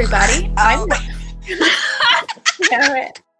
everybody. 0.00 0.50
I'm. 0.56 0.80
Oh. 0.80 0.86
Damn 2.70 2.96
it. 2.96 3.20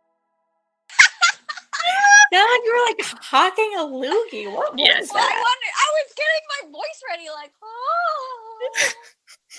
Now 2.33 2.47
you 2.47 2.73
were 2.73 2.87
like 2.87 3.05
hawking 3.21 3.73
a 3.77 3.81
loogie. 3.81 4.53
What 4.55 4.79
Yes. 4.79 5.01
was 5.01 5.11
Well, 5.13 5.25
I 5.25 5.27
that? 5.27 5.35
wonder. 5.35 5.71
I 5.75 5.91
was 5.97 6.15
getting 6.17 6.47
my 6.49 6.79
voice 6.79 7.03
ready, 7.11 7.29
like, 7.35 7.51
oh, 7.65 8.71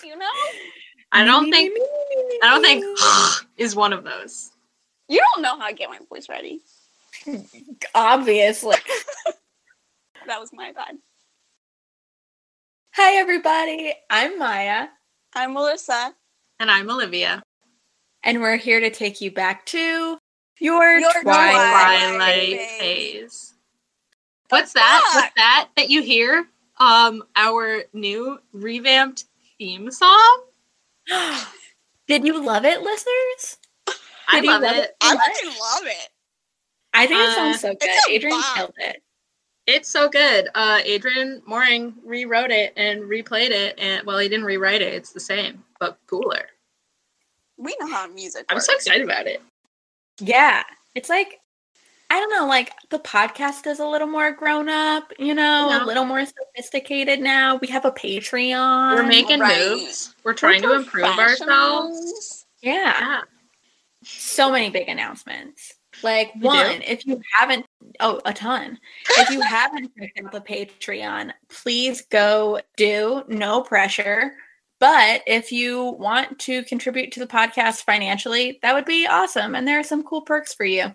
you 0.06 0.16
know. 0.18 0.26
I 1.12 1.26
don't 1.26 1.52
think 1.52 1.78
I 2.42 2.48
don't 2.50 2.62
think 2.62 2.86
is 3.58 3.76
one 3.76 3.92
of 3.92 4.06
those. 4.06 4.52
You 5.09 5.22
don't 5.34 5.42
know 5.44 5.59
how 5.59 5.66
I 5.66 5.73
get 5.73 5.90
my 5.90 6.00
voice 6.09 6.30
ready. 6.30 6.62
Obviously. 7.94 8.78
That 10.28 10.40
was 10.40 10.52
my 10.54 10.72
bad. 10.72 10.95
Hi, 12.95 13.18
everybody. 13.20 13.94
I'm 14.09 14.40
Maya, 14.40 14.88
I'm 15.36 15.54
Melissa. 15.56 16.16
And 16.62 16.70
I'm 16.70 16.92
Olivia. 16.92 17.42
and 18.24 18.40
we're 18.40 18.56
here 18.58 18.80
to 18.80 18.92
take 18.92 19.20
you 19.20 19.32
back 19.32 19.66
to 19.66 20.20
your, 20.60 21.00
Your 21.00 21.12
Twilight. 21.24 21.24
Twilight. 21.24 22.00
Twilight 22.18 22.60
phase. 22.60 22.80
phase. 22.80 23.54
What's 24.50 24.74
that? 24.74 25.02
fuck? 25.04 25.16
What's 25.24 25.34
that 25.38 25.70
that 25.76 25.90
you 25.90 26.04
hear? 26.04 26.46
Um, 26.80 27.24
our 27.36 27.82
new 27.94 28.38
revamped 28.54 29.26
theme 29.58 29.90
song. 29.90 30.44
Did 32.08 32.26
you 32.28 32.45
love 32.45 32.64
it, 32.64 32.81
listeners? 32.81 33.58
I 34.28 34.36
Did 34.42 34.44
you 34.44 34.52
love 34.52 34.62
love 34.62 34.75
it. 34.75 34.84
it? 34.84 34.96
I 35.02 35.16
fucking 35.18 35.50
love 35.59 35.84
it. 35.86 36.09
I 36.94 37.08
think 37.08 37.22
it 37.22 37.30
Uh, 37.30 37.34
sounds 37.34 37.59
so 37.62 37.70
good. 37.70 37.78
it's 37.81 38.08
a 38.08 38.12
Adrian 38.12 38.40
bop. 38.40 38.56
killed 38.56 38.73
it. 38.78 39.02
It's 39.67 39.90
so 39.90 40.09
good. 40.09 40.50
Uh, 40.56 40.80
Adrian 40.84 41.42
Mooring 41.45 41.94
rewrote 42.04 42.52
it 42.52 42.73
and 42.76 43.04
replayed 43.04 43.52
it, 43.52 43.76
and 43.78 44.06
well, 44.06 44.18
he 44.18 44.28
didn't 44.28 44.45
rewrite 44.45 44.81
it. 44.81 44.94
It's 44.94 45.12
the 45.12 45.20
same, 45.20 45.64
but 45.80 45.98
cooler. 46.08 46.48
We 47.58 47.76
know 47.80 47.88
how 47.88 48.08
music 48.08 48.45
I'm 48.50 48.59
so 48.59 48.73
excited 48.73 49.03
about 49.03 49.28
it. 49.28 49.42
Yeah. 50.20 50.64
It's 50.95 51.09
like, 51.09 51.40
I 52.09 52.20
don't 52.20 52.31
know, 52.31 52.48
like 52.48 52.72
the 52.90 53.00
podcast 53.00 53.68
is 53.68 53.80
a 53.80 53.86
little 53.86 54.08
more 54.08 54.31
grown 54.31 54.68
up, 54.68 55.14
you 55.20 55.34
know, 55.36 55.70
Yeah. 55.70 55.84
a 55.84 55.86
little 55.86 56.06
more 56.06 56.25
sophisticated 56.25 57.20
now. 57.22 57.58
We 57.58 57.68
have 57.68 57.86
a 57.86 57.92
Patreon. 57.92 58.96
We're 58.96 59.03
making 59.03 59.40
right. 59.40 59.70
moves. 59.70 60.16
We're 60.23 60.34
trying 60.34 60.64
to 60.64 60.73
improve 60.73 61.06
ourselves. 61.06 62.46
Yeah. 62.62 62.73
Yeah. 63.00 63.22
So 64.03 64.52
many 64.52 64.72
big 64.72 64.90
announcements. 64.90 65.75
Like, 66.03 66.33
We 66.35 66.41
do? 66.41 66.47
one, 66.47 66.81
if 66.81 67.05
you 67.05 67.21
haven't, 67.39 67.66
oh, 67.99 68.19
a 68.25 68.33
ton. 68.33 68.80
If 69.17 69.30
you 69.30 69.41
haven't 69.41 69.91
checked 69.97 70.19
out 70.23 70.31
the 70.31 70.41
Patreon, 70.41 71.31
please 71.49 72.02
go 72.09 72.61
do. 72.77 73.23
No 73.27 73.61
pressure. 73.61 74.33
But 74.79 75.22
if 75.27 75.52
you 75.52 75.91
want 75.99 76.39
to 76.39 76.63
contribute 76.63 77.11
to 77.11 77.19
the 77.19 77.27
podcast 77.27 77.83
financially, 77.83 78.57
that 78.63 78.73
would 78.73 78.85
be 78.85 79.05
awesome. 79.05 79.53
And 79.53 79.67
there 79.67 79.79
are 79.79 79.83
some 79.83 80.02
cool 80.02 80.22
perks 80.22 80.55
for 80.55 80.66
you, 80.66 80.91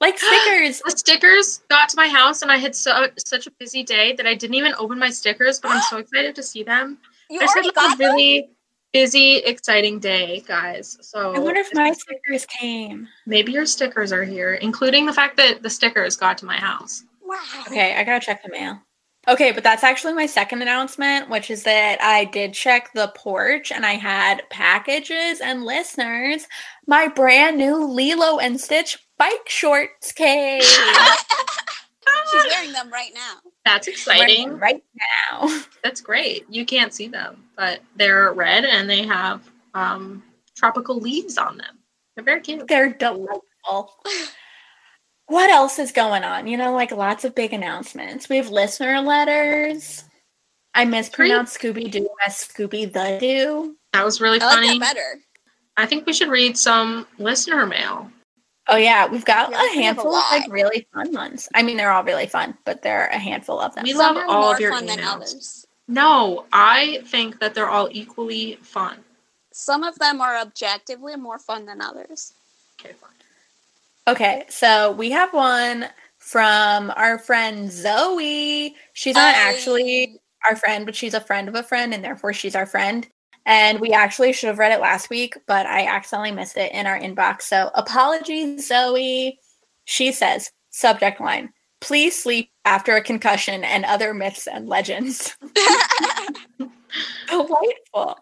like 0.00 0.18
stickers. 0.18 0.82
The 0.84 0.90
stickers 0.90 1.60
got 1.70 1.88
to 1.90 1.96
my 1.96 2.08
house, 2.08 2.42
and 2.42 2.50
I 2.50 2.56
had 2.56 2.74
so 2.74 3.06
such 3.24 3.46
a 3.46 3.52
busy 3.52 3.84
day 3.84 4.14
that 4.14 4.26
I 4.26 4.34
didn't 4.34 4.56
even 4.56 4.74
open 4.78 4.98
my 4.98 5.10
stickers. 5.10 5.60
But 5.60 5.70
I'm 5.70 5.82
so 5.82 5.98
excited 5.98 6.34
to 6.34 6.42
see 6.42 6.64
them. 6.64 6.98
You 7.28 7.38
I 7.38 7.44
just 7.44 7.54
had 7.54 7.64
already 7.64 7.68
like, 7.68 7.74
got 7.76 7.94
a 7.94 7.98
really 7.98 8.50
busy, 8.92 9.36
exciting 9.36 9.98
day, 9.98 10.42
guys. 10.46 10.98
So 11.00 11.34
I 11.34 11.38
wonder 11.38 11.60
if 11.60 11.74
my 11.74 11.92
stickers 11.92 12.46
came. 12.46 13.08
maybe 13.26 13.52
your 13.52 13.66
stickers 13.66 14.12
are 14.12 14.24
here, 14.24 14.54
including 14.54 15.06
the 15.06 15.12
fact 15.12 15.36
that 15.36 15.62
the 15.62 15.70
stickers 15.70 16.16
got 16.16 16.38
to 16.38 16.46
my 16.46 16.56
house. 16.56 17.04
Wow. 17.22 17.38
Okay, 17.68 17.96
I 17.96 18.04
gotta 18.04 18.24
check 18.24 18.42
the 18.42 18.50
mail. 18.50 18.80
Okay, 19.28 19.52
but 19.52 19.62
that's 19.62 19.84
actually 19.84 20.14
my 20.14 20.26
second 20.26 20.62
announcement, 20.62 21.28
which 21.28 21.50
is 21.50 21.62
that 21.64 22.00
I 22.00 22.24
did 22.24 22.54
check 22.54 22.92
the 22.94 23.12
porch 23.14 23.70
and 23.70 23.84
I 23.84 23.92
had 23.92 24.48
packages 24.48 25.40
and 25.40 25.64
listeners. 25.64 26.46
My 26.86 27.06
brand 27.06 27.58
new 27.58 27.84
Lilo 27.84 28.38
and 28.38 28.58
Stitch 28.58 28.98
bike 29.18 29.48
shorts 29.48 30.12
came. 30.12 30.62
She's 32.30 32.44
wearing 32.52 32.72
them 32.72 32.90
right 32.90 33.10
now. 33.14 33.50
That's 33.64 33.88
exciting. 33.88 34.58
right 34.58 34.82
now. 35.30 35.60
That's 35.84 36.00
great. 36.00 36.46
You 36.48 36.64
can't 36.64 36.92
see 36.92 37.08
them, 37.08 37.44
but 37.56 37.80
they're 37.96 38.32
red 38.32 38.64
and 38.64 38.88
they 38.88 39.04
have 39.06 39.48
um, 39.74 40.22
tropical 40.56 40.98
leaves 40.98 41.38
on 41.38 41.56
them. 41.58 41.78
They're 42.14 42.24
very 42.24 42.40
cute. 42.40 42.66
They're 42.68 42.92
delightful. 42.92 43.42
What 45.26 45.48
else 45.48 45.78
is 45.78 45.92
going 45.92 46.24
on? 46.24 46.48
You 46.48 46.56
know, 46.56 46.72
like 46.72 46.90
lots 46.90 47.24
of 47.24 47.36
big 47.36 47.52
announcements. 47.52 48.28
We 48.28 48.36
have 48.38 48.50
listener 48.50 49.00
letters. 49.00 50.02
I 50.74 50.84
mispronounced 50.84 51.56
Scooby 51.56 51.88
Doo 51.88 52.08
as 52.26 52.34
Scooby 52.34 52.92
the 52.92 53.16
Doo. 53.20 53.76
That 53.92 54.04
was 54.04 54.20
really 54.20 54.40
I 54.40 54.46
like 54.46 54.54
funny. 54.56 54.78
that 54.80 54.94
better. 54.94 55.20
I 55.76 55.86
think 55.86 56.04
we 56.04 56.12
should 56.12 56.30
read 56.30 56.58
some 56.58 57.06
listener 57.18 57.64
mail. 57.64 58.10
Oh 58.68 58.76
yeah, 58.76 59.06
we've 59.08 59.24
got 59.24 59.50
Yeah, 59.50 59.58
a 59.58 59.62
we 59.62 59.80
a 59.80 59.82
handful 59.82 60.14
of 60.14 60.24
like 60.30 60.50
really 60.50 60.86
fun 60.94 61.12
ones. 61.12 61.48
I 61.54 61.62
mean, 61.62 61.76
they're 61.76 61.90
all 61.90 62.04
really 62.04 62.26
fun, 62.26 62.56
but 62.64 62.82
there 62.82 63.02
are 63.02 63.08
a 63.08 63.18
handful 63.18 63.58
of 63.60 63.74
them. 63.74 63.84
We 63.84 63.92
Some 63.92 64.14
love 64.14 64.16
are 64.16 64.26
all 64.30 64.42
more 64.42 64.54
of 64.54 64.60
your 64.60 64.72
fun 64.72 64.86
than 64.86 64.98
emails. 64.98 65.14
others. 65.14 65.66
No, 65.88 66.46
I 66.52 67.00
think 67.06 67.40
that 67.40 67.54
they're 67.54 67.68
all 67.68 67.88
equally 67.90 68.56
fun. 68.62 68.98
Some 69.52 69.82
of 69.82 69.98
them 69.98 70.20
are 70.20 70.36
objectively 70.36 71.16
more 71.16 71.38
fun 71.38 71.66
than 71.66 71.80
others. 71.82 72.32
Okay, 72.80 72.94
fine. 72.94 73.10
Okay, 74.06 74.44
so 74.48 74.92
we 74.92 75.10
have 75.10 75.32
one 75.34 75.86
from 76.18 76.92
our 76.96 77.18
friend 77.18 77.70
Zoe. 77.72 78.76
She's 78.92 79.14
not 79.16 79.34
actually 79.34 80.20
our 80.48 80.54
friend, 80.54 80.86
but 80.86 80.94
she's 80.94 81.14
a 81.14 81.20
friend 81.20 81.48
of 81.48 81.54
a 81.56 81.62
friend, 81.62 81.92
and 81.92 82.04
therefore 82.04 82.32
she's 82.32 82.54
our 82.54 82.66
friend. 82.66 83.08
And 83.50 83.80
we 83.80 83.92
actually 83.92 84.32
should 84.32 84.46
have 84.46 84.60
read 84.60 84.70
it 84.70 84.80
last 84.80 85.10
week, 85.10 85.36
but 85.48 85.66
I 85.66 85.84
accidentally 85.84 86.30
missed 86.30 86.56
it 86.56 86.70
in 86.70 86.86
our 86.86 86.96
inbox. 86.96 87.42
So 87.42 87.68
apologies, 87.74 88.68
Zoe. 88.68 89.40
She 89.86 90.12
says, 90.12 90.52
subject 90.70 91.20
line, 91.20 91.52
please 91.80 92.22
sleep 92.22 92.52
after 92.64 92.94
a 92.94 93.02
concussion 93.02 93.64
and 93.64 93.84
other 93.84 94.14
myths 94.14 94.46
and 94.46 94.68
legends. 94.68 95.36
Delightful. 97.28 98.18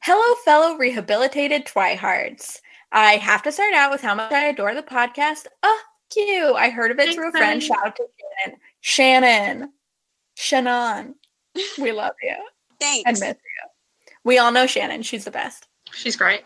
Hello, 0.00 0.34
fellow 0.46 0.78
rehabilitated 0.78 1.66
Twihards. 1.66 2.60
I 2.90 3.16
have 3.16 3.42
to 3.42 3.52
start 3.52 3.74
out 3.74 3.90
with 3.90 4.00
how 4.00 4.14
much 4.14 4.32
I 4.32 4.46
adore 4.46 4.74
the 4.74 4.82
podcast. 4.82 5.44
Oh, 5.62 5.80
cute. 6.08 6.56
I 6.56 6.70
heard 6.70 6.90
of 6.90 6.98
it 6.98 7.02
Thanks, 7.02 7.16
through 7.16 7.28
a 7.28 7.32
friend. 7.32 7.62
Shout 7.62 7.86
out 7.86 7.96
to 7.96 8.06
Shannon. 8.40 8.58
Shannon. 8.80 9.72
Shannon. 10.36 11.16
We 11.78 11.92
love 11.92 12.14
you 12.22 12.34
Thanks. 12.80 13.02
and 13.06 13.20
miss 13.20 13.36
you. 13.36 13.67
We 14.24 14.38
all 14.38 14.52
know 14.52 14.66
Shannon. 14.66 15.02
She's 15.02 15.24
the 15.24 15.30
best. 15.30 15.66
She's 15.92 16.16
great. 16.16 16.42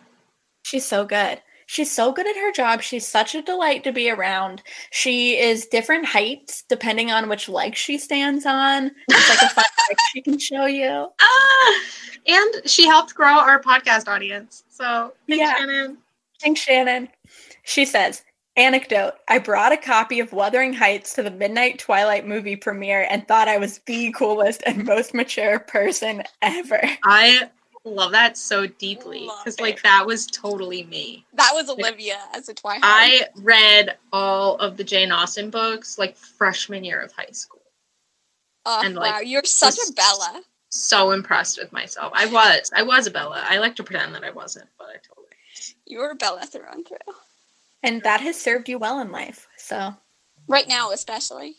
She's 0.64 0.84
so 0.86 1.04
good. 1.04 1.40
She's 1.66 1.90
so 1.90 2.12
good 2.12 2.26
at 2.26 2.36
her 2.36 2.52
job. 2.52 2.82
She's 2.82 3.06
such 3.06 3.34
a 3.34 3.40
delight 3.42 3.82
to 3.84 3.92
be 3.92 4.10
around. 4.10 4.62
She 4.90 5.38
is 5.38 5.66
different 5.66 6.04
heights 6.04 6.64
depending 6.68 7.10
on 7.10 7.28
which 7.28 7.48
leg 7.48 7.74
she 7.74 7.96
stands 7.98 8.44
on. 8.44 8.90
It's 9.08 9.28
like 9.28 9.42
a 9.42 9.48
fun 9.54 9.64
trick 9.86 9.98
she 10.12 10.20
can 10.22 10.38
show 10.38 10.66
you. 10.66 11.08
Ah, 11.20 11.80
and 12.26 12.68
she 12.68 12.86
helped 12.86 13.14
grow 13.14 13.32
our 13.38 13.60
podcast 13.60 14.06
audience. 14.06 14.64
So 14.68 15.14
thanks, 15.28 15.40
Yeah. 15.40 15.56
Shannon. 15.56 15.98
Thanks, 16.40 16.60
Shannon. 16.60 17.08
She 17.64 17.84
says, 17.86 18.22
Anecdote 18.56 19.14
I 19.28 19.38
brought 19.38 19.72
a 19.72 19.78
copy 19.78 20.20
of 20.20 20.32
Wuthering 20.34 20.74
Heights 20.74 21.14
to 21.14 21.22
the 21.22 21.30
Midnight 21.30 21.78
Twilight 21.78 22.26
movie 22.26 22.56
premiere 22.56 23.06
and 23.08 23.26
thought 23.26 23.48
I 23.48 23.56
was 23.56 23.78
the 23.86 24.12
coolest 24.12 24.62
and 24.66 24.84
most 24.84 25.14
mature 25.14 25.58
person 25.58 26.22
ever. 26.42 26.82
I 27.04 27.48
love 27.84 28.12
that 28.12 28.36
so 28.36 28.66
deeply 28.66 29.28
because, 29.38 29.58
like, 29.60 29.82
that 29.82 30.06
was 30.06 30.26
totally 30.26 30.84
me. 30.84 31.26
That 31.34 31.50
was 31.54 31.68
Olivia 31.68 32.18
as 32.32 32.48
a 32.48 32.54
Twilight. 32.54 32.80
I 32.82 33.26
read 33.36 33.96
all 34.12 34.56
of 34.56 34.76
the 34.76 34.84
Jane 34.84 35.10
Austen 35.12 35.50
books 35.50 35.98
like 35.98 36.16
freshman 36.16 36.84
year 36.84 37.00
of 37.00 37.12
high 37.12 37.30
school. 37.32 37.62
oh, 38.66 38.82
and, 38.84 38.94
like, 38.94 39.12
wow, 39.14 39.20
you're 39.20 39.42
such 39.44 39.74
a 39.88 39.92
Bella. 39.92 40.42
So 40.70 41.10
impressed 41.10 41.58
with 41.58 41.72
myself. 41.72 42.12
I 42.14 42.26
was. 42.26 42.70
I 42.74 42.82
was 42.82 43.06
a 43.06 43.10
Bella. 43.10 43.44
I 43.46 43.58
like 43.58 43.76
to 43.76 43.84
pretend 43.84 44.14
that 44.14 44.24
I 44.24 44.30
wasn't, 44.30 44.68
but 44.78 44.86
I 44.88 44.96
totally. 45.06 45.26
You 45.86 45.98
were 45.98 46.10
a 46.10 46.14
Bella 46.14 46.46
through 46.46 46.64
and 46.72 46.86
through. 46.86 46.96
And 47.82 48.02
that 48.04 48.20
has 48.20 48.40
served 48.40 48.68
you 48.68 48.78
well 48.78 49.00
in 49.00 49.10
life. 49.12 49.48
So, 49.58 49.94
Right 50.48 50.66
now, 50.68 50.90
especially. 50.92 51.56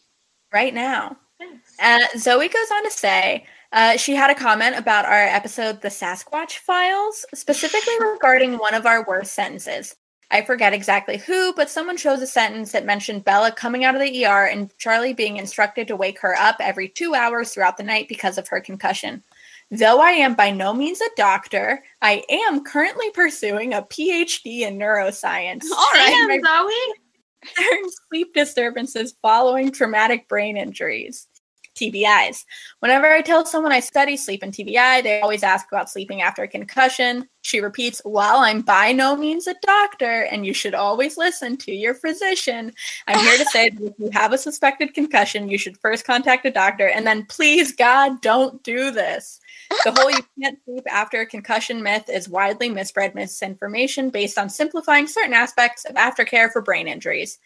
right 0.54 0.74
now. 0.74 1.18
Thanks. 1.38 1.76
Uh, 1.80 2.18
Zoe 2.18 2.48
goes 2.48 2.72
on 2.72 2.84
to 2.86 2.92
say 2.92 3.46
uh, 3.74 3.98
she 3.98 4.16
had 4.16 4.30
a 4.30 4.36
comment 4.36 4.78
about 4.78 5.06
our 5.06 5.24
episode, 5.24 5.82
The 5.82 5.90
Sasquatch 5.90 6.60
Files, 6.60 7.26
specifically 7.34 7.96
regarding 8.00 8.58
one 8.58 8.76
of 8.76 8.86
our 8.86 9.04
worst 9.06 9.34
sentences. 9.34 9.96
I 10.30 10.42
forget 10.44 10.74
exactly 10.74 11.18
who, 11.18 11.54
but 11.54 11.70
someone 11.70 11.98
chose 11.98 12.22
a 12.22 12.28
sentence 12.28 12.72
that 12.72 12.86
mentioned 12.86 13.24
Bella 13.24 13.52
coming 13.52 13.84
out 13.84 13.94
of 13.96 14.02
the 14.02 14.26
ER 14.26 14.46
and 14.46 14.76
Charlie 14.78 15.14
being 15.14 15.38
instructed 15.38 15.88
to 15.88 15.96
wake 15.96 16.20
her 16.20 16.36
up 16.36 16.56
every 16.60 16.88
two 16.88 17.14
hours 17.14 17.52
throughout 17.52 17.78
the 17.78 17.84
night 17.84 18.08
because 18.08 18.38
of 18.38 18.48
her 18.48 18.62
concussion. 18.62 19.24
Though 19.70 20.00
I 20.00 20.12
am 20.12 20.36
by 20.36 20.52
no 20.52 20.74
means 20.74 21.02
a 21.02 21.10
doctor, 21.16 21.84
I 22.02 22.24
am 22.30 22.64
currently 22.64 23.10
pursuing 23.12 23.74
a 23.74 23.82
PhD 23.82 24.62
in 24.62 24.78
neuroscience. 24.78 25.64
All 25.72 25.92
right. 25.94 26.28
Damn, 26.30 26.42
Zoe. 26.44 27.90
sleep 28.10 28.34
disturbances 28.34 29.16
following 29.22 29.72
traumatic 29.72 30.28
brain 30.28 30.58
injuries. 30.58 31.28
TBIs. 31.76 32.46
Whenever 32.80 33.08
I 33.08 33.22
tell 33.22 33.46
someone 33.46 33.72
I 33.72 33.80
study 33.80 34.18
sleep 34.18 34.44
and 34.44 34.54
TBI, 34.54 35.04
they 35.04 35.22
always 35.22 35.44
ask 35.44 35.68
about 35.72 35.90
sleeping 35.90 36.22
after 36.22 36.44
a 36.44 36.48
concussion. 36.48 37.28
She 37.42 37.60
repeats, 37.60 38.02
Well, 38.06 38.38
I'm 38.40 38.62
by 38.62 38.92
no 38.92 39.16
means 39.16 39.48
a 39.48 39.56
doctor, 39.62 40.24
and 40.32 40.46
you 40.46 40.54
should 40.54 40.74
always 40.74 41.18
listen 41.18 41.58
to 41.58 41.72
your 41.74 41.94
physician. 41.94 42.74
I'm 43.08 43.20
here 43.20 43.38
to 43.38 43.46
say 43.46 43.70
that 43.70 43.84
if 43.84 43.94
you 43.98 44.10
have 44.14 44.34
a 44.34 44.38
suspected 44.38 44.94
concussion, 44.94 45.50
you 45.50 45.58
should 45.58 45.78
first 45.78 46.06
contact 46.06 46.46
a 46.46 46.52
doctor, 46.52 46.88
and 46.88 47.06
then 47.06 47.26
please, 47.26 47.76
God, 47.76 48.22
don't 48.22 48.62
do 48.64 48.92
this. 48.92 49.40
The 49.84 49.92
whole 49.92 50.12
you 50.12 50.26
can't 50.42 50.60
sleep 50.66 50.84
after 50.90 51.22
a 51.22 51.26
concussion 51.26 51.82
myth 51.84 52.10
is 52.10 52.30
widely 52.30 52.70
misread 52.70 53.16
misinformation 53.16 54.10
based 54.10 54.38
on 54.38 54.50
simplifying 54.50 55.08
certain 55.08 55.34
aspects 55.34 55.86
of 55.86 55.96
aftercare 55.96 56.52
for 56.52 56.62
brain 56.62 56.88
injuries. 56.88 57.40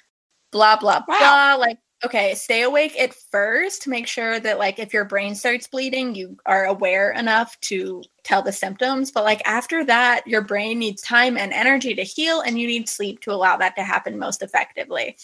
Blah, 0.51 0.77
blah, 0.77 1.03
Wow. 1.07 1.18
blah. 1.18 1.56
Like, 1.56 1.79
okay, 2.06 2.36
stay 2.36 2.64
awake 2.64 3.00
at 3.00 3.14
first. 3.14 3.84
to 3.84 3.90
Make 3.90 4.08
sure 4.08 4.40
that, 4.40 4.60
like, 4.60 4.80
if 4.80 4.94
your 4.94 5.06
brain 5.06 5.36
starts 5.36 5.68
bleeding, 5.68 6.16
you 6.16 6.38
are 6.46 6.66
aware 6.66 7.12
enough 7.12 7.60
to 7.62 8.04
tell 8.24 8.42
the 8.42 8.52
symptoms. 8.52 9.12
But, 9.12 9.24
like, 9.24 9.42
after 9.46 9.84
that, 9.86 10.26
your 10.28 10.42
brain 10.42 10.80
needs 10.80 11.02
time 11.02 11.38
and 11.38 11.54
energy 11.54 11.94
to 11.96 12.04
heal, 12.04 12.42
and 12.42 12.60
you 12.60 12.68
need 12.68 12.88
sleep 12.90 13.22
to 13.22 13.32
allow 13.32 13.58
that 13.58 13.76
to 13.76 13.84
happen 13.84 14.18
most 14.18 14.42
effectively. 14.42 15.18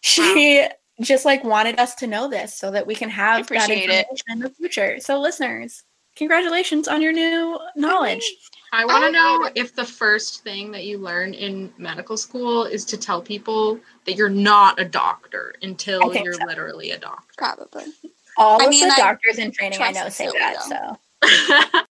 She 0.00 0.66
just 1.00 1.24
like 1.24 1.42
wanted 1.42 1.78
us 1.80 1.94
to 1.96 2.06
know 2.06 2.28
this 2.28 2.54
so 2.54 2.70
that 2.70 2.86
we 2.86 2.94
can 2.94 3.08
have 3.08 3.46
that 3.48 3.64
appreciate 3.64 3.90
it. 3.90 4.06
in 4.28 4.40
the 4.40 4.50
future. 4.50 5.00
So, 5.00 5.20
listeners, 5.20 5.82
congratulations 6.16 6.88
on 6.88 7.02
your 7.02 7.12
new 7.12 7.58
knowledge. 7.76 8.24
I 8.72 8.86
want 8.86 9.04
to 9.04 9.12
know 9.12 9.50
if 9.54 9.74
the 9.74 9.84
first 9.84 10.42
thing 10.42 10.70
that 10.72 10.84
you 10.84 10.96
learn 10.96 11.34
in 11.34 11.72
medical 11.76 12.16
school 12.16 12.64
is 12.64 12.86
to 12.86 12.96
tell 12.96 13.20
people 13.20 13.78
that 14.06 14.14
you're 14.14 14.30
not 14.30 14.80
a 14.80 14.84
doctor 14.84 15.54
until 15.62 16.14
you're 16.14 16.32
so. 16.32 16.46
literally 16.46 16.92
a 16.92 16.98
doctor. 16.98 17.34
Probably. 17.36 17.84
All 18.38 18.62
I 18.62 18.64
of 18.64 18.70
mean, 18.70 18.88
the 18.88 18.94
I 18.94 18.96
doctors 18.96 19.38
in 19.38 19.52
training 19.52 19.78
I 19.82 19.90
know 19.90 20.08
say 20.08 20.26
that. 20.26 20.56
though. 20.70 20.96
So, 21.22 21.82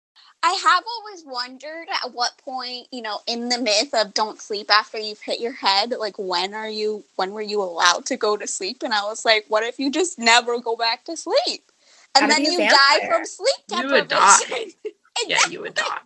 I 0.47 0.53
have 0.53 0.85
always 0.87 1.25
wondered 1.25 1.87
at 2.05 2.13
what 2.13 2.37
point, 2.37 2.89
you 2.91 3.01
know, 3.01 3.21
in 3.27 3.49
the 3.49 3.59
myth 3.59 3.95
of 3.95 4.13
don't 4.13 4.39
sleep 4.39 4.71
after 4.71 4.99
you've 4.99 5.21
hit 5.21 5.41
your 5.41 5.53
head, 5.53 5.95
like 5.99 6.19
when 6.19 6.53
are 6.53 6.69
you 6.69 7.05
when 7.17 7.33
were 7.33 7.41
you 7.41 7.63
allowed 7.63 8.05
to 8.07 8.17
go 8.17 8.37
to 8.37 8.47
sleep? 8.47 8.83
And 8.83 8.93
I 8.93 9.05
was 9.05 9.25
like, 9.25 9.47
what 9.49 9.63
if 9.63 9.79
you 9.79 9.91
just 9.91 10.19
never 10.19 10.61
go 10.61 10.77
back 10.77 11.05
to 11.05 11.17
sleep? 11.17 11.71
And 12.17 12.31
then 12.31 12.43
be 12.43 12.49
a 12.49 12.53
you 12.53 12.59
die 12.59 12.99
vampire. 13.01 13.11
from 13.11 13.25
sleep 13.27 13.55
You 13.77 13.89
would 13.91 14.09
die. 14.09 14.39
deprivation. 14.41 14.73
And 15.23 15.31
yeah, 15.31 15.47
you 15.49 15.61
would 15.61 15.75
die. 15.75 16.01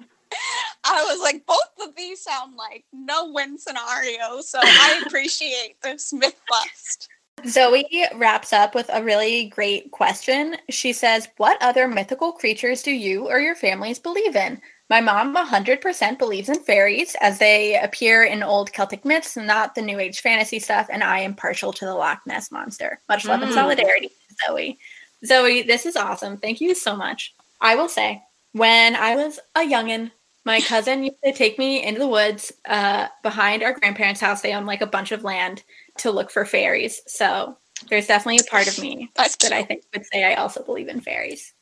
I 0.85 1.03
was 1.11 1.19
like, 1.23 1.47
both 1.47 1.57
of 1.89 1.97
these 1.97 2.23
sound 2.23 2.57
like 2.57 2.85
no 2.93 3.33
win 3.33 3.57
scenarios. 3.59 4.51
So 4.51 4.59
I 4.63 5.03
appreciate 5.07 5.77
this 5.83 6.13
myth 6.13 6.39
bust. 6.47 7.09
Zoe 7.47 7.87
wraps 8.17 8.53
up 8.53 8.75
with 8.75 8.91
a 8.93 9.03
really 9.03 9.47
great 9.47 9.91
question. 9.93 10.57
She 10.69 10.93
says, 10.93 11.29
What 11.39 11.57
other 11.63 11.89
mythical 11.89 12.33
creatures 12.33 12.83
do 12.83 12.91
you 12.93 13.29
or 13.29 13.41
your 13.41 13.55
families 13.55 13.99
believe 13.99 14.37
in? 14.37 14.61
My 14.91 15.01
mom 15.01 15.35
100% 15.35 16.19
believes 16.19 16.51
in 16.51 16.63
fairies 16.65 17.17
as 17.23 17.39
they 17.39 17.79
appear 17.81 18.25
in 18.25 18.43
old 18.43 18.73
Celtic 18.75 19.07
myths, 19.07 19.37
not 19.39 19.75
the 19.75 19.83
New 19.83 19.99
Age 19.99 20.21
fantasy 20.21 20.59
stuff, 20.59 20.89
and 20.91 21.03
I 21.03 21.21
am 21.21 21.35
partial 21.35 21.73
to 21.75 21.85
the 21.87 21.95
Loch 21.95 22.21
Ness 22.27 22.51
monster. 22.51 23.01
Much 23.09 23.25
love 23.25 23.41
and 23.43 23.51
Mm. 23.53 23.55
solidarity, 23.55 24.11
Zoe. 24.47 24.79
Zoe, 25.25 25.63
this 25.63 25.87
is 25.87 25.97
awesome. 25.97 26.37
Thank 26.37 26.61
you 26.61 26.75
so 26.75 26.97
much. 26.97 27.35
I 27.61 27.75
will 27.75 27.89
say, 27.89 28.23
when 28.53 28.95
I 28.97 29.17
was 29.17 29.41
a 29.55 29.61
youngin', 29.61 30.11
my 30.45 30.61
cousin 30.61 31.05
used 31.05 31.17
to 31.25 31.33
take 31.33 31.59
me 31.59 31.85
into 31.85 32.01
the 32.01 32.09
woods 32.09 32.53
uh, 32.67 33.09
behind 33.23 33.63
our 33.63 33.75
grandparents' 33.79 34.21
house. 34.21 34.41
They 34.41 34.55
own 34.55 34.65
like 34.65 34.81
a 34.81 34.87
bunch 34.87 35.13
of 35.13 35.25
land 35.25 35.63
to 35.99 36.11
look 36.11 36.31
for 36.31 36.45
fairies. 36.45 37.03
So 37.07 37.57
there's 37.91 38.07
definitely 38.07 38.39
a 38.39 38.51
part 38.51 38.67
of 38.67 38.79
me 38.81 39.11
That's 39.15 39.37
that 39.37 39.49
cute. 39.49 39.53
I 39.53 39.63
think 39.63 39.85
would 39.93 40.07
say 40.07 40.25
I 40.25 40.35
also 40.35 40.63
believe 40.63 40.89
in 40.89 41.01
fairies. 41.01 41.53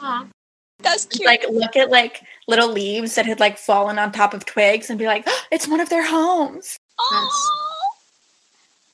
Aw. 0.00 0.26
That's 0.80 1.06
cute. 1.06 1.26
Like 1.26 1.44
look 1.50 1.76
at 1.76 1.90
like 1.90 2.22
little 2.48 2.68
leaves 2.68 3.14
that 3.14 3.26
had 3.26 3.38
like 3.38 3.58
fallen 3.58 3.98
on 3.98 4.10
top 4.10 4.34
of 4.34 4.44
twigs 4.44 4.90
and 4.90 4.98
be 4.98 5.06
like, 5.06 5.22
"Oh, 5.26 5.42
it's 5.52 5.68
one 5.68 5.80
of 5.80 5.88
their 5.88 6.04
homes. 6.04 6.76
oh. 6.98 7.58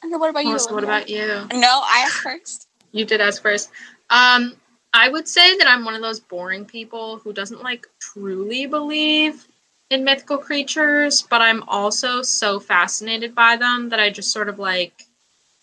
Okay, 0.05 0.15
what 0.15 0.31
about 0.31 0.45
you? 0.45 0.51
Melissa, 0.51 0.75
what 0.75 0.85
about 0.85 1.09
you? 1.09 1.27
No, 1.53 1.83
I 1.85 2.05
asked 2.07 2.23
first. 2.23 2.69
You 2.93 3.05
did 3.05 3.21
ask 3.21 3.43
first. 3.43 3.71
Um, 4.11 4.55
I 4.95 5.09
would 5.09 5.29
say 5.29 5.57
that 5.59 5.69
I'm 5.69 5.85
one 5.85 5.95
of 5.95 6.03
those 6.03 6.21
boring 6.21 6.65
people 6.65 7.19
who 7.19 7.33
doesn't 7.33 7.63
like 7.63 7.87
truly 8.01 8.67
believe 8.67 9.47
in 9.91 10.05
mythical 10.05 10.39
creatures, 10.39 11.23
but 11.23 11.41
I'm 11.41 11.63
also 11.65 12.23
so 12.23 12.59
fascinated 12.61 13.35
by 13.35 13.57
them 13.57 13.89
that 13.91 14.01
I 14.01 14.11
just 14.11 14.33
sort 14.33 14.49
of 14.49 14.59
like 14.59 15.05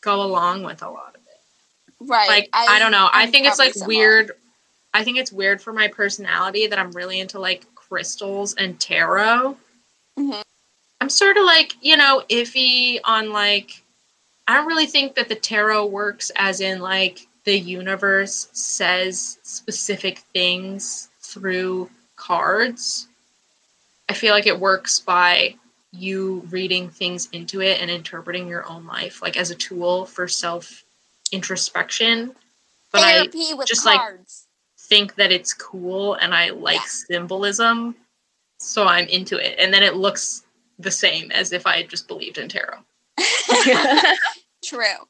go 0.02 0.22
along 0.22 0.64
with 0.64 0.84
a 0.84 0.90
lot 0.90 1.16
of 1.16 1.22
it. 1.22 1.94
Right. 2.00 2.28
Like 2.28 2.50
I, 2.54 2.80
don't 2.80 2.92
know. 2.92 3.10
i 3.12 3.24
I'm 3.24 3.32
think 3.32 3.48
it's 3.48 3.60
like 3.60 3.74
similar. 3.74 3.88
weird. 3.88 4.32
I 4.94 5.04
think 5.04 5.18
it's 5.18 5.32
weird 5.32 5.62
for 5.62 5.74
my 5.74 5.88
personality 5.88 6.68
that 6.68 6.80
I'm 6.80 6.92
really 6.92 7.20
into 7.20 7.40
like 7.40 7.66
crystals 7.76 8.54
and 8.56 8.80
tarot. 8.80 9.58
Mhm. 10.18 10.42
I'm 11.02 11.10
sort 11.10 11.38
of 11.38 11.46
like, 11.46 11.74
you 11.82 11.98
know, 11.98 12.24
iffy 12.30 13.00
on 13.04 13.32
like 13.32 13.84
I 14.48 14.54
don't 14.56 14.68
really 14.68 14.86
think 14.86 15.16
that 15.16 15.28
the 15.28 15.36
tarot 15.36 15.88
works 15.88 16.32
as 16.36 16.62
in 16.62 16.80
like 16.80 17.28
the 17.46 17.58
universe 17.58 18.50
says 18.52 19.40
specific 19.44 20.20
things 20.34 21.10
through 21.22 21.90
cards. 22.16 23.08
I 24.10 24.14
feel 24.14 24.34
like 24.34 24.48
it 24.48 24.60
works 24.60 25.00
by 25.00 25.56
you 25.92 26.40
reading 26.50 26.90
things 26.90 27.30
into 27.32 27.62
it 27.62 27.82
and 27.82 27.90
interpreting 27.90 28.48
your 28.48 28.68
own 28.70 28.86
life 28.86 29.22
like 29.22 29.38
as 29.38 29.50
a 29.52 29.56
tool 29.56 30.06
for 30.06 30.28
self 30.28 30.84
introspection. 31.32 32.36
But 32.92 33.02
I 33.04 33.14
Therapy 33.14 33.54
with 33.54 33.68
just, 33.68 33.86
like, 33.86 34.02
think 34.78 35.16
that 35.16 35.32
it's 35.32 35.54
cool 35.54 36.16
and 36.16 36.34
I 36.34 36.50
like 36.50 36.76
Yeah. 36.76 36.82
symbolism. 36.86 37.96
So 38.60 38.86
I'm 38.86 39.08
into 39.08 39.38
it. 39.38 39.58
And 39.60 39.74
then 39.74 39.84
it 39.84 39.96
looks 39.96 40.44
the 40.80 40.92
same 40.92 41.32
as 41.32 41.52
if 41.52 41.68
I 41.68 41.78
had 41.78 41.90
just 41.90 42.08
believed 42.08 42.38
in 42.38 42.50
tarot. 42.50 42.80
True. 44.64 45.08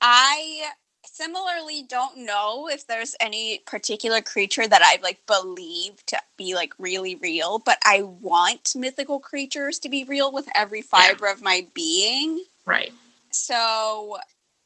I 0.00 0.72
similarly 1.12 1.82
don't 1.82 2.16
know 2.16 2.68
if 2.68 2.86
there's 2.86 3.14
any 3.20 3.60
particular 3.66 4.22
creature 4.22 4.66
that 4.66 4.80
I 4.82 4.98
like 5.02 5.20
believe 5.26 6.04
to 6.06 6.18
be 6.38 6.54
like 6.54 6.72
really 6.78 7.16
real, 7.16 7.58
but 7.58 7.78
I 7.84 8.02
want 8.02 8.72
mythical 8.74 9.20
creatures 9.20 9.78
to 9.80 9.90
be 9.90 10.04
real 10.04 10.32
with 10.32 10.48
every 10.54 10.80
fiber 10.80 11.26
of 11.26 11.42
my 11.42 11.66
being. 11.74 12.42
Right. 12.64 12.92
So 13.30 14.16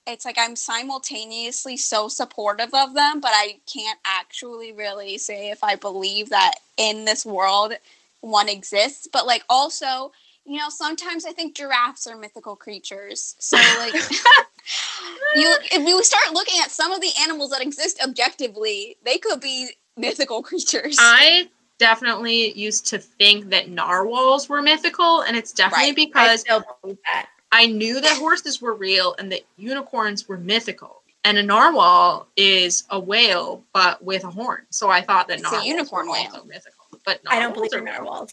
it's 0.07 0.25
like 0.25 0.38
I'm 0.38 0.55
simultaneously 0.55 1.76
so 1.76 2.07
supportive 2.07 2.73
of 2.73 2.95
them, 2.95 3.21
but 3.21 3.33
I 3.35 3.59
can't 3.67 3.99
actually 4.05 4.73
really 4.73 5.19
say 5.19 5.50
if 5.50 5.65
I 5.65 5.75
believe 5.75 6.31
that 6.31 6.55
in 6.76 7.05
this 7.05 7.26
world 7.26 7.73
one 8.21 8.49
exists. 8.49 9.09
But 9.12 9.26
like 9.26 9.43
also, 9.49 10.12
you 10.47 10.59
know, 10.59 10.69
sometimes 10.69 11.25
I 11.26 11.33
think 11.33 11.57
giraffes 11.57 12.07
are 12.07 12.17
mythical 12.17 12.57
creatures. 12.57 13.35
So 13.38 13.57
like 13.79 13.95
you 15.37 15.57
if 15.73 15.87
you 15.87 16.03
start 16.05 16.33
looking 16.33 16.61
at 16.62 16.71
some 16.71 16.93
of 16.93 17.00
the 17.00 17.11
animals 17.23 17.50
that 17.50 17.61
exist 17.62 18.00
objectively, 18.03 18.97
they 19.05 19.19
could 19.19 19.41
be 19.41 19.71
mythical 19.97 20.43
creatures. 20.43 20.97
I 21.00 21.49
definitely 21.79 22.53
used 22.53 22.87
to 22.88 22.99
think 22.99 23.50
that 23.50 23.69
narwhals 23.69 24.49
were 24.49 24.62
mythical, 24.62 25.23
and 25.23 25.37
it's 25.37 25.53
definitely 25.53 25.88
Right. 25.88 25.97
Because 25.97 26.41
still 26.41 26.65
believe 26.83 26.99
that. 27.12 27.29
I 27.53 27.67
knew 27.67 28.00
that 28.00 28.17
horses 28.19 28.61
were 28.61 28.75
real 28.75 29.15
and 29.19 29.31
that 29.33 29.43
unicorns 29.57 30.29
were 30.29 30.38
mythical. 30.38 31.03
And 31.25 31.38
a 31.38 31.43
narwhal 31.43 32.29
is 32.37 32.85
a 32.91 33.00
whale, 33.00 33.65
but 33.73 34.03
with 34.03 34.25
a 34.25 34.31
horn. 34.31 34.67
So 34.71 34.91
I 34.91 35.00
thought 35.00 35.26
that 35.29 35.41
It's 35.41 35.53
a 35.53 35.65
unicorn 35.65 36.07
were 36.07 36.12
whale. 36.12 36.25
also 36.26 36.45
mythical. 36.45 36.87
But 37.05 37.21
I 37.26 37.41
don't 37.41 37.53
believe 37.55 37.73
in 37.73 37.85
narwhals. 37.85 38.33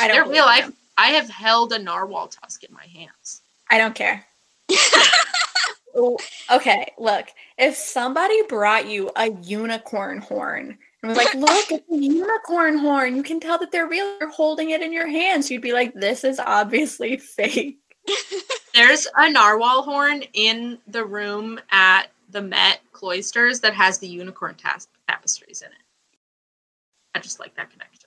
I 0.00 0.08
don't 0.08 0.16
They're 0.16 0.32
real. 0.32 0.44
life. 0.44 0.64
Them. 0.64 0.74
I 1.02 1.08
have 1.08 1.28
held 1.28 1.72
a 1.72 1.80
narwhal 1.80 2.28
tusk 2.28 2.62
in 2.62 2.72
my 2.72 2.86
hands. 2.86 3.42
I 3.68 3.78
don't 3.78 3.94
care. 3.94 4.24
Okay, 6.50 6.90
look. 6.96 7.26
If 7.58 7.76
somebody 7.76 8.40
brought 8.48 8.88
you 8.88 9.10
a 9.14 9.30
unicorn 9.42 10.18
horn 10.18 10.78
and 11.02 11.08
was 11.08 11.18
like, 11.18 11.34
"Look, 11.34 11.70
it's 11.70 11.90
a 11.90 11.96
unicorn 11.96 12.78
horn. 12.78 13.14
You 13.14 13.22
can 13.22 13.40
tell 13.40 13.58
that 13.58 13.72
they're 13.72 13.86
real. 13.86 14.16
You're 14.18 14.30
holding 14.30 14.70
it 14.70 14.80
in 14.80 14.90
your 14.92 15.06
hands." 15.06 15.50
You'd 15.50 15.60
be 15.60 15.74
like, 15.74 15.92
"This 15.92 16.24
is 16.24 16.38
obviously 16.38 17.16
fake." 17.36 17.78
There's 18.74 19.06
a 19.16 19.30
narwhal 19.30 19.82
horn 19.82 20.22
in 20.32 20.78
the 20.86 21.04
room 21.04 21.60
at 21.70 22.06
the 22.30 22.40
Met 22.40 22.80
Cloisters 22.92 23.60
that 23.60 23.74
has 23.74 23.98
the 23.98 24.08
unicorn 24.08 24.54
tas- 24.54 24.88
tapestries 25.08 25.60
in 25.60 25.68
it. 25.68 26.18
I 27.14 27.18
just 27.20 27.38
like 27.38 27.54
that 27.56 27.70
connection. 27.70 28.01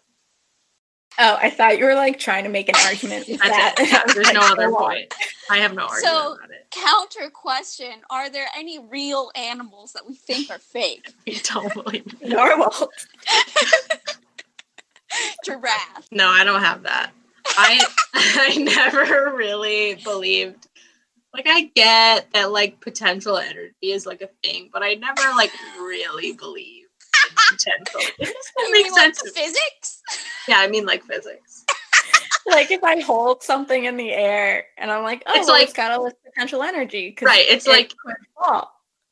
Oh, 1.18 1.38
I 1.42 1.50
thought 1.50 1.78
you 1.78 1.86
were 1.86 1.96
like 1.96 2.20
trying 2.20 2.44
to 2.44 2.50
make 2.50 2.68
an 2.70 2.76
argument 2.86 3.28
with 3.28 3.40
that. 3.40 3.76
it. 3.78 4.14
There's 4.16 4.34
no 4.34 4.42
other 4.42 4.70
point. 4.72 5.14
I 5.50 5.58
have 5.60 5.74
no 5.74 5.84
argument 5.84 6.06
So- 6.06 6.34
about 6.36 6.52
it. 6.52 6.68
So, 6.74 6.82
counter 6.86 7.30
question: 7.30 7.94
Are 8.10 8.30
there 8.30 8.48
any 8.58 8.80
real 8.80 9.32
animals 9.36 9.94
that 9.94 10.06
we 10.06 10.16
think 10.16 10.50
are 10.50 10.60
fake? 10.60 11.10
We 11.26 11.40
don't 11.44 11.74
believe 11.74 12.06
it. 12.22 12.30
Narwhals. 12.30 12.84
Giraffe. 15.46 16.08
No, 16.12 16.28
I 16.28 16.44
don't 16.44 16.62
have 16.62 16.84
that. 16.84 17.12
I 17.46 17.86
I 18.14 18.58
never 18.58 19.34
really 19.36 19.96
believed 20.04 20.68
Like 21.34 21.46
I 21.48 21.72
get 21.76 22.32
that 22.34 22.52
like 22.52 22.82
potential 22.82 23.38
energy 23.38 23.74
is 23.82 24.06
like 24.06 24.22
a 24.22 24.30
thing, 24.44 24.70
but 24.74 24.84
I 24.84 24.96
never 24.96 25.22
like 25.36 25.52
really 25.78 26.34
believe 26.34 26.75
in 26.75 26.75
potential. 27.50 28.02
It 28.20 28.26
just 28.26 28.52
You 28.58 28.64
doesn't 28.64 28.72
mean 28.74 28.84
make 28.84 28.92
like 28.94 29.16
sense. 29.16 29.32
physics? 29.32 30.02
Yeah, 30.48 30.58
I 30.60 30.68
mean 30.68 30.86
like 30.86 31.04
physics. 31.04 31.66
like 32.48 32.72
if 32.72 32.84
I 32.84 33.00
hold 33.02 33.44
something 33.44 33.86
in 33.86 33.98
the 33.98 34.12
air 34.12 34.66
and 34.78 34.92
I'm 34.92 35.04
like, 35.04 35.24
oh, 35.28 35.34
It's 35.36 35.48
well, 35.48 35.56
like- 35.56 35.64
it's 35.64 35.74
got 35.74 35.92
all 35.92 36.04
this 36.06 36.14
potential 36.24 36.62
energy. 36.64 37.16
Right, 37.22 37.46
it's 37.48 37.68
it 37.68 37.72
like-. 37.72 37.94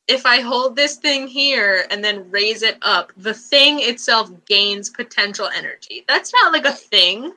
If 0.06 0.26
I 0.26 0.40
hold 0.40 0.76
this 0.76 0.96
thing 0.96 1.26
here 1.28 1.86
and 1.90 2.04
then 2.04 2.30
raise 2.30 2.62
it 2.62 2.76
up, 2.82 3.10
the 3.16 3.32
thing 3.32 3.78
itself 3.80 4.30
gains 4.46 4.90
potential 4.90 5.48
energy. 5.56 6.04
That's 6.06 6.30
not 6.34 6.52
like 6.52 6.66
a 6.66 6.72
thing. 6.72 7.32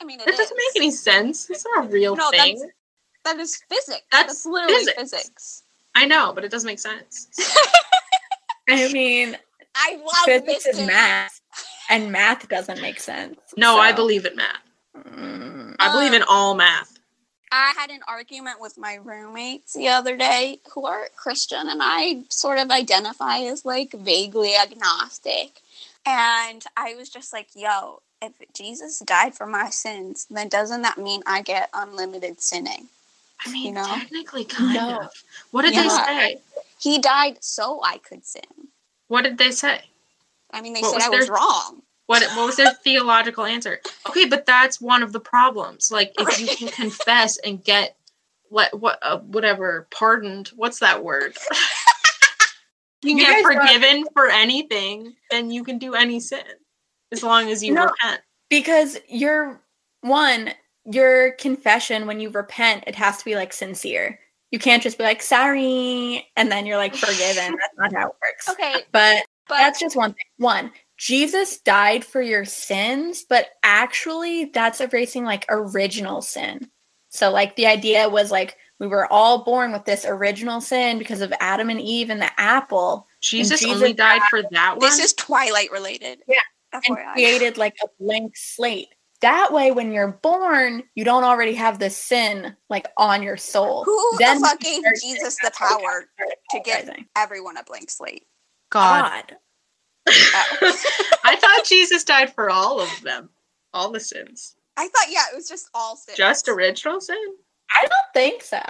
I 0.00 0.04
mean, 0.06 0.20
it 0.20 0.24
That 0.26 0.36
doesn't 0.36 0.56
make 0.56 0.76
any 0.82 0.90
sense. 0.90 1.50
It's 1.50 1.64
not 1.74 1.84
a 1.84 1.88
real 1.88 2.16
No, 2.16 2.30
thing. 2.30 2.56
that's- 2.56 2.72
That 3.24 3.38
is 3.38 3.60
physics. 3.68 4.00
That's 4.10 4.28
That's, 4.28 4.46
literally 4.46 4.76
physics. 4.86 4.98
physics. 5.12 5.62
I 5.94 6.06
know, 6.06 6.32
but 6.34 6.42
it 6.44 6.50
doesn't 6.50 6.66
make 6.66 6.78
sense. 6.78 7.28
I 8.70 8.90
mean, 8.92 9.36
I 9.76 9.96
love 9.96 10.24
physics 10.24 10.64
this 10.64 10.78
is 10.78 10.86
math, 10.86 11.40
and 11.90 12.10
math 12.10 12.48
doesn't 12.48 12.80
make 12.80 12.98
sense. 12.98 13.38
No, 13.56 13.78
I 13.78 13.92
believe 13.92 14.24
in 14.24 14.34
math. 14.36 14.62
Mm, 14.96 15.76
I 15.78 15.92
believe 15.92 16.14
in 16.14 16.22
Um, 16.22 16.28
all 16.28 16.54
math. 16.54 16.98
I 17.52 17.72
had 17.76 17.90
an 17.90 18.00
argument 18.08 18.60
with 18.60 18.76
my 18.76 18.94
roommates 18.94 19.74
the 19.74 19.88
other 19.88 20.16
day 20.16 20.60
who 20.72 20.86
are 20.86 21.08
Christian, 21.14 21.68
and 21.68 21.80
I 21.82 22.24
sort 22.28 22.58
of 22.58 22.70
identify 22.70 23.38
as 23.38 23.64
like 23.64 23.92
vaguely 23.92 24.56
agnostic. 24.56 25.60
And 26.04 26.64
I 26.76 26.94
was 26.94 27.08
just 27.08 27.32
like, 27.32 27.48
yo, 27.54 28.02
if 28.22 28.32
Jesus 28.54 28.98
died 29.00 29.34
for 29.34 29.46
my 29.46 29.70
sins, 29.70 30.26
then 30.30 30.48
doesn't 30.48 30.82
that 30.82 30.98
mean 30.98 31.22
I 31.26 31.42
get 31.42 31.68
unlimited 31.74 32.40
sinning? 32.40 32.88
I 33.44 33.52
mean, 33.52 33.66
you 33.66 33.72
know? 33.72 33.84
technically, 33.84 34.44
kind 34.44 34.74
No. 34.74 35.00
of. 35.02 35.10
What 35.50 35.62
did 35.62 35.74
they 35.74 35.88
say? 35.88 36.38
He 36.78 36.98
died 36.98 37.38
so 37.42 37.80
I 37.82 37.98
could 37.98 38.24
sin. 38.24 38.42
What 39.08 39.22
did 39.22 39.38
they 39.38 39.50
say? 39.50 39.80
I 40.52 40.60
mean, 40.60 40.72
they 40.72 40.80
What 40.82 40.90
said 40.90 40.96
was 40.96 41.04
I 41.06 41.18
was 41.18 41.28
wrong. 41.28 41.82
What 42.06 42.22
what 42.36 42.46
was 42.46 42.56
their 42.56 42.72
theological 42.84 43.44
answer? 43.44 43.80
Okay, 44.08 44.26
but 44.26 44.46
that's 44.46 44.80
one 44.80 45.02
of 45.02 45.12
the 45.12 45.20
problems. 45.20 45.90
Like 45.90 46.12
if 46.18 46.38
you 46.40 46.46
can 46.46 46.68
confess 46.82 47.36
and 47.38 47.62
get 47.62 47.96
what 48.48 48.78
what 48.78 48.98
uh, 49.02 49.18
whatever 49.18 49.88
pardoned, 49.90 50.48
what's 50.56 50.78
that 50.80 51.02
word? 51.02 51.36
you 53.02 53.10
can 53.10 53.18
You 53.18 53.24
get 53.24 53.42
forgiven 53.42 54.06
for 54.14 54.28
anything, 54.28 55.14
then 55.30 55.50
you 55.50 55.64
can 55.64 55.78
do 55.78 55.94
any 55.94 56.20
sin 56.20 56.44
as 57.12 57.22
long 57.22 57.50
as 57.50 57.62
you 57.62 57.74
No. 57.74 57.84
repent. 57.86 58.20
because 58.48 58.98
you're 59.08 59.60
one, 60.02 60.52
your 60.84 61.32
confession 61.32 62.06
when 62.06 62.20
you 62.20 62.30
repent, 62.30 62.84
it 62.86 62.94
has 62.94 63.18
to 63.18 63.24
be 63.24 63.34
like 63.34 63.52
sincere. 63.52 64.20
You 64.56 64.60
can't 64.60 64.82
just 64.82 64.96
be 64.96 65.04
like 65.04 65.20
sorry 65.20 66.26
and 66.34 66.50
then 66.50 66.64
you're 66.64 66.78
like 66.78 66.96
forgiven. 66.96 67.56
That's 67.60 67.76
not 67.76 67.92
how 67.92 68.06
it 68.08 68.14
works. 68.22 68.48
Okay, 68.48 68.84
But 68.90 69.22
but 69.48 69.58
that's 69.58 69.78
just 69.78 69.96
one 69.96 70.14
thing. 70.14 70.24
One, 70.38 70.72
Jesus 70.96 71.58
died 71.58 72.06
for 72.06 72.22
your 72.22 72.46
sins, 72.46 73.26
but 73.28 73.48
actually 73.62 74.46
that's 74.46 74.80
erasing 74.80 75.24
like 75.24 75.44
original 75.50 76.22
sin. 76.22 76.70
So 77.10 77.30
like 77.30 77.54
the 77.56 77.66
idea 77.66 78.08
was 78.08 78.30
like 78.30 78.56
we 78.80 78.86
were 78.86 79.12
all 79.12 79.44
born 79.44 79.72
with 79.72 79.84
this 79.84 80.06
original 80.06 80.62
sin 80.62 80.98
because 80.98 81.20
of 81.20 81.34
Adam 81.38 81.68
and 81.68 81.82
Eve 81.82 82.08
and 82.08 82.22
the 82.22 82.40
apple 82.40 83.06
Jesus, 83.20 83.60
Jesus 83.60 83.76
only 83.76 83.92
died 83.92 84.22
for 84.30 84.42
that 84.52 84.78
one. 84.78 84.80
this 84.80 84.98
is 84.98 85.12
Twilight 85.12 85.70
related. 85.70 86.20
Yeah, 86.26 86.38
and 86.72 86.96
created 87.12 87.58
like 87.58 87.74
a 87.84 87.88
blank 88.00 88.38
slate. 88.38 88.88
That 89.26 89.52
way 89.52 89.72
when 89.72 89.90
you're 89.90 90.12
born, 90.22 90.84
you 90.94 91.04
don't 91.04 91.24
already 91.24 91.54
have 91.54 91.80
the 91.80 91.90
sin 91.90 92.56
like 92.70 92.86
on 92.96 93.24
your 93.24 93.36
soul. 93.36 93.82
Who 93.82 94.18
Then 94.18 94.40
the 94.40 94.46
fuck 94.46 94.60
gave 94.60 94.82
Jesus 95.02 95.34
the 95.34 95.50
that's 95.50 95.60
why 95.60 95.76
we 95.76 95.82
power 95.82 96.04
to 96.50 96.60
give 96.60 96.90
everyone 97.16 97.56
a 97.56 97.64
blank 97.64 97.90
slate? 97.90 98.22
God. 98.70 99.24
God. 99.26 99.36
Oh. 100.08 100.84
I 101.24 101.34
thought 101.34 101.64
Jesus 101.64 102.04
died 102.04 102.32
for 102.34 102.50
all 102.50 102.80
of 102.80 103.02
them, 103.02 103.30
all 103.74 103.90
the 103.90 103.98
sins, 103.98 104.54
I 104.76 104.86
thought, 104.86 105.06
yeah, 105.10 105.24
it 105.32 105.34
was 105.36 105.48
just 105.48 105.70
all 105.74 105.96
sins. 105.96 106.16
just 106.16 106.48
original 106.48 107.00
sin. 107.00 107.16
I 107.72 107.80
don't 107.82 108.12
think 108.14 108.42
so. 108.42 108.60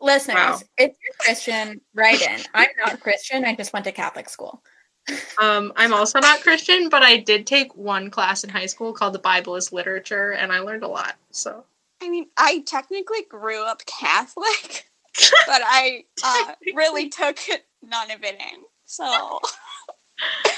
Listeners, 0.00 0.34
Wow. 0.34 0.58
if 0.78 0.96
you're 1.00 1.14
Christian, 1.20 1.80
write 1.94 2.22
in. 2.22 2.40
I'm 2.54 2.66
not 2.84 2.98
Christian. 2.98 3.44
I 3.44 3.54
just 3.54 3.72
went 3.72 3.84
to 3.84 3.92
Catholic 3.92 4.28
school. 4.28 4.64
Um, 5.40 5.72
I'm 5.76 5.92
also 5.92 6.20
not 6.20 6.42
Christian, 6.42 6.88
but 6.88 7.02
I 7.02 7.16
did 7.16 7.46
take 7.46 7.74
one 7.76 8.10
class 8.10 8.44
in 8.44 8.50
high 8.50 8.66
school 8.66 8.92
called 8.92 9.14
the 9.14 9.18
Bible 9.18 9.56
is 9.56 9.72
Literature, 9.72 10.32
and 10.32 10.52
I 10.52 10.60
learned 10.60 10.84
a 10.84 10.88
lot. 10.88 11.16
So 11.30 11.64
I 12.00 12.08
mean, 12.08 12.26
I 12.36 12.62
technically 12.66 13.22
grew 13.28 13.64
up 13.64 13.84
Catholic, 13.86 14.88
but 15.46 15.62
I 15.64 16.04
uh, 16.24 16.54
really 16.74 17.08
took 17.10 17.38
none 17.82 18.10
of 18.10 18.22
it 18.22 18.34
in. 18.34 18.62
So 18.84 19.40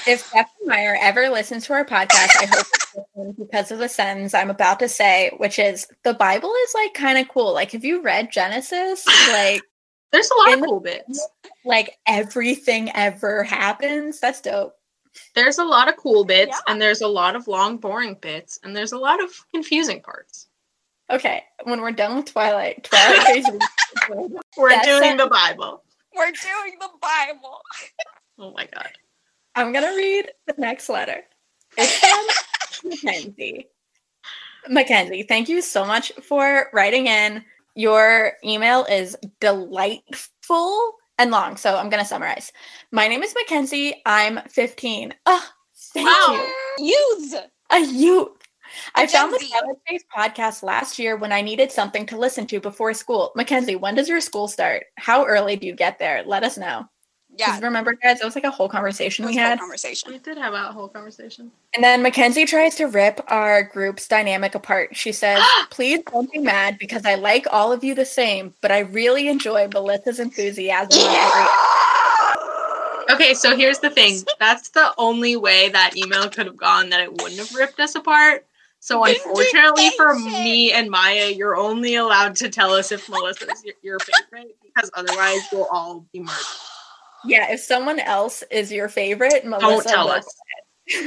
If 0.07 0.21
Stephenie 0.21 0.67
Meyer 0.67 0.97
ever 1.01 1.29
listens 1.29 1.65
to 1.65 1.73
our 1.73 1.85
podcast, 1.85 2.31
I 2.39 2.45
hope 2.45 3.35
because 3.37 3.71
of 3.71 3.79
the 3.79 3.89
sentence 3.89 4.33
I'm 4.33 4.49
about 4.49 4.79
to 4.79 4.89
say, 4.89 5.31
which 5.37 5.57
is 5.57 5.87
the 6.03 6.13
Bible 6.13 6.53
is 6.65 6.73
like 6.75 6.93
kind 6.93 7.17
of 7.17 7.27
cool. 7.27 7.53
Like, 7.53 7.71
have 7.71 7.83
you 7.83 8.01
read 8.01 8.31
Genesis? 8.31 9.05
Like, 9.29 9.61
there's 10.11 10.29
a 10.31 10.35
lot 10.37 10.53
In 10.53 10.59
of 10.63 10.65
cool 10.69 10.79
bits. 10.79 11.27
like 11.65 11.97
everything 12.07 12.89
ever 12.95 13.43
happens. 13.43 14.19
That's 14.19 14.41
dope. 14.41 14.75
There's 15.33 15.57
a 15.59 15.63
lot 15.63 15.87
of 15.87 15.95
cool 15.97 16.25
bits, 16.25 16.51
Yeah. 16.51 16.73
and 16.73 16.81
there's 16.81 17.01
a 17.01 17.07
lot 17.07 17.35
of 17.35 17.47
long, 17.47 17.77
boring 17.77 18.15
bits, 18.21 18.59
and 18.63 18.75
there's 18.75 18.91
a 18.91 18.97
lot 18.97 19.23
of 19.23 19.29
confusing 19.53 20.01
parts. 20.01 20.47
Okay, 21.09 21.43
when 21.63 21.81
we're 21.81 21.91
done 21.91 22.15
with 22.17 22.25
Twilight, 22.25 22.83
Twilight 22.83 23.21
phase. 23.27 23.45
We're 24.57 24.69
That's 24.69 24.87
doing 24.87 25.11
it. 25.13 25.17
the 25.17 25.27
Bible. 25.27 25.83
we're 26.15 26.31
doing 26.31 26.77
the 26.79 26.89
Bible. 27.01 27.61
Oh 28.39 28.51
my 28.51 28.65
god. 28.73 28.89
I'm 29.55 29.71
gonna 29.71 29.95
read 29.95 30.31
the 30.47 30.55
next 30.57 30.89
letter. 30.89 31.21
It's 31.77 31.97
from 32.81 32.89
Mackenzie. 32.89 33.67
Mackenzie, 34.67 35.23
thank 35.23 35.47
you 35.47 35.61
so 35.61 35.85
much 35.85 36.11
for 36.23 36.69
writing 36.73 37.07
in. 37.07 37.43
Your 37.75 38.33
email 38.43 38.85
is 38.85 39.17
delightful 39.41 40.93
and 41.17 41.31
long, 41.31 41.57
so 41.57 41.75
I'm 41.77 41.89
gonna 41.89 42.05
summarize. 42.05 42.51
My 42.91 43.07
name 43.07 43.21
is 43.23 43.33
Mackenzie. 43.35 44.01
I'm 44.05 44.39
15. 44.49 45.13
Oh, 45.25 45.45
thank 45.93 46.07
Wow. 46.07 46.47
you. 46.77 46.93
Youths. 47.19 47.35
A 47.71 47.79
youth. 47.79 48.31
I 48.95 49.07
found 49.07 49.33
the 49.33 49.39
Z. 49.39 49.51
Space 49.87 50.03
podcast 50.15 50.63
last 50.63 50.99
year 50.99 51.15
when 51.15 51.31
I 51.31 51.41
needed 51.41 51.71
something 51.71 52.05
to 52.07 52.17
listen 52.17 52.47
to 52.47 52.59
before 52.59 52.93
school. 52.93 53.31
Mackenzie, 53.35 53.75
when 53.75 53.95
does 53.95 54.09
your 54.09 54.19
school 54.21 54.47
start? 54.47 54.85
How 54.97 55.25
early 55.25 55.55
do 55.55 55.67
you 55.67 55.75
get 55.75 55.99
there? 55.99 56.23
Let 56.25 56.43
us 56.43 56.57
know. 56.57 56.85
'Cause 57.37 57.47
Yeah, 57.47 57.59
remember, 57.61 57.93
guys, 57.93 58.21
it 58.21 58.25
was 58.25 58.35
like 58.35 58.43
a 58.45 58.51
whole 58.51 58.67
it 58.67 58.71
conversation 58.71 59.25
was 59.25 59.35
we 59.35 59.39
a 59.39 59.43
whole 59.43 59.49
had. 59.51 59.59
conversation. 59.59 60.11
We 60.11 60.19
did 60.19 60.37
have 60.37 60.53
a 60.53 60.71
whole 60.71 60.87
conversation. 60.87 61.51
And 61.73 61.83
then 61.83 62.01
Mackenzie 62.01 62.45
tries 62.45 62.75
to 62.75 62.85
rip 62.85 63.19
our 63.27 63.63
group's 63.63 64.07
dynamic 64.07 64.55
apart. 64.55 64.95
She 64.95 65.11
says, 65.11 65.43
Please 65.69 66.01
don't 66.11 66.31
be 66.31 66.39
mad 66.39 66.77
because 66.79 67.05
I 67.05 67.15
like 67.15 67.45
all 67.51 67.71
of 67.73 67.83
you 67.83 67.93
the 67.93 68.05
same, 68.05 68.53
but 68.61 68.71
I 68.71 68.79
really 68.79 69.27
enjoy 69.27 69.67
Melissa's 69.67 70.19
enthusiasm 70.19 70.97
on 71.01 71.15
every 71.15 71.45
Okay, 73.11 73.33
so 73.35 73.55
here's 73.55 73.79
the 73.79 73.89
thing. 73.91 74.23
That's 74.39 74.69
the 74.69 74.93
only 74.97 75.35
way 75.35 75.69
that 75.69 75.95
email 75.95 76.27
could 76.29 76.47
have 76.47 76.57
gone 76.57 76.89
that 76.89 77.01
it 77.01 77.11
wouldn't 77.11 77.37
have 77.37 77.53
ripped 77.53 77.79
us 77.79 77.95
apart. 77.95 78.45
So 78.79 79.03
unfortunately 79.03 79.89
for 79.97 80.17
me 80.19 80.71
and 80.71 80.89
Maya, 80.89 81.31
you're 81.31 81.55
only 81.55 81.95
allowed 81.95 82.35
to 82.37 82.49
tell 82.49 82.71
us 82.71 82.91
if 82.91 83.09
Melissa's 83.09 83.63
your, 83.63 83.75
your 83.81 83.99
favorite 83.99 84.55
because 84.63 84.91
otherwise 84.93 85.41
we'll 85.51 85.67
all 85.71 86.05
be 86.13 86.19
murdered. 86.19 86.45
Yeah, 87.25 87.51
if 87.51 87.59
someone 87.59 87.99
else 87.99 88.43
is 88.51 88.71
your 88.71 88.89
favorite, 88.89 89.45
Melissa 89.45 89.67
Don't 89.67 89.87
tell 89.87 90.09
us. 90.09 90.25
I 90.89 90.97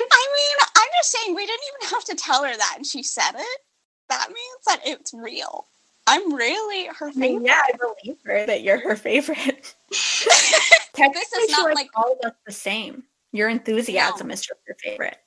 mean, 0.00 0.56
I'm 0.76 0.88
just 0.98 1.10
saying 1.10 1.34
we 1.34 1.46
didn't 1.46 1.60
even 1.80 1.90
have 1.94 2.04
to 2.04 2.14
tell 2.14 2.44
her 2.44 2.56
that, 2.56 2.74
and 2.76 2.86
she 2.86 3.02
said 3.02 3.32
it. 3.34 3.60
That 4.08 4.28
means 4.28 4.64
that 4.66 4.80
it's 4.84 5.12
real. 5.14 5.66
I'm 6.06 6.32
really 6.34 6.86
her 6.86 7.08
I 7.08 7.12
mean, 7.12 7.40
favorite. 7.40 7.46
yeah, 7.46 7.62
I 7.66 7.72
believe 7.76 8.16
her 8.24 8.46
that 8.46 8.62
you're 8.62 8.80
her 8.80 8.96
favorite. 8.96 9.74
Technically, 10.94 11.38
is 11.42 11.50
not 11.50 11.74
like- 11.74 11.90
all 11.94 12.12
of 12.22 12.30
us 12.30 12.36
the 12.46 12.52
same. 12.52 13.04
Your 13.32 13.50
enthusiasm 13.50 14.30
is 14.30 14.40
just 14.40 14.58
your 14.66 14.76
favorite. 14.82 15.18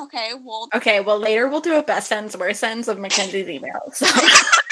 Okay, 0.00 0.32
well, 0.44 0.68
Okay, 0.74 1.00
well, 1.00 1.18
later 1.18 1.48
we'll 1.48 1.60
do 1.60 1.76
a 1.76 1.82
best 1.82 2.12
ends, 2.12 2.36
worst 2.36 2.62
ends 2.62 2.86
of 2.86 2.98
Mackenzie's 2.98 3.48
emails. 3.48 3.94
So. 3.94 4.06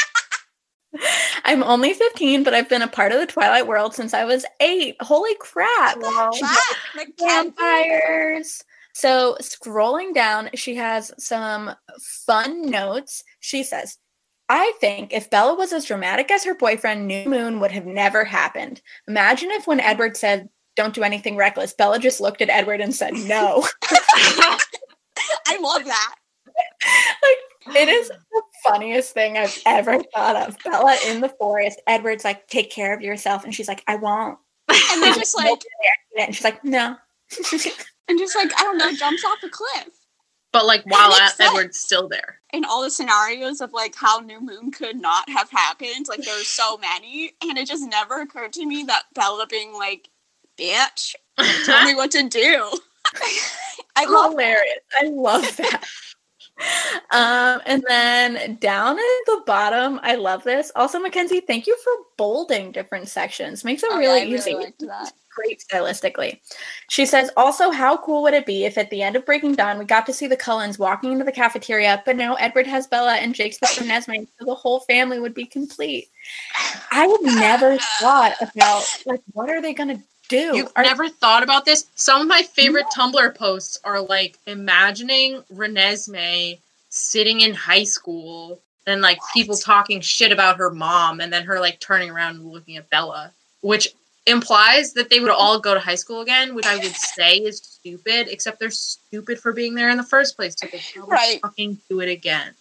I'm 1.44 1.62
only 1.62 1.92
15, 1.92 2.42
but 2.42 2.54
I've 2.54 2.68
been 2.68 2.82
a 2.82 2.88
part 2.88 3.12
of 3.12 3.20
the 3.20 3.26
Twilight 3.26 3.66
world 3.66 3.94
since 3.94 4.14
I 4.14 4.24
was 4.24 4.44
eight. 4.60 4.96
Holy 5.00 5.34
crap! 5.40 5.96
She 6.34 6.40
that, 6.42 6.74
Mackenzie, 6.94 7.52
vampires. 7.56 8.64
So 8.94 9.36
scrolling 9.42 10.14
down, 10.14 10.50
she 10.54 10.76
has 10.76 11.12
some 11.18 11.74
fun 12.00 12.70
notes. 12.70 13.24
She 13.40 13.62
says, 13.62 13.98
I 14.48 14.72
think 14.80 15.12
if 15.12 15.28
Bella 15.28 15.54
was 15.54 15.72
as 15.72 15.84
dramatic 15.84 16.30
as 16.30 16.44
her 16.44 16.54
boyfriend, 16.54 17.06
New 17.06 17.28
Moon 17.28 17.60
would 17.60 17.72
have 17.72 17.86
never 17.86 18.24
happened. 18.24 18.80
Imagine 19.08 19.50
if 19.50 19.66
when 19.66 19.80
Edward 19.80 20.16
said, 20.16 20.48
Don't 20.76 20.94
do 20.94 21.02
anything 21.02 21.36
reckless, 21.36 21.74
Bella 21.74 21.98
just 21.98 22.20
looked 22.20 22.40
at 22.40 22.48
Edward 22.48 22.80
and 22.80 22.94
said, 22.94 23.12
No. 23.14 23.66
I 25.46 25.58
love 25.60 25.84
that. 25.84 26.14
like, 27.66 27.76
it 27.76 27.88
is 27.88 28.08
the 28.08 28.42
funniest 28.68 29.12
thing 29.12 29.36
I've 29.36 29.60
ever 29.66 30.02
thought 30.14 30.36
of. 30.36 30.56
Bella 30.64 30.96
in 31.06 31.20
the 31.20 31.28
forest. 31.28 31.80
Edward's 31.86 32.24
like, 32.24 32.48
take 32.48 32.70
care 32.70 32.94
of 32.94 33.00
yourself. 33.00 33.44
And 33.44 33.54
she's 33.54 33.68
like, 33.68 33.82
I 33.86 33.96
won't. 33.96 34.38
And 34.68 35.02
then 35.02 35.14
just 35.14 35.36
like, 35.36 35.62
And 36.18 36.34
she's 36.34 36.44
like, 36.44 36.64
no. 36.64 36.96
and 38.08 38.18
just 38.18 38.36
like, 38.36 38.50
I 38.58 38.62
don't 38.62 38.78
know, 38.78 38.92
jumps 38.92 39.24
off 39.24 39.38
a 39.44 39.48
cliff. 39.48 39.88
But 40.52 40.66
like 40.66 40.84
while 40.86 41.10
makes. 41.10 41.38
Edward's 41.38 41.78
still 41.78 42.08
there. 42.08 42.40
In 42.52 42.64
all 42.64 42.82
the 42.82 42.90
scenarios 42.90 43.60
of 43.60 43.72
like 43.72 43.94
how 43.94 44.20
New 44.20 44.40
Moon 44.40 44.70
could 44.70 44.96
not 44.96 45.28
have 45.28 45.50
happened, 45.50 46.06
like 46.08 46.22
there's 46.22 46.46
so 46.46 46.78
many, 46.78 47.32
and 47.42 47.58
it 47.58 47.68
just 47.68 47.86
never 47.86 48.22
occurred 48.22 48.54
to 48.54 48.64
me 48.64 48.82
that 48.84 49.02
Bella 49.14 49.46
being 49.46 49.74
like, 49.74 50.08
"Bitch, 50.58 51.14
tell 51.66 51.84
me 51.84 51.94
what 51.96 52.10
to 52.12 52.26
do." 52.26 52.70
I 53.96 54.06
love 54.06 54.30
hilarious. 54.30 54.78
I 54.98 55.08
love 55.08 55.56
that. 55.58 55.84
Um, 57.10 57.60
and 57.66 57.84
then 57.86 58.56
down 58.56 58.98
at 58.98 59.20
the 59.26 59.42
bottom, 59.46 60.00
I 60.02 60.14
love 60.14 60.44
this. 60.44 60.72
Also, 60.74 60.98
Mackenzie, 60.98 61.40
thank 61.40 61.66
you 61.66 61.76
for 61.82 61.92
bolding 62.16 62.72
different 62.72 63.08
sections. 63.08 63.64
Makes 63.64 63.82
it 63.82 63.90
Oh, 63.92 63.98
really 63.98 64.28
yeah, 64.28 64.36
easy. 64.36 64.56
Great 65.34 65.62
stylistically. 65.70 66.40
She 66.88 67.04
says, 67.04 67.30
also, 67.36 67.70
how 67.70 67.98
cool 67.98 68.22
would 68.22 68.32
it 68.32 68.46
be 68.46 68.64
if 68.64 68.78
at 68.78 68.88
the 68.88 69.02
end 69.02 69.16
of 69.16 69.26
Breaking 69.26 69.54
Dawn 69.54 69.78
we 69.78 69.84
got 69.84 70.06
to 70.06 70.12
see 70.14 70.26
the 70.26 70.36
Cullens 70.36 70.78
walking 70.78 71.12
into 71.12 71.26
the 71.26 71.32
cafeteria, 71.32 72.02
but 72.06 72.16
now 72.16 72.36
Edward 72.36 72.66
has 72.66 72.86
Bella 72.86 73.16
and 73.16 73.34
Jake's 73.34 73.60
with 73.60 73.86
Nesme, 73.86 74.26
so 74.38 74.46
the 74.46 74.54
whole 74.54 74.80
family 74.80 75.20
would 75.20 75.34
be 75.34 75.44
complete. 75.44 76.08
I 76.90 77.06
would 77.06 77.22
never 77.22 77.76
thought 78.00 78.34
about 78.40 78.84
like 79.04 79.20
what 79.32 79.50
are 79.50 79.60
they 79.60 79.74
gonna 79.74 80.02
do? 80.28 80.56
You've 80.56 80.72
Are- 80.76 80.82
never 80.82 81.08
thought 81.08 81.42
about 81.42 81.64
this? 81.64 81.86
Some 81.94 82.20
of 82.22 82.28
my 82.28 82.42
favorite 82.42 82.86
Tumblr 82.94 83.34
posts 83.36 83.78
are 83.84 84.00
like 84.00 84.38
imagining 84.46 85.42
Renesmee 85.54 86.58
sitting 86.90 87.40
in 87.42 87.54
high 87.54 87.84
school 87.84 88.60
and 88.86 89.00
like 89.02 89.18
people 89.34 89.56
talking 89.56 90.00
shit 90.00 90.32
about 90.32 90.56
her 90.58 90.70
mom 90.70 91.20
and 91.20 91.32
then 91.32 91.44
her 91.44 91.60
like 91.60 91.80
turning 91.80 92.10
around 92.10 92.36
and 92.36 92.46
looking 92.52 92.76
at 92.76 92.88
Bella, 92.90 93.32
which 93.60 93.88
implies 94.26 94.92
that 94.94 95.08
they 95.10 95.20
would 95.20 95.30
all 95.30 95.58
go 95.60 95.74
to 95.74 95.80
high 95.80 95.94
school 95.94 96.20
again, 96.20 96.54
which 96.54 96.66
I 96.66 96.76
would 96.76 96.94
say 96.96 97.36
is 97.36 97.58
stupid, 97.58 98.28
except 98.28 98.58
they're 98.58 98.70
stupid 98.70 99.38
for 99.38 99.52
being 99.52 99.74
there 99.74 99.88
in 99.90 99.96
the 99.96 100.02
first 100.02 100.36
place. 100.36 100.54
So 100.58 100.66
they 100.66 100.80
Right. 101.00 101.40
fucking 101.40 101.78
do 101.88 102.00
it 102.00 102.08
again. 102.08 102.54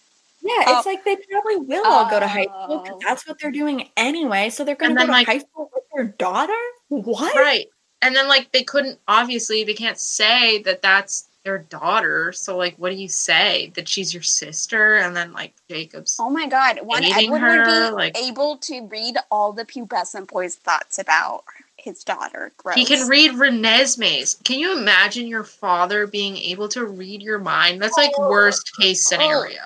Yeah, 0.46 0.64
Oh. 0.66 0.76
it's 0.78 0.86
like 0.86 1.04
they 1.04 1.16
probably 1.16 1.56
will 1.56 1.86
all 1.86 2.08
go 2.08 2.20
to 2.20 2.26
high 2.28 2.44
school 2.44 2.66
Oh. 2.68 2.82
because 2.82 3.00
that's 3.06 3.26
what 3.26 3.38
they're 3.40 3.50
doing 3.50 3.88
anyway. 3.96 4.50
So 4.50 4.64
they're 4.64 4.76
going 4.76 4.94
to 4.94 5.00
go 5.00 5.06
to 5.06 5.12
like- 5.12 5.26
high 5.26 5.38
school 5.38 5.70
with 5.74 5.84
their 5.94 6.04
daughter. 6.04 6.52
What? 6.88 7.34
Right. 7.34 7.66
And 8.02 8.14
then 8.14 8.28
like 8.28 8.52
they 8.52 8.62
couldn't 8.62 8.98
obviously 9.08 9.64
they 9.64 9.74
can't 9.74 9.98
say 9.98 10.58
that 10.62 10.82
that's 10.82 11.28
their 11.44 11.58
daughter. 11.58 12.32
So 12.32 12.56
like 12.56 12.76
what 12.76 12.90
do 12.90 12.96
you 12.96 13.08
say? 13.08 13.72
That 13.74 13.88
she's 13.88 14.12
your 14.12 14.22
sister 14.22 14.96
and 14.96 15.16
then 15.16 15.32
like 15.32 15.54
Jacob's 15.68 16.16
Oh 16.20 16.30
my 16.30 16.46
god, 16.46 16.80
one 16.82 17.02
Dating 17.02 17.26
Edward 17.34 17.38
her, 17.40 17.58
would 17.58 17.90
be 17.90 17.94
like- 17.96 18.18
able 18.18 18.58
to 18.58 18.86
read 18.86 19.16
all 19.30 19.52
the 19.52 19.64
pubescent 19.64 20.28
boy's 20.28 20.56
thoughts 20.56 20.98
about 20.98 21.44
his 21.78 22.02
daughter. 22.04 22.52
Gross. 22.56 22.74
He 22.76 22.84
can 22.84 23.08
read 23.08 23.32
Renesmee's. 23.32 24.38
Can 24.44 24.58
you 24.58 24.76
imagine 24.76 25.26
your 25.26 25.44
father 25.44 26.06
being 26.06 26.36
able 26.36 26.68
to 26.70 26.84
read 26.84 27.22
your 27.22 27.38
mind? 27.38 27.80
That's 27.80 27.96
like 27.96 28.16
worst 28.18 28.70
case 28.78 29.06
oh, 29.06 29.16
scenario. 29.16 29.60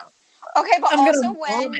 Okay, 0.56 0.78
but 0.80 0.90
I'm 0.92 1.00
also 1.00 1.32
when 1.32 1.76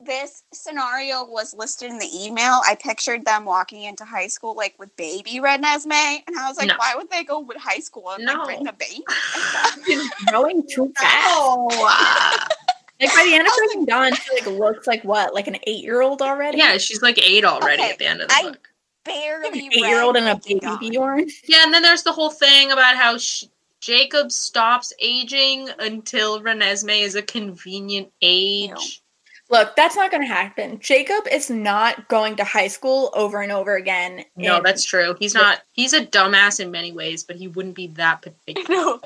this 0.00 0.42
scenario 0.52 1.24
was 1.24 1.54
listed 1.54 1.90
in 1.90 1.98
the 1.98 2.08
email, 2.14 2.60
I 2.66 2.74
pictured 2.74 3.24
them 3.24 3.44
walking 3.44 3.82
into 3.84 4.04
high 4.04 4.26
school 4.26 4.54
like 4.54 4.74
with 4.78 4.94
baby 4.96 5.40
Renesmee, 5.40 6.22
and 6.26 6.38
I 6.38 6.48
was 6.48 6.58
like, 6.58 6.68
No. 6.68 6.74
why 6.76 6.94
would 6.96 7.10
they 7.10 7.24
go 7.24 7.40
with 7.40 7.56
high 7.56 7.78
school 7.78 8.10
and 8.10 8.24
No. 8.24 8.34
like 8.34 8.44
bring 8.44 8.66
a 8.68 8.72
baby? 8.72 9.04
She's 9.86 10.10
growing 10.28 10.66
too 10.68 10.92
fast. 10.98 12.52
Like 13.00 13.12
by 13.12 13.24
the 13.24 13.34
end 13.34 13.44
of 13.46 13.52
Breaking 13.58 13.84
Dawn, 13.86 14.14
she 14.14 14.32
like 14.34 14.46
looks 14.46 14.86
like 14.86 15.02
what, 15.02 15.34
like 15.34 15.48
an 15.48 15.56
eight 15.66 15.82
year 15.82 16.00
old 16.00 16.22
already? 16.22 16.58
yeah, 16.58 16.78
she's 16.78 17.02
like 17.02 17.18
eight 17.18 17.44
already 17.44 17.82
Okay, 17.82 17.90
at 17.90 17.98
the 17.98 18.06
end 18.06 18.20
of 18.20 18.28
the 18.28 18.34
I- 18.34 18.42
book. 18.42 18.68
Barely 19.04 19.66
Eight 19.66 19.74
year 19.74 20.00
old 20.00 20.14
read 20.14 20.22
and 20.24 20.38
a 20.38 20.40
baby 20.48 20.60
Dawn. 20.60 20.78
Bjorn. 20.78 21.28
Yeah, 21.46 21.64
and 21.64 21.74
then 21.74 21.82
there's 21.82 22.04
the 22.04 22.12
whole 22.12 22.30
thing 22.30 22.70
about 22.70 22.94
how 22.96 23.18
sh- 23.18 23.44
Jacob 23.84 24.32
stops 24.32 24.94
aging 24.98 25.68
until 25.78 26.40
Renesmee 26.40 27.02
is 27.02 27.16
a 27.16 27.22
convenient 27.22 28.10
age. 28.22 29.02
Look, 29.50 29.76
that's 29.76 29.94
not 29.94 30.10
going 30.10 30.22
to 30.22 30.26
happen. 30.34 30.80
Jacob 30.80 31.28
is 31.30 31.50
not 31.50 32.08
going 32.08 32.36
to 32.36 32.44
high 32.44 32.68
school 32.68 33.10
over 33.14 33.42
and 33.42 33.52
over 33.52 33.76
again. 33.76 34.24
No, 34.36 34.62
that's 34.62 34.84
true. 34.86 35.14
He's 35.18 35.34
not. 35.34 35.60
He's 35.72 35.92
a 35.92 36.06
dumbass 36.06 36.60
in 36.60 36.70
many 36.70 36.92
ways, 36.92 37.24
but 37.24 37.36
he 37.36 37.46
wouldn't 37.48 37.74
be 37.74 37.88
that 37.88 38.22
particular 38.22 38.64
No. 38.74 38.98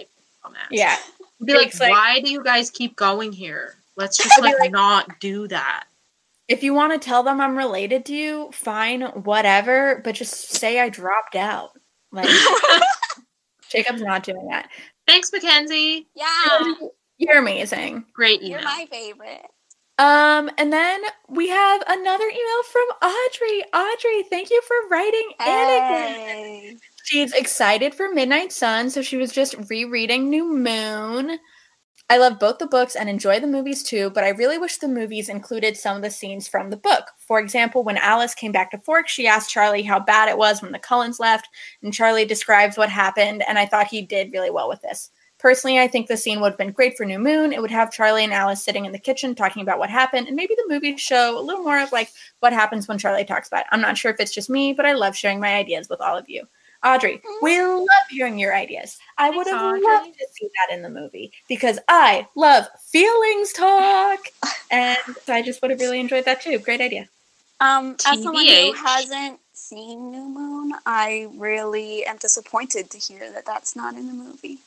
dumbass. 0.44 0.68
yeah. 0.70 0.94
He'd 1.40 1.46
be 1.46 1.54
like, 1.54 1.78
like- 1.80 1.90
"Why 1.90 2.20
do 2.20 2.30
you 2.30 2.44
guys 2.44 2.70
keep 2.70 2.94
going 2.94 3.32
here? 3.32 3.74
Let's 3.96 4.16
just 4.22 4.40
like, 4.40 4.60
like- 4.60 4.70
not 4.70 5.18
do 5.18 5.48
that." 5.48 5.86
If 6.46 6.62
you 6.62 6.72
want 6.72 6.92
to 6.92 7.04
tell 7.04 7.24
them 7.24 7.40
I'm 7.40 7.58
related 7.58 8.04
to 8.06 8.14
you, 8.14 8.50
fine, 8.52 9.02
whatever. 9.02 10.00
But 10.04 10.14
just 10.14 10.52
say 10.52 10.78
I 10.78 10.88
dropped 10.88 11.34
out. 11.34 11.72
Like 12.12 12.28
Jacob's 13.70 14.02
not 14.02 14.22
doing 14.22 14.46
that. 14.48 14.68
Thanks, 15.06 15.30
Mackenzie. 15.32 16.06
yeah, 16.14 16.74
You're 17.18 17.38
amazing. 17.38 18.04
Great 18.14 18.42
email. 18.42 18.60
you're 18.60 18.62
my 18.62 18.86
favorite. 18.90 19.46
Um, 19.98 20.48
and 20.56 20.72
then 20.72 21.00
we 21.28 21.48
have 21.48 21.82
another 21.88 22.24
email 22.24 22.62
from 22.70 23.10
Audrey. 23.10 23.64
Audrey, 23.74 24.22
thank 24.30 24.50
you 24.50 24.62
for 24.62 24.76
writing 24.88 25.28
in 25.40 25.46
again. 25.48 26.78
She's 27.02 27.32
excited 27.32 27.94
for 27.94 28.08
Midnight 28.12 28.52
Sun, 28.52 28.90
so 28.90 29.02
she 29.02 29.16
was 29.16 29.32
just 29.32 29.56
rereading 29.68 30.30
New 30.30 30.54
Moon. 30.54 31.38
I 32.10 32.16
love 32.16 32.38
both 32.38 32.56
the 32.58 32.66
books 32.66 32.96
and 32.96 33.06
enjoy 33.10 33.38
the 33.38 33.46
movies 33.46 33.82
too, 33.82 34.08
but 34.08 34.24
I 34.24 34.30
really 34.30 34.56
wish 34.56 34.78
the 34.78 34.88
movies 34.88 35.28
included 35.28 35.76
some 35.76 35.94
of 35.96 36.02
the 36.02 36.10
scenes 36.10 36.48
from 36.48 36.70
the 36.70 36.76
book. 36.78 37.10
For 37.18 37.38
example, 37.38 37.84
when 37.84 37.98
Alice 37.98 38.34
came 38.34 38.50
back 38.50 38.70
to 38.70 38.78
Fork, 38.78 39.08
she 39.08 39.26
asked 39.26 39.50
Charlie 39.50 39.82
how 39.82 40.00
bad 40.00 40.30
it 40.30 40.38
was 40.38 40.62
when 40.62 40.72
the 40.72 40.78
Cullens 40.78 41.20
left, 41.20 41.48
and 41.82 41.92
Charlie 41.92 42.24
describes 42.24 42.78
what 42.78 42.88
happened, 42.88 43.44
and 43.46 43.58
I 43.58 43.66
thought 43.66 43.88
he 43.88 44.00
did 44.00 44.32
really 44.32 44.50
well 44.50 44.70
with 44.70 44.80
this. 44.80 45.10
Personally, 45.38 45.78
I 45.78 45.86
think 45.86 46.06
the 46.06 46.16
scene 46.16 46.40
would 46.40 46.52
have 46.52 46.58
been 46.58 46.72
great 46.72 46.96
for 46.96 47.04
New 47.04 47.18
Moon. 47.18 47.52
It 47.52 47.60
would 47.60 47.70
have 47.70 47.92
Charlie 47.92 48.24
and 48.24 48.32
Alice 48.32 48.64
sitting 48.64 48.86
in 48.86 48.92
the 48.92 48.98
kitchen 48.98 49.34
talking 49.34 49.60
about 49.60 49.78
what 49.78 49.90
happened, 49.90 50.28
and 50.28 50.34
maybe 50.34 50.54
the 50.56 50.66
movies 50.66 51.02
show 51.02 51.38
a 51.38 51.42
little 51.42 51.62
more 51.62 51.78
of 51.78 51.92
like 51.92 52.10
what 52.40 52.54
happens 52.54 52.88
when 52.88 52.96
Charlie 52.96 53.26
talks 53.26 53.48
about 53.48 53.60
it. 53.60 53.66
I'm 53.70 53.82
not 53.82 53.98
sure 53.98 54.10
if 54.10 54.18
it's 54.18 54.34
just 54.34 54.48
me, 54.48 54.72
but 54.72 54.86
I 54.86 54.94
love 54.94 55.14
sharing 55.14 55.40
my 55.40 55.56
ideas 55.56 55.90
with 55.90 56.00
all 56.00 56.16
of 56.16 56.28
you. 56.30 56.46
Audrey, 56.84 57.20
we 57.42 57.60
love 57.60 57.88
hearing 58.08 58.38
your 58.38 58.54
ideas. 58.54 58.98
I 59.16 59.30
would 59.30 59.46
have 59.48 59.60
Audrey. 59.60 59.82
loved 59.82 60.14
to 60.18 60.26
see 60.32 60.48
that 60.54 60.74
in 60.74 60.82
the 60.82 60.88
movie 60.88 61.32
because 61.48 61.78
I 61.88 62.28
love 62.36 62.66
feelings 62.86 63.52
talk. 63.52 64.20
and 64.70 64.98
so 65.24 65.32
I 65.32 65.42
just 65.42 65.60
would 65.60 65.72
have 65.72 65.80
really 65.80 65.98
enjoyed 65.98 66.24
that 66.26 66.40
too. 66.40 66.58
Great 66.58 66.80
idea. 66.80 67.08
Um, 67.60 67.96
as 68.06 68.22
someone 68.22 68.46
who 68.46 68.72
hasn't 68.74 69.40
seen 69.52 70.12
New 70.12 70.28
Moon, 70.28 70.72
I 70.86 71.28
really 71.36 72.06
am 72.06 72.16
disappointed 72.18 72.90
to 72.90 72.98
hear 72.98 73.30
that 73.32 73.44
that's 73.44 73.74
not 73.74 73.94
in 73.94 74.06
the 74.06 74.12
movie. 74.12 74.58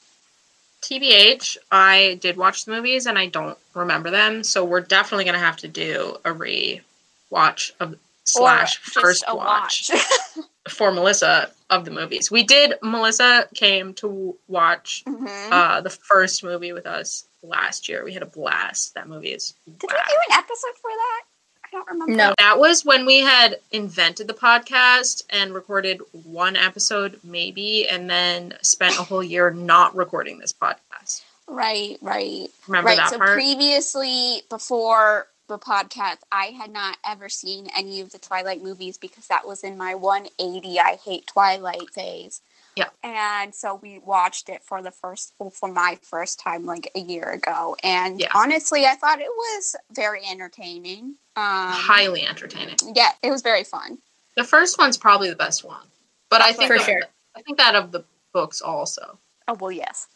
TBH, 0.81 1.57
I 1.71 2.17
did 2.21 2.35
watch 2.35 2.65
the 2.65 2.71
movies 2.71 3.05
and 3.05 3.17
I 3.17 3.27
don't 3.27 3.57
remember 3.73 4.09
them, 4.09 4.43
so 4.43 4.65
we're 4.65 4.81
definitely 4.81 5.25
gonna 5.25 5.39
have 5.39 5.57
to 5.57 5.67
do 5.67 6.17
a 6.25 6.33
re-watch 6.33 7.73
of 7.79 7.95
slash 8.25 8.77
Or 8.77 9.01
first 9.01 9.23
a 9.27 9.35
watch 9.35 9.91
for 10.69 10.91
Melissa 10.91 11.51
of 11.71 11.85
the 11.85 11.91
movies. 11.91 12.29
We 12.29 12.43
did. 12.43 12.75
Melissa 12.83 13.47
came 13.55 13.93
to 13.95 14.37
watch 14.47 15.03
Mhm. 15.07 15.51
uh, 15.51 15.81
the 15.81 15.89
first 15.89 16.43
movie 16.43 16.73
with 16.73 16.85
us 16.85 17.25
last 17.41 17.89
year. 17.89 18.03
We 18.03 18.13
had 18.13 18.21
a 18.21 18.27
blast. 18.27 18.93
That 18.93 19.07
movie 19.07 19.31
is. 19.33 19.55
Did 19.65 19.81
we 19.81 19.87
do 19.87 20.15
an 20.29 20.37
episode 20.37 20.75
for 20.81 20.91
that? 20.91 21.21
I 21.65 21.67
don't 21.71 21.87
remember. 21.89 22.13
No. 22.13 22.33
That 22.37 22.59
was 22.59 22.83
when 22.83 23.05
we 23.05 23.19
had 23.21 23.59
invented 23.71 24.27
the 24.27 24.33
podcast 24.33 25.23
and 25.29 25.53
recorded 25.53 26.01
one 26.11 26.57
episode, 26.57 27.19
maybe, 27.23 27.87
and 27.87 28.09
then 28.09 28.57
spent 28.61 28.99
a 28.99 29.03
whole 29.03 29.23
year 29.23 29.49
not 29.51 29.95
recording 29.95 30.37
this 30.37 30.53
podcast. 30.53 31.21
Right, 31.47 31.97
right. 32.01 32.49
Remember 32.67 32.87
right. 32.89 32.97
that 32.97 33.09
So 33.11 33.17
part? 33.17 33.31
previously, 33.33 34.43
before 34.49 35.27
podcast, 35.59 36.17
I 36.31 36.45
had 36.47 36.71
not 36.71 36.97
ever 37.05 37.29
seen 37.29 37.67
any 37.75 38.01
of 38.01 38.11
the 38.11 38.17
Twilight 38.19 38.61
movies 38.63 38.97
because 38.97 39.27
that 39.27 39.47
was 39.47 39.63
in 39.63 39.77
my 39.77 39.95
180 39.95 40.79
I 40.79 40.97
hate 41.03 41.27
Twilight 41.27 41.89
phase. 41.93 42.41
Yeah. 42.75 42.89
And 43.03 43.53
so 43.53 43.75
we 43.75 43.99
watched 43.99 44.47
it 44.49 44.63
for 44.63 44.81
the 44.81 44.91
first, 44.91 45.33
for 45.53 45.67
my 45.67 45.99
first 46.01 46.39
time 46.39 46.65
like 46.65 46.89
a 46.95 46.99
year 46.99 47.29
ago. 47.29 47.75
And 47.83 48.19
Yeah. 48.19 48.31
honestly, 48.33 48.85
I 48.85 48.95
thought 48.95 49.19
it 49.19 49.27
was 49.27 49.75
very 49.91 50.21
entertaining. 50.25 51.15
Um, 51.35 51.71
Highly 51.71 52.25
entertaining. 52.25 52.77
Yeah, 52.93 53.11
it 53.21 53.31
was 53.31 53.41
very 53.41 53.63
fun. 53.63 53.97
The 54.35 54.43
first 54.43 54.77
one's 54.77 54.97
probably 54.97 55.29
the 55.29 55.35
best 55.35 55.63
one, 55.63 55.85
but 56.29 56.41
I 56.41 56.53
think 56.53 56.71
For 56.71 56.79
sure. 56.79 57.01
I 57.35 57.41
think 57.41 57.57
that 57.57 57.75
of 57.75 57.91
the 57.91 58.03
books 58.33 58.61
also. 58.61 59.17
Oh, 59.47 59.53
well, 59.55 59.71
yes. 59.71 60.07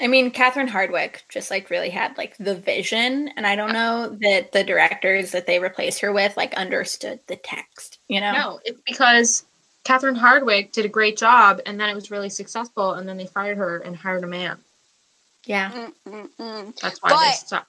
I 0.00 0.08
mean, 0.08 0.32
Catherine 0.32 0.68
Hardwicke 0.68 1.22
just 1.28 1.50
like 1.50 1.70
really 1.70 1.90
had 1.90 2.18
like 2.18 2.36
the 2.38 2.56
vision, 2.56 3.28
and 3.36 3.46
I 3.46 3.54
don't 3.54 3.72
know 3.72 4.08
that 4.22 4.50
the 4.52 4.64
directors 4.64 5.30
that 5.30 5.46
they 5.46 5.60
replaced 5.60 6.00
her 6.00 6.12
with 6.12 6.36
like 6.36 6.52
understood 6.54 7.20
the 7.28 7.36
text. 7.36 7.98
You 8.08 8.20
know? 8.20 8.32
No, 8.32 8.60
it's 8.64 8.80
because 8.84 9.44
Catherine 9.84 10.16
Hardwicke 10.16 10.72
did 10.72 10.84
a 10.84 10.88
great 10.88 11.16
job, 11.16 11.60
and 11.64 11.78
then 11.78 11.88
it 11.88 11.94
was 11.94 12.10
really 12.10 12.28
successful, 12.28 12.94
and 12.94 13.08
then 13.08 13.16
they 13.16 13.26
fired 13.26 13.56
her 13.56 13.78
and 13.78 13.94
hired 13.96 14.24
a 14.24 14.26
man. 14.26 14.58
Yeah. 15.44 15.70
Mm-mm-mm. 16.08 16.80
That's 16.80 17.00
why 17.00 17.10
they 17.10 17.36
stopped. 17.36 17.68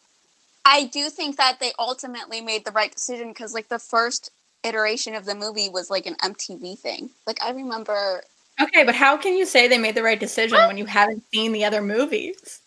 I 0.66 0.86
do 0.86 1.12
think 1.12 1.38
that 1.38 1.60
they 1.60 1.74
ultimately 1.78 2.42
made 2.42 2.66
the 2.66 2.72
right 2.72 2.92
decision 2.92 3.28
because, 3.30 3.54
like, 3.54 3.70
the 3.70 3.78
first 3.78 4.32
iteration 4.64 5.14
of 5.14 5.26
the 5.26 5.36
movie 5.36 5.70
was 5.70 5.92
like 5.92 6.08
an 6.08 6.16
MTV 6.16 6.80
thing. 6.80 7.12
Like, 7.28 7.44
I 7.44 7.52
remember. 7.52 8.24
Okay, 8.62 8.84
but 8.84 8.96
how 8.96 9.18
can 9.18 9.36
you 9.36 9.46
say 9.46 9.68
they 9.68 9.78
made 9.78 9.96
the 9.96 10.04
right 10.04 10.20
decision 10.20 10.58
when 10.68 10.78
you 10.78 10.86
haven't 10.86 11.24
seen 11.34 11.52
the 11.52 11.66
other 11.66 11.82
movies? 11.82 12.62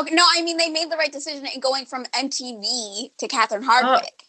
Okay, 0.00 0.14
no, 0.14 0.24
I 0.36 0.42
mean 0.42 0.56
they 0.56 0.70
made 0.70 0.90
the 0.90 0.96
right 0.96 1.12
decision 1.12 1.46
in 1.46 1.60
going 1.60 1.86
from 1.86 2.04
MTV 2.06 3.10
to 3.18 3.28
Catherine 3.28 3.64
oh. 3.64 3.68
Hardwicke. 3.68 4.26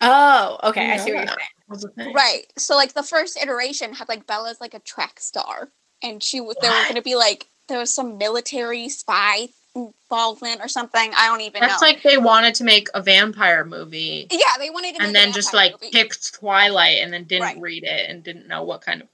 Oh, 0.00 0.58
okay, 0.64 0.90
I 0.90 0.96
see 0.96 1.12
what 1.12 1.20
you're 1.20 1.28
saying. 1.28 1.38
Was 1.68 1.82
the 1.82 1.88
thing. 1.90 2.12
Right. 2.12 2.44
So 2.58 2.74
like 2.74 2.92
the 2.94 3.02
first 3.02 3.40
iteration 3.40 3.92
had 3.94 4.08
like 4.08 4.26
Bella's 4.26 4.60
like 4.60 4.74
a 4.74 4.80
track 4.80 5.20
star, 5.20 5.68
and 6.02 6.22
she 6.22 6.40
was 6.40 6.56
there 6.60 6.70
was 6.70 6.84
going 6.84 6.96
to 6.96 7.02
be 7.02 7.14
like 7.14 7.48
there 7.68 7.78
was 7.78 7.94
some 7.94 8.18
military 8.18 8.88
spy 8.88 9.48
involvement 9.74 10.60
or 10.60 10.68
something. 10.68 11.12
I 11.16 11.26
don't 11.28 11.40
even 11.40 11.60
That's 11.60 11.80
know. 11.80 11.88
like 11.88 12.02
they 12.02 12.18
wanted 12.18 12.54
to 12.56 12.64
make 12.64 12.88
a 12.94 13.02
vampire 13.02 13.64
movie 13.64 14.26
yeah, 14.30 14.38
they 14.58 14.70
wanted 14.70 14.94
to, 14.94 14.98
make 14.98 15.08
and 15.08 15.10
a 15.10 15.12
then 15.12 15.32
just 15.32 15.54
like 15.54 15.72
movie. 15.72 15.90
picked 15.90 16.34
Twilight 16.34 16.98
and 16.98 17.12
then 17.12 17.24
didn't 17.24 17.42
Right. 17.42 17.60
read 17.60 17.84
it 17.84 18.10
and 18.10 18.22
didn't 18.22 18.46
know 18.46 18.62
what 18.62 18.82
kind 18.82 19.02
of 19.02 19.08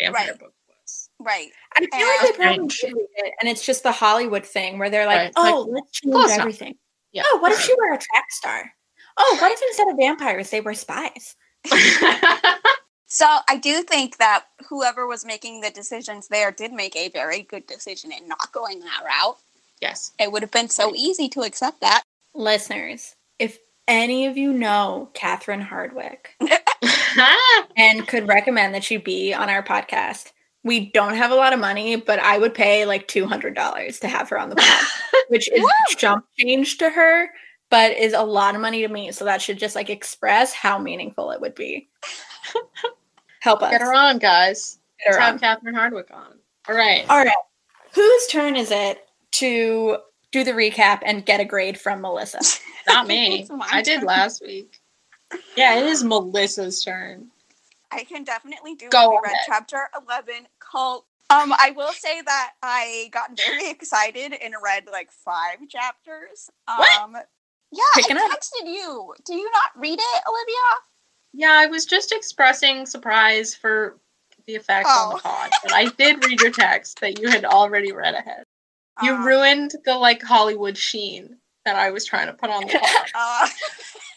vampire 0.00 0.28
Right. 0.28 0.38
book 0.38 0.42
it 0.42 0.44
was. 0.44 0.52
Right. 1.18 1.48
I 1.74 1.80
feel 1.80 1.88
like 1.90 2.20
And- 2.20 2.28
they 2.28 2.32
probably 2.36 2.68
did 2.68 2.94
it, 3.26 3.32
and 3.40 3.48
it's 3.48 3.64
just 3.64 3.82
the 3.82 3.92
Hollywood 3.92 4.44
thing 4.46 4.78
where 4.78 4.90
they're 4.90 5.06
like, 5.06 5.18
Right. 5.18 5.32
"Oh, 5.36 5.62
Like, 5.68 5.82
let's 5.82 5.92
change 5.92 6.12
close 6.12 6.26
enough. 6.30 6.40
everything." 6.40 6.78
Yeah. 7.12 7.22
Oh, 7.26 7.38
what 7.38 7.52
if 7.52 7.60
she 7.60 7.74
were 7.74 7.92
a 7.94 7.98
track 7.98 8.30
star? 8.30 8.72
Oh, 9.16 9.38
what 9.40 9.50
if 9.52 9.60
instead 9.68 9.88
of 9.88 9.96
vampires 9.96 10.50
they 10.50 10.60
were 10.60 10.74
spies? 10.74 11.36
So 13.08 13.24
I 13.48 13.56
do 13.56 13.82
think 13.84 14.16
that 14.16 14.46
whoever 14.68 15.06
was 15.06 15.24
making 15.24 15.60
the 15.60 15.70
decisions 15.70 16.26
there 16.26 16.50
did 16.50 16.72
make 16.72 16.96
a 16.96 17.08
very 17.10 17.42
good 17.42 17.64
decision 17.68 18.10
in 18.10 18.26
not 18.26 18.50
going 18.52 18.80
that 18.80 19.02
route. 19.04 19.36
yes. 19.80 20.10
It 20.18 20.32
would 20.32 20.42
have 20.42 20.50
been 20.50 20.68
so 20.68 20.92
easy 20.94 21.28
to 21.30 21.42
accept 21.42 21.80
that. 21.82 22.02
Listeners, 22.34 23.14
if 23.38 23.58
any 23.86 24.26
of 24.26 24.36
you 24.36 24.52
know 24.52 25.08
Catherine 25.14 25.62
Hardwicke 25.64 26.26
and 27.76 28.06
could 28.08 28.26
recommend 28.26 28.74
that 28.74 28.82
she 28.84 28.96
be 28.96 29.32
on 29.32 29.48
our 29.48 29.62
podcast, 29.62 30.32
we 30.66 30.90
don't 30.90 31.14
have 31.14 31.30
a 31.30 31.36
lot 31.36 31.52
of 31.52 31.60
money, 31.60 31.94
but 31.94 32.18
I 32.18 32.38
would 32.38 32.52
pay 32.52 32.86
like 32.86 33.06
two 33.06 33.24
hundred 33.24 33.54
dollars 33.54 34.00
to 34.00 34.08
have 34.08 34.28
her 34.30 34.38
on 34.38 34.50
the 34.50 34.56
pod, 34.56 34.86
which 35.28 35.48
is 35.52 35.64
jump 35.96 36.26
change 36.36 36.78
to 36.78 36.90
her, 36.90 37.30
but 37.70 37.92
is 37.92 38.12
a 38.12 38.24
lot 38.24 38.56
of 38.56 38.60
money 38.60 38.82
to 38.82 38.88
me. 38.88 39.12
So 39.12 39.24
that 39.24 39.40
should 39.40 39.58
just 39.58 39.76
like 39.76 39.88
express 39.88 40.52
how 40.52 40.78
meaningful 40.78 41.30
it 41.30 41.40
would 41.40 41.54
be. 41.54 41.88
Help 43.40 43.62
us. 43.62 43.70
Get 43.70 43.80
her 43.80 43.94
on, 43.94 44.18
guys. 44.18 44.80
Get 44.98 45.14
her 45.14 45.20
Let's 45.20 45.40
have. 45.40 45.40
Catherine 45.40 45.76
Hardwicke 45.76 46.12
on. 46.12 46.32
All 46.68 46.74
right. 46.74 47.08
All 47.08 47.18
right. 47.18 47.32
Whose 47.94 48.26
turn 48.26 48.56
is 48.56 48.72
it 48.72 49.06
to 49.32 49.98
do 50.32 50.42
the 50.42 50.50
recap 50.50 51.00
and 51.04 51.24
get 51.24 51.40
a 51.40 51.44
grade 51.44 51.78
from 51.78 52.00
Melissa? 52.00 52.40
Not 52.88 53.06
me. 53.06 53.46
I 53.70 53.82
did 53.82 54.02
last 54.02 54.42
week. 54.42 54.80
Yeah, 55.56 55.78
it 55.78 55.86
is 55.86 56.02
Melissa's 56.02 56.82
turn. 56.82 57.30
I 57.92 58.04
can 58.04 58.24
definitely 58.24 58.74
do 58.74 58.88
Go 58.88 59.10
Go 59.10 59.20
read 59.22 59.36
chapter 59.46 59.88
11 60.08 60.46
cult. 60.60 61.06
Um, 61.30 61.52
I 61.52 61.72
will 61.76 61.92
say 61.92 62.20
that 62.22 62.52
I 62.62 63.08
got 63.12 63.36
very 63.36 63.68
excited 63.70 64.32
and 64.32 64.54
read 64.62 64.84
like 64.90 65.10
five 65.12 65.56
chapters. 65.68 66.50
What? 66.66 67.00
Um, 67.02 67.16
yeah, 67.72 67.82
Picking 67.96 68.16
I 68.16 68.20
up. 68.22 68.30
texted 68.38 68.66
you. 68.66 69.12
Do 69.24 69.34
you 69.34 69.50
not 69.50 69.70
read 69.80 69.98
it, 69.98 70.22
Olivia? 70.28 70.54
Yeah, 71.32 71.52
I 71.52 71.66
was 71.66 71.84
just 71.84 72.12
expressing 72.12 72.86
surprise 72.86 73.54
for 73.54 73.98
the 74.46 74.54
effect 74.54 74.86
on 74.88 75.10
the 75.10 75.16
Oh. 75.16 75.18
pod, 75.18 75.50
but 75.64 75.72
I 75.72 75.86
did 75.86 76.24
read 76.24 76.40
your 76.40 76.52
text 76.52 77.00
that 77.00 77.18
you 77.20 77.28
had 77.28 77.44
already 77.44 77.92
read 77.92 78.14
ahead. 78.14 78.44
You 79.02 79.14
Um, 79.14 79.26
ruined 79.26 79.72
the 79.84 79.94
like 79.96 80.22
Hollywood 80.22 80.78
sheen 80.78 81.38
that 81.64 81.74
I 81.76 81.90
was 81.90 82.04
trying 82.06 82.28
to 82.28 82.32
put 82.32 82.48
on 82.50 82.66
the 82.66 82.78
pod. 82.78 83.10
Uh, 83.14 83.48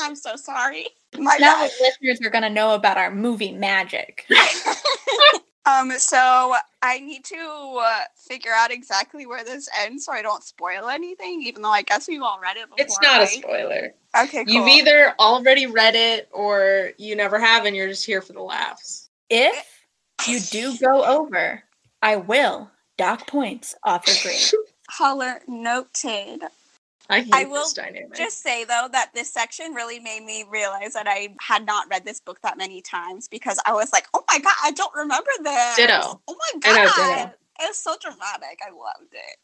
I'm 0.00 0.16
so 0.16 0.36
sorry. 0.36 0.86
My 1.16 1.36
now 1.38 1.60
bad. 1.60 1.70
the 1.70 1.84
listeners 1.84 2.26
are 2.26 2.30
going 2.30 2.42
to 2.42 2.50
know 2.50 2.74
about 2.74 2.96
our 2.96 3.10
movie 3.10 3.52
magic. 3.52 4.26
Um, 5.66 5.92
so 5.92 6.54
I 6.82 7.00
need 7.00 7.24
to 7.24 7.80
uh, 7.82 8.00
figure 8.16 8.52
out 8.52 8.70
exactly 8.70 9.24
where 9.24 9.44
this 9.44 9.68
ends 9.80 10.04
so 10.04 10.12
I 10.12 10.20
don't 10.20 10.42
spoil 10.42 10.88
anything, 10.88 11.42
even 11.42 11.62
though 11.62 11.70
I 11.70 11.82
guess 11.82 12.06
we've 12.06 12.22
all 12.22 12.38
read 12.40 12.56
it 12.56 12.68
before. 12.68 12.76
It's 12.78 13.00
not 13.00 13.22
a 13.22 13.26
spoiler. 13.26 13.94
Okay, 14.16 14.44
cool. 14.44 14.52
You've 14.52 14.68
either 14.68 15.14
already 15.18 15.66
read 15.66 15.94
it 15.94 16.28
or 16.32 16.90
you 16.98 17.16
never 17.16 17.40
have 17.40 17.64
and 17.64 17.74
you're 17.74 17.88
just 17.88 18.04
here 18.04 18.20
for 18.20 18.34
the 18.34 18.42
laughs. 18.42 19.08
If 19.30 19.86
you 20.28 20.40
do 20.40 20.76
go 20.76 21.02
over, 21.02 21.62
I 22.02 22.16
will 22.16 22.70
dock 22.98 23.26
points 23.26 23.74
off 23.84 24.06
your 24.06 24.16
grade. 24.22 24.68
Holler 24.90 25.40
noted. 25.48 26.42
I 27.10 27.28
I 27.32 27.44
will. 27.44 27.66
Just 28.16 28.42
say 28.42 28.64
though 28.64 28.88
that 28.92 29.10
this 29.14 29.30
section 29.30 29.74
really 29.74 30.00
made 30.00 30.24
me 30.24 30.44
realize 30.50 30.94
that 30.94 31.06
I 31.06 31.34
had 31.40 31.66
not 31.66 31.88
read 31.90 32.04
this 32.04 32.20
book 32.20 32.40
that 32.42 32.56
many 32.56 32.80
times 32.80 33.28
because 33.28 33.58
I 33.66 33.72
was 33.72 33.92
like, 33.92 34.06
"Oh 34.14 34.24
my 34.30 34.38
god, 34.38 34.54
I 34.62 34.70
don't 34.70 34.94
remember 34.94 35.30
this." 35.42 35.76
Ditto. 35.76 36.20
Oh 36.26 36.36
my 36.54 36.60
god. 36.60 36.86
ditto. 36.86 37.34
It's 37.60 37.78
so 37.78 37.94
dramatic. 38.00 38.58
I 38.66 38.70
loved 38.70 39.12
it. 39.12 39.38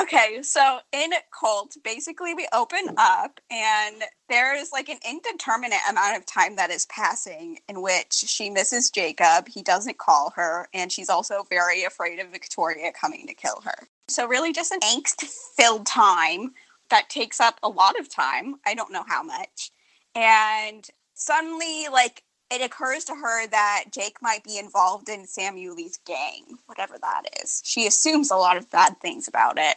Okay, 0.00 0.42
so 0.42 0.78
in 0.92 1.10
Cult, 1.38 1.76
basically 1.82 2.32
we 2.32 2.46
open 2.52 2.94
up 2.96 3.40
and 3.50 3.96
there 4.28 4.54
is 4.54 4.70
like 4.70 4.88
an 4.88 4.98
indeterminate 5.08 5.80
amount 5.90 6.16
of 6.16 6.24
time 6.24 6.54
that 6.54 6.70
is 6.70 6.86
passing 6.86 7.58
in 7.68 7.82
which 7.82 8.12
she 8.12 8.48
misses 8.48 8.90
Jacob. 8.90 9.48
He 9.48 9.62
doesn't 9.62 9.98
call 9.98 10.32
her, 10.36 10.68
and 10.72 10.92
she's 10.92 11.08
also 11.08 11.44
very 11.50 11.82
afraid 11.82 12.20
of 12.20 12.28
Victoria 12.28 12.92
coming 12.92 13.26
to 13.26 13.34
kill 13.34 13.60
her. 13.64 13.88
So 14.06 14.28
really 14.28 14.52
just 14.52 14.70
an 14.70 14.80
angst-filled 14.80 15.84
time 15.84 16.52
that 16.90 17.08
takes 17.08 17.40
up 17.40 17.58
a 17.62 17.68
lot 17.68 17.98
of 17.98 18.08
time. 18.08 18.56
I 18.66 18.74
don't 18.74 18.92
know 18.92 19.04
how 19.06 19.22
much. 19.22 19.70
And 20.14 20.88
suddenly, 21.14 21.86
like, 21.92 22.22
it 22.50 22.62
occurs 22.62 23.04
to 23.04 23.14
her 23.14 23.46
that 23.48 23.84
Jake 23.92 24.16
might 24.22 24.42
be 24.42 24.58
involved 24.58 25.08
in 25.08 25.26
Sam 25.26 25.56
gang, 26.06 26.58
whatever 26.66 26.96
that 27.00 27.24
is. 27.42 27.62
She 27.64 27.86
assumes 27.86 28.30
a 28.30 28.36
lot 28.36 28.56
of 28.56 28.70
bad 28.70 28.98
things 29.00 29.28
about 29.28 29.58
it 29.58 29.76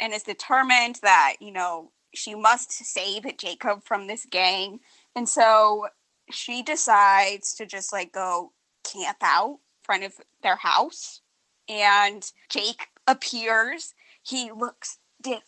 and 0.00 0.14
is 0.14 0.22
determined 0.22 0.98
that, 1.02 1.34
you 1.40 1.52
know, 1.52 1.90
she 2.14 2.34
must 2.34 2.72
save 2.72 3.24
Jacob 3.36 3.84
from 3.84 4.06
this 4.06 4.26
gang. 4.30 4.80
And 5.14 5.28
so 5.28 5.88
she 6.30 6.62
decides 6.62 7.54
to 7.54 7.66
just 7.66 7.92
like 7.92 8.12
go 8.12 8.52
camp 8.84 9.18
out 9.20 9.50
in 9.50 9.84
front 9.84 10.04
of 10.04 10.14
their 10.42 10.56
house. 10.56 11.20
And 11.68 12.30
Jake 12.48 12.88
appears. 13.06 13.94
He 14.22 14.50
looks 14.52 14.98
different. 15.22 15.44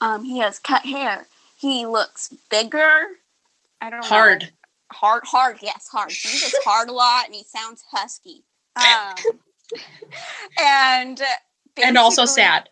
Um, 0.00 0.24
he 0.24 0.38
has 0.38 0.58
cut 0.58 0.84
hair. 0.84 1.26
He 1.56 1.86
looks 1.86 2.32
bigger. 2.50 3.06
I 3.80 3.90
don't 3.90 4.00
know 4.00 4.06
Hard. 4.06 4.50
hard 4.92 5.22
hard 5.24 5.58
yes 5.62 5.86
hard 5.88 6.10
he 6.10 6.38
gets 6.40 6.58
hard 6.64 6.88
a 6.88 6.92
lot 6.92 7.26
and 7.26 7.34
he 7.34 7.44
sounds 7.44 7.84
husky 7.92 8.42
um 8.76 9.14
and 10.60 11.20
And 11.82 11.96
also 11.98 12.24
sad. 12.24 12.68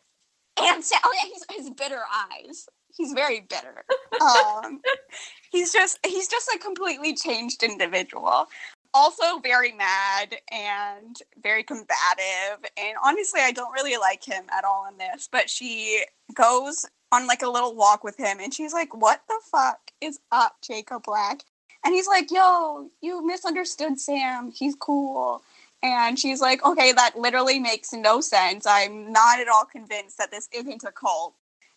and 0.60 0.82
sad 0.82 1.00
oh 1.04 1.12
yeah 1.14 1.28
he's 1.28 1.44
his 1.64 1.70
bitter 1.70 2.00
eyes 2.32 2.68
he's 2.96 3.12
very 3.12 3.40
bitter 3.40 3.84
um 4.20 4.80
he's 5.52 5.72
just 5.72 5.98
he's 6.04 6.26
just 6.26 6.48
a 6.54 6.58
completely 6.58 7.14
changed 7.14 7.62
individual 7.62 8.46
also 8.96 9.38
very 9.40 9.72
mad 9.72 10.36
and 10.50 11.18
very 11.42 11.62
combative 11.62 12.64
and 12.78 12.96
honestly 13.04 13.40
i 13.42 13.52
don't 13.52 13.72
really 13.72 13.98
like 13.98 14.24
him 14.24 14.44
at 14.56 14.64
all 14.64 14.86
in 14.90 14.96
this 14.96 15.28
but 15.30 15.50
she 15.50 16.02
goes 16.34 16.86
on 17.12 17.26
like 17.26 17.42
a 17.42 17.48
little 17.48 17.74
walk 17.74 18.02
with 18.02 18.16
him 18.16 18.38
and 18.40 18.52
she's 18.52 18.72
like 18.72 18.94
what 18.94 19.20
the 19.28 19.38
fuck 19.50 19.78
is 20.00 20.18
up 20.32 20.56
jacob 20.62 21.02
black? 21.04 21.42
And 21.84 21.94
he's 21.94 22.08
like 22.08 22.30
yo 22.30 22.90
you 23.00 23.24
misunderstood 23.26 24.00
sam. 24.00 24.50
He's 24.50 24.74
cool. 24.74 25.42
And 25.82 26.18
she's 26.18 26.40
like 26.40 26.64
okay 26.64 26.92
that 26.92 27.18
literally 27.18 27.58
makes 27.58 27.92
no 27.92 28.20
sense. 28.20 28.66
I'm 28.66 29.12
not 29.12 29.40
at 29.40 29.48
all 29.48 29.64
convinced 29.64 30.18
that 30.18 30.30
this 30.30 30.48
isn't 30.52 30.84
a 30.84 30.92
cult. 30.92 31.34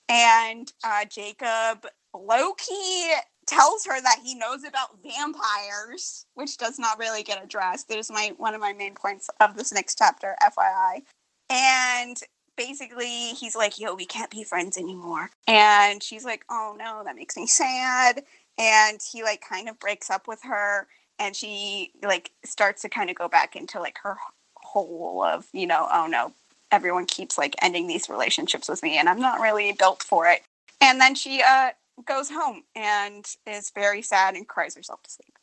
And 0.08 0.71
uh, 0.84 1.05
jacob 1.05 1.86
low-key 2.13 3.13
tells 3.50 3.86
her 3.86 4.00
that 4.00 4.20
he 4.24 4.36
knows 4.36 4.64
about 4.64 5.00
vampires, 5.04 6.26
which 6.36 6.58
does 6.58 6.78
not 6.78 7.00
really 7.00 7.24
get 7.24 7.44
addressed. 7.44 7.90
There's 7.90 8.12
my 8.12 8.34
one 8.38 8.54
of 8.54 8.62
my 8.62 8.74
main 8.74 8.94
points 8.94 9.30
of 9.40 9.58
this 9.58 9.74
next 9.74 9.98
chapter, 9.98 10.36
FYI. 10.42 11.02
And 11.50 12.18
basically 12.56 13.34
he's 13.34 13.56
like, 13.56 13.80
yo, 13.80 13.96
we 13.96 14.06
can't 14.06 14.30
be 14.30 14.44
friends 14.44 14.78
anymore. 14.78 15.32
And 15.48 16.04
she's 16.04 16.24
like, 16.24 16.46
oh 16.50 16.76
no, 16.78 17.02
that 17.04 17.16
makes 17.16 17.36
me 17.36 17.48
sad. 17.48 18.24
And 18.60 19.00
he 19.12 19.24
like 19.24 19.42
kind 19.42 19.68
of 19.68 19.80
breaks 19.80 20.10
up 20.12 20.28
with 20.28 20.42
her 20.44 20.88
and 21.18 21.36
she 21.36 21.92
like 22.04 22.32
starts 22.46 22.84
to 22.84 22.90
kind 22.90 23.10
of 23.10 23.16
go 23.16 23.28
back 23.28 23.56
into 23.56 23.80
like 23.80 23.98
her 24.04 24.18
hole 24.56 25.24
of, 25.24 25.48
you 25.54 25.66
know, 25.66 25.88
oh 25.92 26.06
no, 26.08 26.34
everyone 26.72 27.08
keeps 27.08 27.38
like 27.38 27.56
ending 27.64 27.88
these 27.88 28.10
relationships 28.10 28.70
with 28.70 28.84
me 28.84 29.00
and 29.00 29.10
I'm 29.10 29.20
not 29.20 29.42
really 29.42 29.72
built 29.72 30.04
for 30.04 30.28
it. 30.28 30.44
And 30.82 31.02
then 31.02 31.16
she 31.16 31.42
uh 31.42 31.72
goes 32.06 32.30
home 32.30 32.64
and 32.76 33.26
is 33.46 33.72
very 33.74 34.02
sad 34.02 34.36
and 34.36 34.48
cries 34.48 34.76
herself 34.76 35.02
to 35.04 35.10
sleep. 35.10 35.38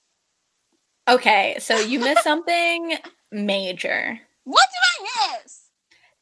Okay, 1.08 1.56
so 1.60 1.78
you 1.78 2.00
missed 2.00 2.24
something 2.24 2.96
major. 3.30 4.20
What 4.44 4.66
did 4.72 5.08
I 5.08 5.38
miss? 5.42 5.62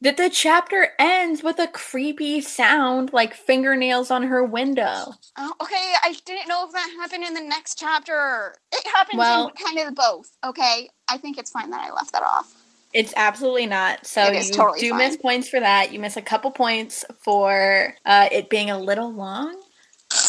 that 0.01 0.17
the 0.17 0.29
chapter 0.29 0.89
ends 0.99 1.41
with 1.41 1.57
a 1.57 1.67
creepy 1.67 2.41
sound 2.41 3.11
like 3.13 3.33
fingernails 3.33 4.11
on 4.11 4.23
her 4.23 4.43
window. 4.43 5.13
Oh, 5.37 5.53
okay, 5.61 5.93
I 6.03 6.15
didn't 6.25 6.47
know 6.47 6.65
if 6.65 6.73
that 6.73 6.95
happened 6.99 7.23
in 7.23 7.33
the 7.33 7.41
next 7.41 7.79
chapter. 7.79 8.55
It 8.71 8.85
happens 8.87 9.17
Well- 9.17 9.47
in 9.47 9.65
kind 9.65 9.87
of 9.87 9.95
both. 9.95 10.29
Okay, 10.45 10.89
I 11.09 11.17
think 11.17 11.37
it's 11.37 11.49
fine 11.49 11.69
that 11.71 11.81
I 11.81 11.91
left 11.91 12.11
that 12.11 12.23
off. 12.23 12.53
It's 12.93 13.13
absolutely 13.17 13.65
not. 13.65 14.05
So 14.05 14.29
you 14.31 14.41
totally 14.51 14.79
do 14.79 14.91
fine. 14.91 14.99
miss 14.99 15.17
points 15.17 15.49
for 15.49 15.59
that. 15.59 15.91
You 15.91 15.99
miss 15.99 16.15
a 16.17 16.21
couple 16.21 16.51
points 16.51 17.03
for 17.23 17.95
uh, 18.05 18.29
it 18.31 18.49
being 18.49 18.69
a 18.69 18.77
little 18.79 19.11
long, 19.11 19.59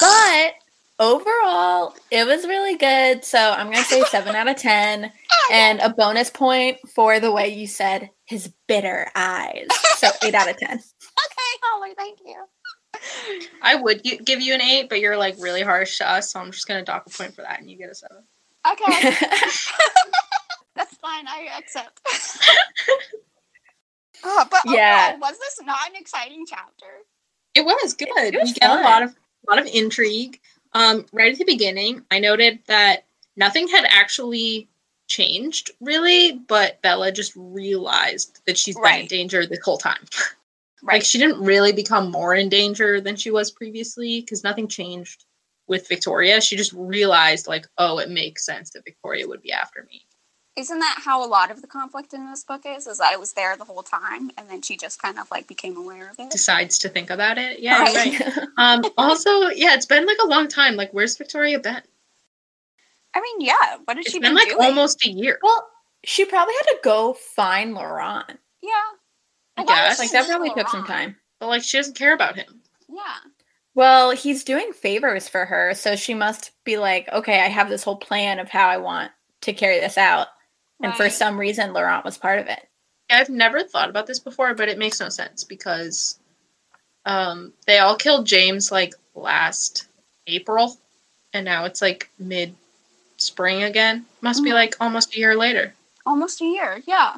but 0.01 0.55
overall, 0.99 1.95
it 2.11 2.27
was 2.27 2.45
really 2.47 2.77
good. 2.77 3.25
So 3.25 3.39
I'm 3.39 3.67
gonna 3.71 3.85
say 3.85 4.03
seven 4.05 4.35
out 4.35 4.49
of 4.49 4.57
ten, 4.57 5.13
and 5.53 5.81
a 5.81 5.91
bonus 5.91 6.31
point 6.31 6.79
for 6.95 7.21
the 7.21 7.33
way 7.33 7.49
you 7.49 7.67
said 7.67 8.11
his 8.25 8.53
bitter 8.67 9.11
eyes. 9.15 9.67
So 9.97 10.09
eight 10.25 10.35
out 10.35 10.49
of 10.51 10.57
ten. 10.57 10.81
Okay, 11.19 11.61
Holly, 11.63 11.95
thank 11.97 12.19
you. 12.27 12.37
I 13.63 13.75
would 13.75 14.03
give 14.03 14.41
you 14.41 14.53
an 14.55 14.61
eight, 14.61 14.89
but 14.91 15.01
you're 15.01 15.17
like 15.17 15.35
really 15.39 15.63
harsh 15.63 15.97
to 15.99 16.09
us, 16.11 16.31
so 16.33 16.41
I'm 16.41 16.51
just 16.51 16.67
gonna 16.69 16.85
dock 16.85 17.05
a 17.07 17.11
point 17.11 17.35
for 17.35 17.43
that, 17.43 17.59
and 17.61 17.71
you 17.71 17.77
get 17.79 17.91
a 17.91 17.95
seven. 17.95 18.19
Okay, 18.71 18.85
that's 20.75 20.95
fine. 20.97 21.27
I 21.29 21.49
accept. 21.59 22.01
oh, 24.25 24.47
but 24.51 24.61
Yeah. 24.67 25.13
overall, 25.15 25.21
was 25.31 25.39
this 25.39 25.61
not 25.65 25.89
an 25.89 25.97
exciting 25.97 26.45
chapter? 26.49 26.87
It 27.55 27.65
was 27.65 27.95
good. 27.95 28.09
It 28.17 28.35
was 28.39 28.51
we 28.51 28.55
get 28.55 28.69
fun. 28.69 28.81
a 28.81 28.83
lot 28.83 29.03
of 29.03 29.15
lot 29.51 29.61
of 29.61 29.67
intrigue. 29.73 30.41
Um, 30.73 31.07
right 31.13 31.33
at 31.33 31.39
the 31.39 31.45
beginning, 31.45 32.03
I 32.11 32.19
noted 32.19 32.61
that 32.67 33.05
nothing 33.37 33.69
had 33.69 33.87
actually 33.89 34.69
changed 35.07 35.71
really, 35.81 36.33
but 36.33 36.83
Bella 36.83 37.13
just 37.13 37.33
realized 37.37 38.41
that 38.47 38.59
she's 38.59 38.79
been 38.79 39.01
in 39.01 39.07
danger 39.07 39.47
this 39.47 39.63
whole 39.65 39.79
time. 39.79 40.05
Right. 40.83 40.97
Like 40.97 41.05
she 41.05 41.19
didn't 41.19 41.41
really 41.43 41.73
become 41.73 42.13
more 42.13 42.35
in 42.35 42.49
danger 42.51 43.01
than 43.01 43.17
she 43.17 43.31
was 43.31 43.51
previously 43.51 44.21
because 44.21 44.45
nothing 44.45 44.69
changed 44.69 45.25
with 45.67 45.89
Victoria. 45.89 46.41
She 46.41 46.55
just 46.57 46.73
realized 46.75 47.49
like, 47.49 47.67
oh, 47.79 47.99
it 47.99 48.11
makes 48.11 48.45
sense 48.45 48.71
that 48.71 48.85
Victoria 48.85 49.27
would 49.27 49.43
be 49.43 49.53
after 49.53 49.85
me. 49.91 50.06
Isn't 50.57 50.79
that 50.79 51.01
how 51.05 51.23
a 51.25 51.29
lot 51.29 51.51
of 51.51 51.61
the 51.61 51.67
conflict 51.67 52.15
in 52.15 52.31
this 52.31 52.43
book 52.43 52.63
is? 52.65 52.87
Is 52.87 52.97
that 52.99 53.13
it 53.13 53.21
was 53.21 53.35
there 53.35 53.57
the 53.57 53.65
whole 53.65 53.83
time, 53.83 54.31
and 54.39 54.49
then 54.49 54.63
she 54.63 54.77
just 54.79 55.01
kind 55.03 55.19
of 55.19 55.31
like 55.31 55.47
became 55.47 55.77
aware 55.77 56.09
of 56.11 56.19
it? 56.19 56.31
Decides 56.31 56.79
to 56.79 56.89
think 56.89 57.11
about 57.11 57.37
it. 57.37 57.61
Yeah, 57.61 57.79
Right. 57.83 57.95
right. 58.21 58.49
Um, 58.59 58.83
also, 58.97 59.49
yeah, 59.49 59.75
it's 59.75 59.85
been 59.87 60.07
like 60.07 60.17
a 60.25 60.27
long 60.27 60.49
time. 60.49 60.77
Like, 60.77 60.93
where's 60.93 61.17
Victoria 61.19 61.59
been? 61.59 61.83
I 63.15 63.21
mean, 63.21 63.41
yeah. 63.47 63.77
What 63.85 63.99
has 63.99 64.07
It's 64.07 64.13
she 64.15 64.19
been 64.19 64.31
been 64.31 64.35
like 64.37 64.49
doing? 64.49 64.63
almost 64.63 65.05
a 65.07 65.11
year. 65.11 65.39
well, 65.43 65.69
she 66.05 66.25
probably 66.25 66.55
had 66.55 66.73
to 66.73 66.79
go 66.83 67.13
find 67.13 67.75
Laurent. 67.75 68.39
Yeah. 68.63 68.71
I 69.59 69.63
Why 69.63 69.75
guess. 69.75 69.99
Like 69.99 70.11
that 70.13 70.23
need 70.23 70.31
probably 70.31 70.51
took 70.51 70.69
some 70.69 70.85
time. 70.85 71.17
But 71.39 71.49
like, 71.49 71.63
she 71.63 71.77
doesn't 71.77 71.97
care 71.99 72.15
about 72.15 72.37
him. 72.37 72.63
Yeah. 72.89 73.17
Well, 73.75 74.13
he's 74.13 74.43
doing 74.45 74.73
favors 74.73 75.29
for 75.29 75.45
her, 75.45 75.75
so 75.75 75.97
she 75.97 76.15
must 76.15 76.53
be 76.65 76.79
like, 76.79 77.09
okay, 77.13 77.41
I 77.41 77.49
have 77.49 77.69
this 77.69 77.83
whole 77.85 77.97
plan 77.97 78.39
of 78.39 78.49
how 78.49 78.69
I 78.69 78.79
want 78.79 79.13
to 79.43 79.53
carry 79.53 79.81
this 79.81 79.99
out. 79.99 80.29
And 80.83 80.95
for 80.95 81.09
some 81.11 81.39
reason, 81.39 81.73
Laurent 81.73 82.05
was 82.05 82.19
part 82.19 82.39
of 82.39 82.47
it. 82.49 82.61
I've 83.11 83.29
never 83.31 83.63
thought 83.63 83.89
about 83.89 84.07
this 84.07 84.19
before, 84.19 84.55
but 84.55 84.69
it 84.69 84.79
makes 84.79 85.01
no 85.01 85.09
sense 85.09 85.45
because 85.45 86.19
um, 87.05 87.53
they 87.67 87.79
all 87.79 87.97
killed 87.97 88.27
James 88.27 88.71
like 88.73 88.95
last 89.15 89.87
April, 90.27 90.77
and 91.33 91.45
now 91.45 91.65
it's 91.65 91.81
like 91.81 92.11
mid 92.19 92.55
spring 93.17 93.63
again. 93.63 94.05
Must 94.21 94.43
be 94.45 94.51
Mhm. 94.51 94.55
like 94.55 94.77
almost 94.81 95.15
a 95.15 95.19
year 95.19 95.37
later. 95.37 95.73
Almost 96.05 96.41
a 96.41 96.45
year. 96.45 96.83
Yeah. 96.87 97.17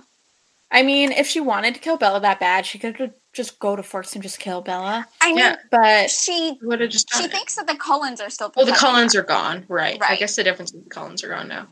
I 0.71 0.83
mean, 0.83 1.11
if 1.13 1.27
she 1.27 1.41
wanted 1.41 1.75
to 1.75 1.81
kill 1.81 1.97
Bella 1.97 2.21
that 2.21 2.39
bad, 2.39 2.67
she 2.67 2.79
could 2.79 3.15
just 3.33 3.59
go 3.59 3.75
to 3.75 3.83
Forks 3.83 4.13
and 4.15 4.23
just 4.23 4.39
kill 4.39 4.61
Bella. 4.61 5.07
I 5.23 5.29
mean, 5.29 5.39
Yeah. 5.39 5.57
But 5.71 6.11
she 6.11 6.59
Would 6.63 6.81
have 6.81 6.91
just 6.91 7.09
done 7.09 7.23
she 7.23 7.27
it. 7.27 7.33
thinks 7.33 7.55
that 7.57 7.67
the 7.67 7.75
Cullens 7.77 8.21
are 8.21 8.29
still. 8.31 8.53
Well, 8.55 8.67
the 8.67 8.73
Cullens 8.73 9.15
her. 9.15 9.21
are 9.21 9.25
gone, 9.25 9.65
right? 9.69 9.99
I 10.03 10.17
guess 10.17 10.37
the 10.37 10.45
difference 10.45 10.73
is 10.75 10.85
the 10.85 10.91
Cullens 10.91 11.25
are 11.25 11.29
gone 11.29 11.49
now, 11.49 11.67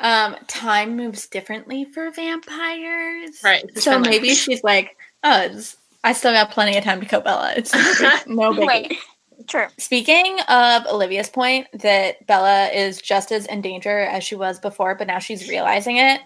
um, 0.00 0.36
time 0.46 0.96
moves 0.96 1.26
differently 1.26 1.84
for 1.84 2.10
vampires. 2.10 3.40
right? 3.42 3.64
So 3.78 3.92
been, 3.92 4.02
like- 4.02 4.10
maybe 4.10 4.34
she's 4.34 4.62
like, 4.64 4.96
oh, 5.24 5.60
I 6.04 6.12
still 6.12 6.32
got 6.32 6.50
plenty 6.50 6.76
of 6.78 6.84
time 6.84 7.00
to 7.00 7.06
kill 7.06 7.20
Bella. 7.20 7.54
It's 7.56 7.72
no, 8.26 8.52
biggie. 8.52 8.66
Right. 8.66 8.94
True. 9.46 9.66
Speaking 9.78 10.38
of 10.48 10.84
Olivia's 10.86 11.28
point 11.30 11.68
that 11.72 12.26
Bella 12.26 12.66
is 12.68 13.00
just 13.00 13.32
as 13.32 13.46
in 13.46 13.60
danger 13.62 14.00
as 14.00 14.22
she 14.24 14.34
was 14.34 14.58
before, 14.58 14.94
but 14.94 15.06
now 15.06 15.18
she's 15.20 15.48
realizing 15.48 15.96
it. 15.96 16.20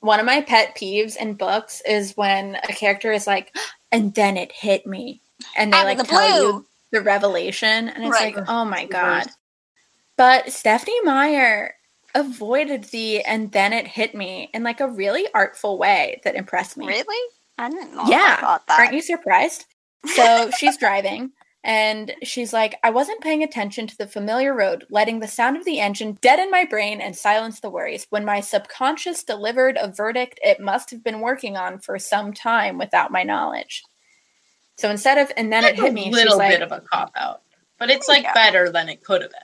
One 0.00 0.18
of 0.18 0.26
my 0.26 0.40
pet 0.40 0.74
peeves 0.76 1.16
in 1.16 1.34
books 1.34 1.82
is 1.86 2.16
when 2.16 2.56
a 2.56 2.72
character 2.72 3.12
is 3.12 3.26
like, 3.26 3.54
and 3.92 4.14
then 4.14 4.36
it 4.36 4.50
hit 4.50 4.86
me. 4.86 5.20
And 5.56 5.72
they 5.72 5.76
Out 5.78 5.84
like 5.84 5.98
the 5.98 6.04
tell 6.04 6.20
blue. 6.38 6.46
you 6.58 6.66
the 6.90 7.00
revelation. 7.02 7.88
And 7.88 8.02
it's 8.04 8.12
Right. 8.12 8.34
like, 8.34 8.44
oh 8.48 8.64
my 8.64 8.86
God. 8.86 9.26
But 10.16 10.50
Stephenie 10.52 11.00
Meyer 11.02 11.74
avoided 12.14 12.84
the 12.84 13.22
and 13.22 13.50
then 13.52 13.72
it 13.72 13.86
hit 13.86 14.14
me 14.14 14.50
in 14.54 14.62
like 14.62 14.80
a 14.80 14.88
really 14.88 15.26
artful 15.34 15.78
way 15.78 16.20
that 16.24 16.34
impressed 16.36 16.76
me. 16.76 16.86
Really? 16.86 17.30
I 17.58 17.70
didn't 17.70 17.94
know. 17.94 18.04
Yeah. 18.06 18.58
Aren't 18.68 18.94
you 18.94 19.02
surprised? 19.02 19.66
So 20.06 20.50
she's 20.58 20.76
driving 20.76 21.32
and 21.62 22.12
she's 22.22 22.52
like, 22.52 22.76
I 22.82 22.90
wasn't 22.90 23.22
paying 23.22 23.42
attention 23.42 23.86
to 23.86 23.96
the 23.96 24.06
familiar 24.06 24.54
road, 24.54 24.84
letting 24.90 25.20
the 25.20 25.28
sound 25.28 25.56
of 25.56 25.64
the 25.64 25.80
engine 25.80 26.18
deaden 26.20 26.50
my 26.50 26.64
brain 26.64 27.00
and 27.00 27.16
silence 27.16 27.60
the 27.60 27.70
worries. 27.70 28.06
When 28.10 28.24
my 28.24 28.40
subconscious 28.40 29.24
delivered 29.24 29.78
a 29.80 29.90
verdict 29.90 30.38
it 30.42 30.60
must 30.60 30.90
have 30.90 31.02
been 31.02 31.20
working 31.20 31.56
on 31.56 31.78
for 31.78 31.98
some 31.98 32.32
time 32.32 32.78
without 32.78 33.10
my 33.12 33.22
knowledge. 33.22 33.82
So 34.76 34.90
instead 34.90 35.18
of, 35.18 35.32
and 35.36 35.52
then 35.52 35.64
it 35.64 35.76
hit 35.76 35.92
me. 35.94 36.08
a 36.08 36.10
little 36.10 36.32
she's 36.32 36.38
like, 36.38 36.50
bit 36.50 36.62
of 36.62 36.72
a 36.72 36.80
cop 36.80 37.12
out, 37.16 37.42
but 37.78 37.90
it's 37.90 38.08
like 38.08 38.24
Yeah. 38.24 38.34
better 38.34 38.70
than 38.70 38.88
it 38.88 39.02
could 39.04 39.22
have 39.22 39.30
been. 39.30 39.40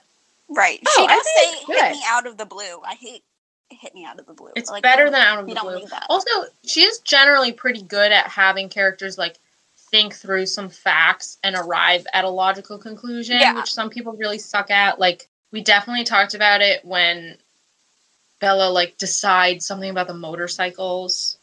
Right. 0.51 0.81
Oh, 0.87 0.93
she 0.97 1.05
I 1.05 1.17
does 1.17 1.25
think 1.25 1.37
say 1.39 1.53
it's 1.53 1.67
hit 1.67 1.81
good. 1.81 1.93
me 1.93 2.03
out 2.09 2.27
of 2.27 2.37
the 2.37 2.45
blue. 2.47 2.81
I 2.85 2.95
hate 2.95 3.23
hit 3.71 3.95
me 3.95 4.05
out 4.05 4.19
of 4.19 4.27
the 4.27 4.35
blue. 4.35 4.51
It's 4.57 4.69
Like, 4.69 4.83
better 4.83 5.09
than 5.11 5.21
out 5.21 5.39
of 5.39 5.47
we 5.47 5.53
the 5.53 5.61
don't 5.61 5.67
blue. 5.71 5.79
need 5.79 5.89
that. 5.91 6.07
Also, 6.11 6.29
she 6.67 6.83
is 6.83 6.99
generally 6.99 7.53
pretty 7.53 7.83
good 7.83 8.11
at 8.11 8.27
having 8.27 8.69
characters 8.69 9.17
like 9.17 9.37
think 9.93 10.13
through 10.15 10.47
some 10.47 10.69
facts 10.69 11.39
and 11.45 11.55
arrive 11.57 12.05
at 12.13 12.25
a 12.25 12.29
logical 12.29 12.79
conclusion, 12.79 13.39
Yeah. 13.39 13.55
which 13.55 13.73
some 13.73 13.89
people 13.91 14.13
really 14.15 14.39
suck 14.39 14.71
at. 14.73 14.99
Like 14.99 15.29
we 15.53 15.61
definitely 15.63 16.03
talked 16.05 16.35
about 16.35 16.63
it 16.63 16.85
when 16.85 17.37
Bella 18.41 18.71
like 18.71 18.99
decides 18.99 19.67
something 19.67 19.91
about 19.91 20.09
the 20.09 20.15
motorcycles. 20.15 21.37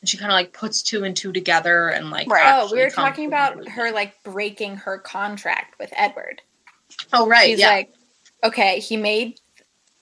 And 0.00 0.08
she 0.08 0.16
kind 0.16 0.32
of 0.32 0.34
like 0.34 0.52
puts 0.52 0.82
two 0.82 1.04
and 1.04 1.16
two 1.16 1.30
together 1.32 1.88
and 1.88 2.10
like 2.10 2.28
Right. 2.28 2.58
oh, 2.62 2.72
we 2.72 2.80
were 2.82 2.90
talking 2.90 3.26
about 3.26 3.68
her 3.68 3.92
like 3.92 4.20
breaking 4.24 4.76
her 4.78 4.98
contract 4.98 5.78
with 5.78 5.92
Edward. 5.94 6.42
Oh 7.12 7.26
right, 7.28 7.50
She's 7.50 7.60
yeah. 7.60 7.68
like, 7.68 7.92
okay, 8.44 8.80
he 8.80 8.96
made 8.96 9.38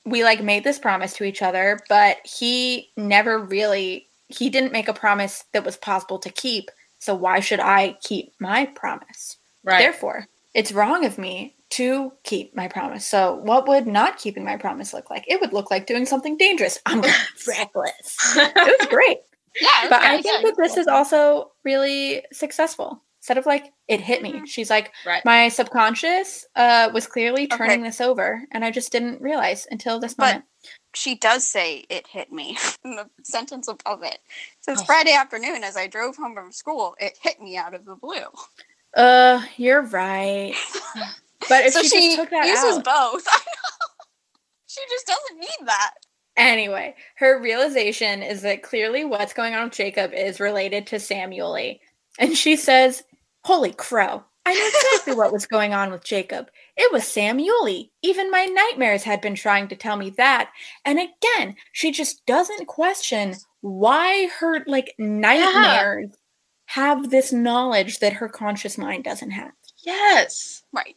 we 0.07 0.25
like 0.25 0.43
made 0.43 0.65
this 0.65 0.79
promise 0.79 1.13
to 1.15 1.25
each 1.25 1.43
other, 1.43 1.79
but 1.89 2.19
he 2.25 2.91
never 2.97 3.39
really 3.39 4.07
he 4.29 4.51
didn't 4.51 4.73
make 4.73 4.89
a 4.89 4.95
promise 4.95 5.45
that 5.53 5.65
was 5.65 5.77
possible 5.77 6.19
to 6.19 6.31
keep. 6.31 6.71
So 6.99 7.15
why 7.15 7.41
should 7.41 7.61
I 7.61 7.97
keep 8.03 8.33
my 8.41 8.67
promise? 8.67 9.37
right. 9.65 9.79
Therefore, 9.79 10.27
it's 10.55 10.73
wrong 10.73 11.05
of 11.05 11.19
me 11.19 11.55
to 11.71 12.13
keep 12.25 12.57
my 12.57 12.67
promise. 12.69 13.07
So 13.07 13.37
what 13.43 13.69
would 13.69 13.87
not 13.87 14.19
keeping 14.19 14.45
my 14.45 14.57
promise 14.57 14.95
look 14.95 15.11
like? 15.11 15.25
It 15.29 15.41
would 15.41 15.53
look 15.53 15.71
like 15.71 15.87
doing 15.87 16.07
something 16.07 16.37
dangerous. 16.39 16.79
I'm 16.87 17.03
reckless. 17.47 18.17
It 18.37 18.79
was 18.81 18.89
great. 18.89 19.19
Yeah, 19.61 19.89
But 19.89 20.03
I 20.03 20.23
think 20.23 20.45
good. 20.45 20.55
that 20.55 20.63
this 20.63 20.77
is 20.77 20.87
also 20.87 21.51
really 21.65 22.23
successful. 22.33 23.03
Instead 23.29 23.37
of 23.37 23.45
like 23.45 23.75
it 23.89 24.01
hit 24.01 24.23
me, 24.23 24.33
Mhm. 24.33 24.47
she's 24.49 24.71
like, 24.71 24.91
Right. 25.05 25.23
my 25.23 25.51
subconscious 25.51 26.47
uh, 26.57 26.89
was 26.95 27.07
clearly 27.07 27.45
Okay. 27.45 27.59
turning 27.59 27.83
this 27.83 28.01
over, 28.01 28.43
and 28.53 28.65
I 28.65 28.71
just 28.71 28.91
didn't 28.91 29.21
realize 29.21 29.67
until 29.71 30.01
this 30.01 30.15
But- 30.15 30.25
moment. 30.37 30.45
she 30.95 31.15
does 31.15 31.47
say 31.47 31.85
it 31.91 32.07
hit 32.07 32.33
me 32.33 32.57
in 32.85 32.97
the 32.97 33.11
sentence 33.23 33.69
above 33.69 34.03
it. 34.03 34.19
Says 34.63 34.81
Oh. 34.81 34.85
Friday 34.87 35.13
afternoon 35.13 35.63
as 35.63 35.77
I 35.77 35.89
drove 35.89 36.17
home 36.17 36.33
from 36.35 36.53
school, 36.53 36.97
it 36.99 37.19
hit 37.21 37.39
me 37.39 37.59
out 37.59 37.75
of 37.75 37.85
the 37.85 37.97
blue. 37.97 38.25
Uh, 38.97 39.43
you're 39.59 39.83
right. 39.83 40.55
But 41.51 41.67
if 41.67 41.75
so 41.75 41.83
she, 41.83 41.89
she 41.91 42.07
just 42.07 42.17
took 42.17 42.31
that 42.31 42.47
uses 42.47 42.79
out, 42.79 42.85
both. 42.85 43.25
I 43.29 43.37
know. 43.37 44.39
She 44.69 44.81
just 44.89 45.07
doesn't 45.07 45.39
need 45.39 45.67
that. 45.67 45.95
anyway, 46.39 46.95
her 47.17 47.39
realization 47.43 48.23
is 48.23 48.41
that 48.41 48.63
clearly 48.63 49.05
what's 49.05 49.35
going 49.35 49.55
on 49.55 49.65
with 49.65 49.75
Jacob 49.75 50.15
is 50.15 50.41
related 50.41 50.87
to 50.87 50.99
Sam 50.99 51.31
Uley, 51.31 51.81
and 52.21 52.37
she 52.37 52.57
says, 52.57 53.05
"Holy 53.49 53.73
crow! 53.73 54.25
I 54.45 54.53
knew 54.53 54.69
exactly 54.69 55.15
what 55.15 55.33
was 55.33 55.47
going 55.47 55.73
on 55.73 55.91
with 55.91 56.05
Jacob. 56.05 56.51
It 56.77 56.93
was 56.93 57.07
Sam 57.07 57.39
Uley. 57.39 57.89
Even 58.03 58.31
my 58.31 58.45
nightmares 58.45 59.05
had 59.05 59.23
been 59.23 59.35
trying 59.35 59.69
to 59.69 59.77
tell 59.77 59.97
me 59.97 60.11
that. 60.11 60.51
And 60.85 60.99
again, 60.99 61.57
she 61.73 61.91
just 61.91 62.27
doesn't 62.27 62.67
question 62.67 63.37
why 63.63 64.29
her 64.39 64.63
like 64.67 64.95
uh-huh. 64.99 65.09
nightmares 65.09 66.11
have 66.67 67.09
this 67.09 67.33
knowledge 67.33 68.01
that 68.01 68.13
her 68.13 68.29
conscious 68.29 68.77
mind 68.77 69.05
doesn't 69.05 69.31
have. 69.31 69.53
yes. 69.79 70.63
Right. 70.71 70.97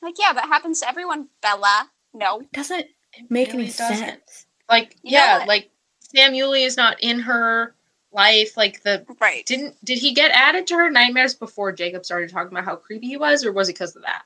Like, 0.00 0.14
yeah, 0.18 0.32
that 0.32 0.46
happens 0.46 0.80
to 0.80 0.88
everyone, 0.88 1.28
Bella. 1.42 1.90
No. 2.14 2.40
It 2.40 2.52
doesn't 2.52 2.86
make 3.28 3.48
really 3.48 3.64
any 3.64 3.72
doesn't. 3.72 3.98
sense. 3.98 4.46
Like 4.70 4.96
You 5.02 5.12
yeah, 5.12 5.44
like 5.46 5.68
Sam 6.00 6.32
Uley 6.32 6.64
is 6.64 6.78
not 6.78 6.96
in 7.02 7.20
her 7.20 7.74
life. 8.12 8.56
Like 8.56 8.82
the 8.82 9.04
Right. 9.20 9.44
didn't 9.46 9.82
did 9.84 9.98
he 9.98 10.12
get 10.14 10.30
added 10.32 10.66
to 10.68 10.74
her 10.76 10.90
nightmares 10.90 11.34
before 11.34 11.72
Jacob 11.72 12.04
started 12.04 12.30
talking 12.30 12.52
about 12.52 12.64
how 12.64 12.76
creepy 12.76 13.08
he 13.08 13.16
was, 13.16 13.44
or 13.44 13.52
was 13.52 13.68
it 13.68 13.74
because 13.74 13.96
of 13.96 14.02
that? 14.02 14.22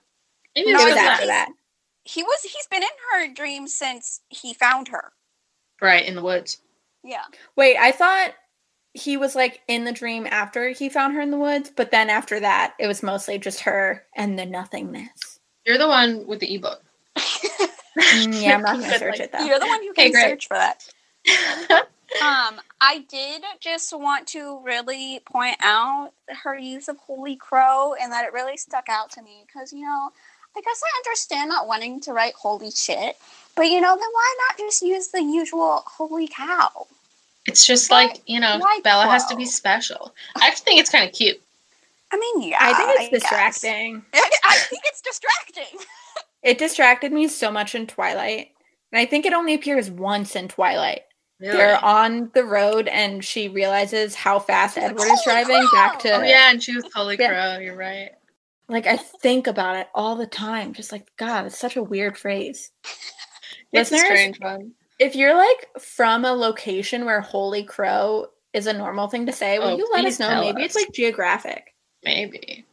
Maybe 0.57 0.73
No, 0.73 0.79
it 0.79 0.83
it 0.83 0.85
was 0.85 0.95
was 0.95 0.95
because 0.95 1.09
after 1.11 1.23
of 1.25 1.29
that. 1.29 1.49
that. 1.49 1.55
He 2.05 2.23
was 2.23 2.43
he's 2.43 2.67
been 2.71 2.83
in 2.83 2.89
her 3.13 3.33
dreams 3.35 3.75
since 3.75 4.21
he 4.29 4.53
found 4.55 4.89
her. 4.89 5.13
Right 5.81 6.07
in 6.07 6.15
the 6.15 6.23
woods. 6.23 6.59
Yeah. 7.03 7.25
Wait, 7.57 7.77
I 7.77 7.93
thought 7.93 8.35
he 8.93 9.17
was 9.17 9.35
like 9.35 9.61
in 9.69 9.85
the 9.85 9.93
dream 9.93 10.27
after 10.31 10.69
he 10.69 10.89
found 10.89 11.15
her 11.15 11.21
in 11.21 11.31
the 11.31 11.39
woods, 11.39 11.71
but 11.75 11.91
then 11.91 12.09
after 12.11 12.39
that, 12.41 12.75
it 12.79 12.87
was 12.87 13.03
mostly 13.03 13.39
just 13.39 13.61
her 13.61 14.05
and 14.15 14.39
the 14.39 14.47
nothingness. 14.47 15.41
You're 15.67 15.79
the 15.79 15.89
one 15.89 16.27
with 16.27 16.41
the 16.41 16.55
ebook. 16.55 16.83
Mm, 17.97 18.43
yeah, 18.43 18.57
I'm 18.57 18.63
not 18.63 18.81
gonna 18.81 18.89
search 18.99 19.13
like, 19.13 19.21
it 19.21 19.33
though. 19.33 19.45
You're 19.45 19.61
the 19.61 19.69
one 19.69 19.81
who 19.83 19.93
can 19.93 20.11
great. 20.11 20.23
search 20.23 20.49
for 20.49 20.55
that. 20.57 20.83
Um, 22.23 22.61
I 22.81 23.05
did 23.09 23.43
just 23.61 23.93
want 23.93 24.29
to 24.29 24.61
really 24.65 25.21
point 25.25 25.57
out 25.61 26.13
her 26.43 26.57
use 26.57 26.89
of 26.89 26.97
Holy 26.99 27.37
Crow 27.37 27.95
and 28.01 28.13
that 28.13 28.25
it 28.25 28.33
really 28.33 28.57
stuck 28.57 28.89
out 28.89 29.11
to 29.13 29.23
me 29.23 29.45
because, 29.47 29.73
you 29.73 29.83
know, 29.85 30.11
I 30.57 30.61
guess 30.61 30.81
I 30.85 30.99
understand 30.99 31.49
not 31.49 31.67
wanting 31.67 32.01
to 32.03 32.13
write 32.13 32.35
holy 32.35 32.71
shit, 32.71 33.17
but 33.57 33.63
you 33.63 33.81
know, 33.81 33.97
then 33.97 34.09
why 34.13 34.37
not 34.49 34.59
just 34.59 34.83
use 34.83 35.09
the 35.09 35.23
usual 35.23 35.83
holy 35.87 36.29
cow? 36.29 36.87
It's 37.47 37.67
just 37.67 37.91
Why- 37.91 38.05
like, 38.07 38.23
you 38.27 38.39
know, 38.41 38.59
why 38.59 38.81
Bella 38.85 39.07
has 39.07 39.27
to 39.27 39.37
be 39.37 39.45
special. 39.47 40.15
I 40.41 40.47
actually 40.47 40.65
think 40.65 40.81
it's 40.81 40.91
kind 40.91 41.07
of 41.09 41.15
cute. 41.15 41.41
I 42.13 42.17
mean, 42.17 42.49
yeah. 42.51 42.59
I 42.61 42.75
think 42.75 42.91
it's 42.91 43.11
guess. 43.11 43.21
distracting. 43.61 44.03
I 44.15 44.57
think 44.71 44.83
it's 44.87 45.01
distracting. 45.01 45.81
It 46.45 46.59
distracted 46.59 47.11
me 47.11 47.27
so 47.29 47.51
much 47.51 47.75
in 47.75 47.87
Twilight. 47.87 48.51
And 48.93 49.01
I 49.01 49.07
think 49.07 49.25
it 49.25 49.33
only 49.33 49.55
appears 49.55 49.91
once 49.91 50.37
in 50.37 50.47
Twilight. 50.49 51.01
They're 51.41 51.85
on 51.85 52.31
the 52.33 52.45
road 52.45 52.89
and 52.89 53.25
she 53.25 53.49
realizes 53.49 54.15
how 54.15 54.39
fast 54.39 54.75
She's 54.75 54.83
like, 54.83 54.93
Edward 54.93 55.05
is 55.07 55.11
oh 55.27 55.31
"Holy 55.31 55.45
driving 55.45 55.69
back 55.73 55.99
to! 56.01 56.11
Oh 56.13 56.23
yeah, 56.23 56.51
and 56.51 56.63
she 56.63 56.75
was 56.75 56.85
Holy 56.95 57.17
Yeah. 57.19 57.29
Crow. 57.29 57.59
You're 57.59 57.77
right. 57.77 58.11
like 58.69 58.87
I 58.87 58.97
think 58.97 59.47
about 59.47 59.77
it 59.77 59.89
all 59.95 60.17
the 60.17 60.27
time. 60.27 60.73
Just 60.73 60.93
like, 60.93 61.07
God, 61.17 61.47
it's 61.47 61.59
such 61.59 61.77
a 61.77 61.83
weird 61.83 62.17
phrase. 62.17 62.71
It's 63.73 63.91
a 63.93 63.99
strange 63.99 64.39
one. 64.41 64.73
If 65.01 65.17
you're 65.17 65.37
like 65.37 65.69
from 65.81 66.25
a 66.25 66.33
location 66.33 67.05
where 67.05 67.21
Holy 67.21 67.65
Crow 67.65 68.29
is 68.53 68.69
a 68.69 68.73
normal 68.73 69.09
thing 69.09 69.27
to 69.27 69.33
say, 69.33 69.59
will 69.59 69.71
Oh, 69.71 69.77
you 69.77 69.89
let 69.93 70.05
us 70.05 70.21
know? 70.21 70.29
tell 70.29 70.45
Maybe 70.45 70.63
it's 70.63 70.77
like 70.77 70.93
geographic. 70.93 71.75
Maybe. 72.05 72.65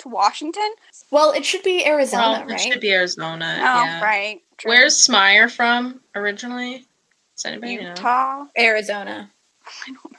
to 0.00 0.08
Washington? 0.10 0.70
Well, 1.10 1.32
it 1.32 1.44
should 1.46 1.62
be 1.62 1.86
Arizona, 1.86 2.22
well, 2.32 2.42
it 2.42 2.50
right? 2.52 2.60
should 2.60 2.80
be 2.80 2.92
Arizona. 2.92 3.56
Oh, 3.58 3.84
yeah. 3.84 4.04
right. 4.04 4.42
True. 4.58 4.68
Where's 4.72 5.08
Meyer 5.08 5.48
from 5.48 6.00
originally? 6.14 6.84
Does 7.36 7.44
anybody 7.44 7.76
know? 7.76 7.90
Utah? 7.90 8.44
Arizona. 8.58 9.30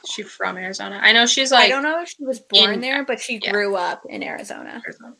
Is 0.04 0.10
she 0.10 0.22
from 0.22 0.56
Arizona? 0.56 1.00
I 1.02 1.12
know 1.12 1.26
she's 1.26 1.50
like. 1.50 1.64
I 1.64 1.68
don't 1.68 1.82
know 1.82 2.02
if 2.02 2.08
she 2.10 2.24
was 2.24 2.38
born 2.38 2.74
in- 2.74 2.80
there, 2.80 3.04
but 3.04 3.20
she 3.20 3.40
yeah. 3.42 3.50
grew 3.50 3.76
up 3.76 4.02
in 4.08 4.22
Arizona. 4.22 4.80
Arizona. 4.84 5.16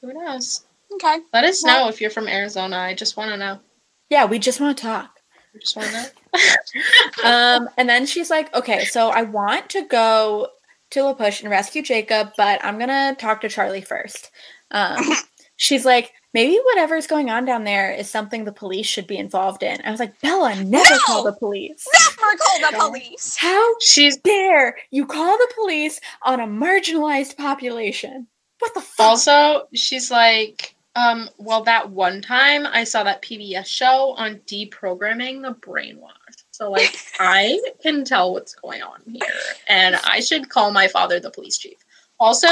Who 0.00 0.12
knows? 0.12 0.64
Okay. 0.94 1.18
Let 1.32 1.44
us 1.44 1.62
Well- 1.62 1.84
know 1.84 1.88
if 1.88 2.00
you're 2.00 2.10
from 2.10 2.28
Arizona. 2.28 2.76
I 2.76 2.94
just 2.94 3.16
want 3.16 3.30
to 3.30 3.36
know. 3.36 3.60
Yeah, 4.08 4.26
we 4.26 4.38
just 4.38 4.60
want 4.60 4.76
to 4.76 4.82
talk. 4.82 5.18
I 5.54 5.58
just 5.58 5.76
want 5.76 5.88
to 5.88 5.94
know. 5.94 7.24
um, 7.24 7.68
and 7.76 7.88
then 7.88 8.06
she's 8.06 8.30
like, 8.30 8.54
okay, 8.54 8.84
so 8.84 9.08
I 9.08 9.22
want 9.22 9.70
to 9.70 9.86
go 9.86 10.48
to 10.90 11.02
La 11.02 11.14
Push 11.14 11.40
and 11.42 11.50
rescue 11.50 11.82
Jacob, 11.82 12.32
but 12.36 12.62
I'm 12.64 12.78
gonna 12.78 13.14
talk 13.18 13.40
to 13.40 13.48
Charlie 13.48 13.80
first. 13.80 14.30
Um, 14.70 15.02
she's 15.56 15.84
like, 15.84 16.12
maybe 16.34 16.58
whatever's 16.72 17.06
going 17.06 17.30
on 17.30 17.44
down 17.44 17.64
there 17.64 17.92
is 17.92 18.08
something 18.10 18.44
the 18.44 18.52
police 18.52 18.86
should 18.86 19.06
be 19.06 19.16
involved 19.18 19.62
in. 19.62 19.80
I 19.84 19.90
was 19.90 20.00
like, 20.00 20.18
Bella, 20.20 20.54
never 20.64 20.90
No! 20.94 20.98
call 21.06 21.24
the 21.24 21.32
police. 21.32 21.86
Never 21.92 22.38
call 22.38 22.58
the 22.70 22.76
police. 22.90 23.36
How 23.36 23.78
She's 23.80 24.16
dare 24.18 24.76
you 24.90 25.06
call 25.06 25.36
the 25.36 25.52
police 25.54 26.00
on 26.22 26.40
a 26.40 26.46
marginalized 26.46 27.36
population? 27.36 28.26
What 28.60 28.74
the 28.74 28.80
fuck? 28.80 29.06
also 29.06 29.68
she's 29.74 30.10
like, 30.10 30.74
um, 30.94 31.28
well, 31.38 31.62
that 31.64 31.90
one 31.90 32.20
time 32.22 32.66
I 32.66 32.84
saw 32.84 33.02
that 33.04 33.22
PBS 33.22 33.66
show 33.66 34.14
on 34.18 34.36
deprogramming 34.46 35.42
the 35.42 35.54
brainwash. 35.54 36.10
So 36.52 36.70
like 36.70 36.94
I 37.18 37.58
can 37.82 38.04
tell 38.04 38.32
what's 38.32 38.54
going 38.54 38.82
on 38.82 39.00
here, 39.06 39.22
and 39.68 39.96
I 40.04 40.20
should 40.20 40.48
call 40.50 40.70
my 40.70 40.86
father 40.88 41.18
the 41.18 41.30
police 41.30 41.58
chief. 41.58 41.78
Also, 42.20 42.46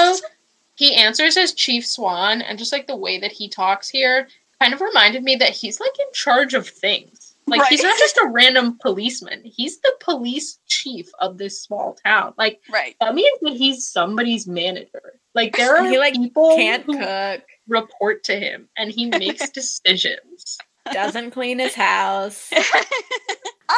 he 0.80 0.94
answers 0.96 1.36
as 1.36 1.52
Chief 1.52 1.86
Swan, 1.86 2.40
and 2.40 2.58
just 2.58 2.72
like 2.72 2.86
the 2.86 2.96
way 2.96 3.18
that 3.18 3.32
he 3.32 3.48
talks 3.50 3.86
here, 3.90 4.28
kind 4.58 4.72
of 4.72 4.80
reminded 4.80 5.22
me 5.22 5.36
that 5.36 5.50
he's 5.50 5.78
like 5.78 5.98
in 6.00 6.06
charge 6.14 6.54
of 6.54 6.66
things. 6.66 7.34
Like 7.46 7.66
he's 7.68 7.82
not 7.82 7.98
just 7.98 8.16
a 8.16 8.28
random 8.28 8.78
policeman; 8.80 9.42
he's 9.44 9.78
the 9.80 9.92
police 10.00 10.58
chief 10.66 11.10
of 11.18 11.36
this 11.36 11.60
small 11.62 11.98
town. 12.02 12.32
Like 12.38 12.60
Right. 12.72 12.96
that 13.00 13.14
means 13.14 13.38
that 13.42 13.52
he's 13.56 13.86
somebody's 13.86 14.46
manager. 14.46 15.18
Like 15.34 15.54
there 15.56 15.76
are 15.76 15.84
he 15.86 15.98
like 15.98 16.14
people 16.14 16.56
can't 16.56 16.84
who 16.84 16.96
cook, 16.98 17.42
report 17.68 18.24
to 18.24 18.40
him, 18.40 18.68
and 18.78 18.90
he 18.90 19.06
makes 19.24 19.50
decisions. 19.50 20.56
doesn't 20.92 21.32
clean 21.32 21.58
his 21.58 21.74
house. 21.74 22.48
I 22.52 22.56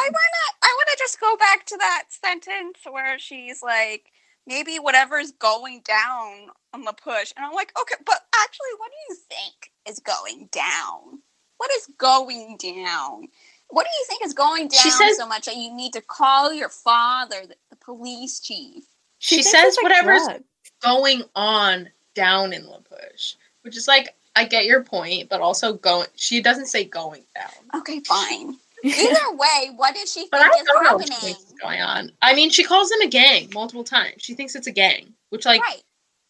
wanna 0.09 0.45
I 0.61 0.77
wanna 0.77 0.95
just 0.97 1.19
go 1.19 1.35
back 1.35 1.65
to 1.65 1.77
that 1.77 2.03
sentence 2.09 2.77
where 2.89 3.19
she's 3.19 3.61
like, 3.61 4.05
maybe 4.47 4.77
whatever's 4.77 5.31
going 5.31 5.81
down 5.81 6.47
on 6.73 6.83
the 6.83 6.93
push. 6.93 7.33
And 7.35 7.45
I'm 7.45 7.53
like, 7.53 7.71
okay, 7.79 7.95
but 8.05 8.21
actually 8.43 8.69
what 8.77 8.91
do 8.91 9.13
you 9.13 9.19
think 9.29 9.71
is 9.87 9.99
going 9.99 10.49
down? 10.51 11.19
What 11.57 11.71
is 11.77 11.87
going 11.97 12.57
down? 12.57 13.27
What 13.69 13.85
do 13.85 13.89
you 13.97 14.05
think 14.07 14.25
is 14.25 14.33
going 14.33 14.67
down 14.67 14.81
She 14.81 14.89
says- 14.89 15.17
so 15.17 15.27
much 15.27 15.45
that 15.45 15.55
you 15.55 15.73
need 15.73 15.93
to 15.93 16.01
call 16.01 16.53
your 16.53 16.69
father, 16.69 17.41
the, 17.47 17.55
the 17.69 17.75
police 17.77 18.39
chief? 18.39 18.83
She 19.19 19.35
thinks 19.37 19.51
says 19.51 19.77
like, 19.77 19.83
whatever's 19.83 20.25
drugs. 20.27 20.43
going 20.81 21.23
on 21.33 21.89
down 22.13 22.51
in 22.51 22.65
La 22.67 22.79
Push, 22.79 23.35
which 23.61 23.77
is 23.77 23.87
like 23.87 24.13
I 24.35 24.45
get 24.45 24.65
your 24.65 24.83
point, 24.83 25.29
but 25.29 25.41
also 25.41 25.73
going. 25.73 26.07
She 26.15 26.41
doesn't 26.41 26.65
say 26.65 26.83
going 26.83 27.23
down. 27.35 27.79
Okay, 27.79 28.01
fine. 28.01 28.57
Either 28.83 29.31
way, 29.33 29.71
what 29.75 29.95
does 29.95 30.11
she 30.11 30.27
But 30.31 30.41
think 30.41 30.61
is 30.61 30.67
don't 30.67 30.83
know 30.83 30.95
what 30.95 31.07
she 31.07 31.13
happening? 31.13 31.35
going 31.61 31.81
on. 31.81 32.11
I 32.21 32.33
mean, 32.35 32.49
she 32.49 32.63
calls 32.63 32.89
them 32.89 33.01
a 33.01 33.07
gang 33.07 33.49
multiple 33.53 33.83
times. 33.83 34.15
She 34.21 34.33
thinks 34.33 34.55
it's 34.55 34.67
a 34.67 34.71
gang, 34.71 35.13
which 35.29 35.45
like 35.45 35.61
right. 35.61 35.81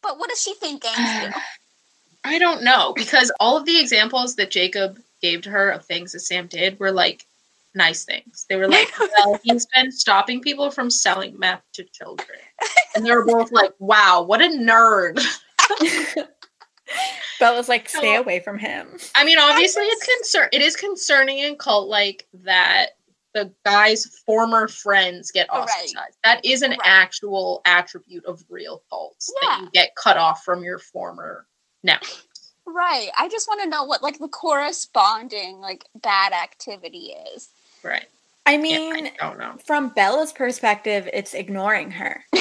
But 0.02 0.20
what 0.20 0.30
does 0.30 0.42
she 0.42 0.54
think 0.56 0.84
gangs 0.84 1.34
do? 1.34 1.40
I 2.26 2.40
don't 2.40 2.64
know 2.64 2.94
because 2.96 3.32
all 3.40 3.58
of 3.58 3.66
the 3.66 3.80
examples 3.80 4.36
that 4.36 4.52
Jacob 4.52 5.00
gave 5.22 5.42
to 5.42 5.50
her 5.50 5.72
of 5.72 5.86
things 5.86 6.12
that 6.14 6.22
Sam 6.22 6.48
did 6.48 6.80
were 6.80 6.92
like 6.92 7.26
nice 7.76 8.06
things. 8.06 8.46
They 8.48 8.56
were 8.56 8.68
like, 8.68 8.92
well, 9.00 9.40
he's 9.44 9.66
been 9.74 9.92
stopping 9.92 10.42
people 10.42 10.72
from 10.72 10.90
selling 10.90 11.38
meth 11.40 11.64
to 11.74 11.84
children. 11.84 12.38
And 12.96 13.06
they 13.06 13.12
were 13.12 13.26
both 13.26 13.52
like, 13.52 13.74
wow, 13.80 14.24
what 14.24 14.42
a 14.42 14.46
nerd. 14.46 15.20
Bella's 17.40 17.68
like, 17.70 17.90
stay 17.90 18.16
So- 18.16 18.22
away 18.22 18.40
from 18.40 18.58
him. 18.60 18.98
I 19.16 19.24
mean, 19.24 19.38
obviously 19.40 19.84
it's 19.86 20.06
concern 20.06 20.50
it 20.52 20.62
is 20.62 20.76
concerning 20.76 21.40
in 21.40 21.56
cult 21.58 21.88
like 21.90 22.28
that 22.34 22.92
the 23.34 23.52
guy's 23.66 24.06
former 24.28 24.68
friends 24.68 25.32
get 25.32 25.48
Right. 25.50 25.62
ostracized. 25.64 26.18
That 26.24 26.46
is 26.46 26.62
an 26.62 26.72
Right. 26.72 26.80
actual 26.84 27.62
attribute 27.66 28.26
of 28.26 28.44
real 28.50 28.84
cults 28.92 29.32
that 29.42 29.60
you 29.62 29.70
get 29.74 29.96
cut 29.96 30.18
off 30.18 30.44
from 30.44 30.64
your 30.64 30.78
former 30.78 31.48
network. 31.82 32.12
Right. 32.66 33.10
I 33.18 33.28
just 33.30 33.48
want 33.48 33.62
to 33.62 33.68
know 33.70 33.84
what 33.86 34.04
like 34.04 34.20
the 34.20 34.28
corresponding 34.28 35.60
like 35.60 35.86
bad 35.96 36.32
activity 36.32 37.16
is. 37.34 37.50
Right. 37.82 38.06
I 38.46 38.52
Yeah, 38.54 38.58
mean, 38.58 39.08
I 39.08 39.10
don't 39.28 39.40
know. 39.40 39.56
from 39.66 39.90
Bella's 39.90 40.32
perspective, 40.34 41.10
it's 41.12 41.34
ignoring 41.34 41.92
her. 41.92 42.24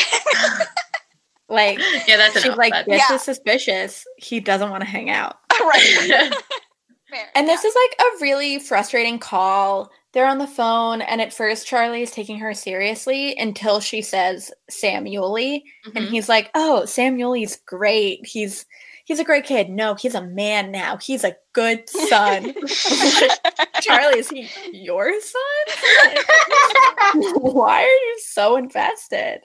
like, 1.52 1.78
Yeah, 2.08 2.16
that's 2.16 2.34
she's 2.34 2.46
enough. 2.46 2.58
like, 2.58 2.72
but- 2.72 2.86
this 2.86 3.02
Yeah. 3.08 3.16
is 3.16 3.22
suspicious. 3.22 4.04
He 4.16 4.40
doesn't 4.40 4.70
want 4.70 4.82
to 4.82 4.88
hang 4.88 5.10
out. 5.10 5.36
right. 5.60 6.32
Fair, 7.10 7.28
And 7.34 7.46
this 7.46 7.62
is 7.64 7.74
like 7.74 8.00
a 8.00 8.22
really 8.22 8.58
frustrating 8.58 9.18
call. 9.18 9.90
They're 10.12 10.26
on 10.26 10.38
the 10.38 10.46
phone, 10.46 11.00
and 11.02 11.20
at 11.20 11.32
first, 11.32 11.66
Charlie 11.66 12.02
is 12.02 12.10
taking 12.10 12.38
her 12.38 12.52
seriously 12.52 13.34
until 13.38 13.80
she 13.80 14.02
says 14.02 14.50
Sam 14.68 15.04
Uley. 15.04 15.62
And 15.86 15.94
mm-hmm. 15.94 16.12
he's 16.12 16.28
like, 16.28 16.50
"Oh, 16.54 16.84
Sam 16.84 17.16
Uley's 17.16 17.56
great. 17.66 18.20
He's 18.26 18.66
he's 19.04 19.18
a 19.18 19.24
great 19.24 19.44
kid. 19.44 19.68
No, 19.68 19.94
he's 19.94 20.14
a 20.14 20.26
man 20.26 20.70
now. 20.70 20.96
He's 20.96 21.24
a 21.24 21.36
good 21.52 21.88
son." 21.88 22.54
Charlie, 23.80 24.18
is 24.18 24.30
he 24.30 24.48
your 24.72 25.12
son? 25.20 26.22
Why 27.34 27.82
are 27.82 27.86
you 27.86 28.18
so 28.24 28.56
invested? 28.56 29.40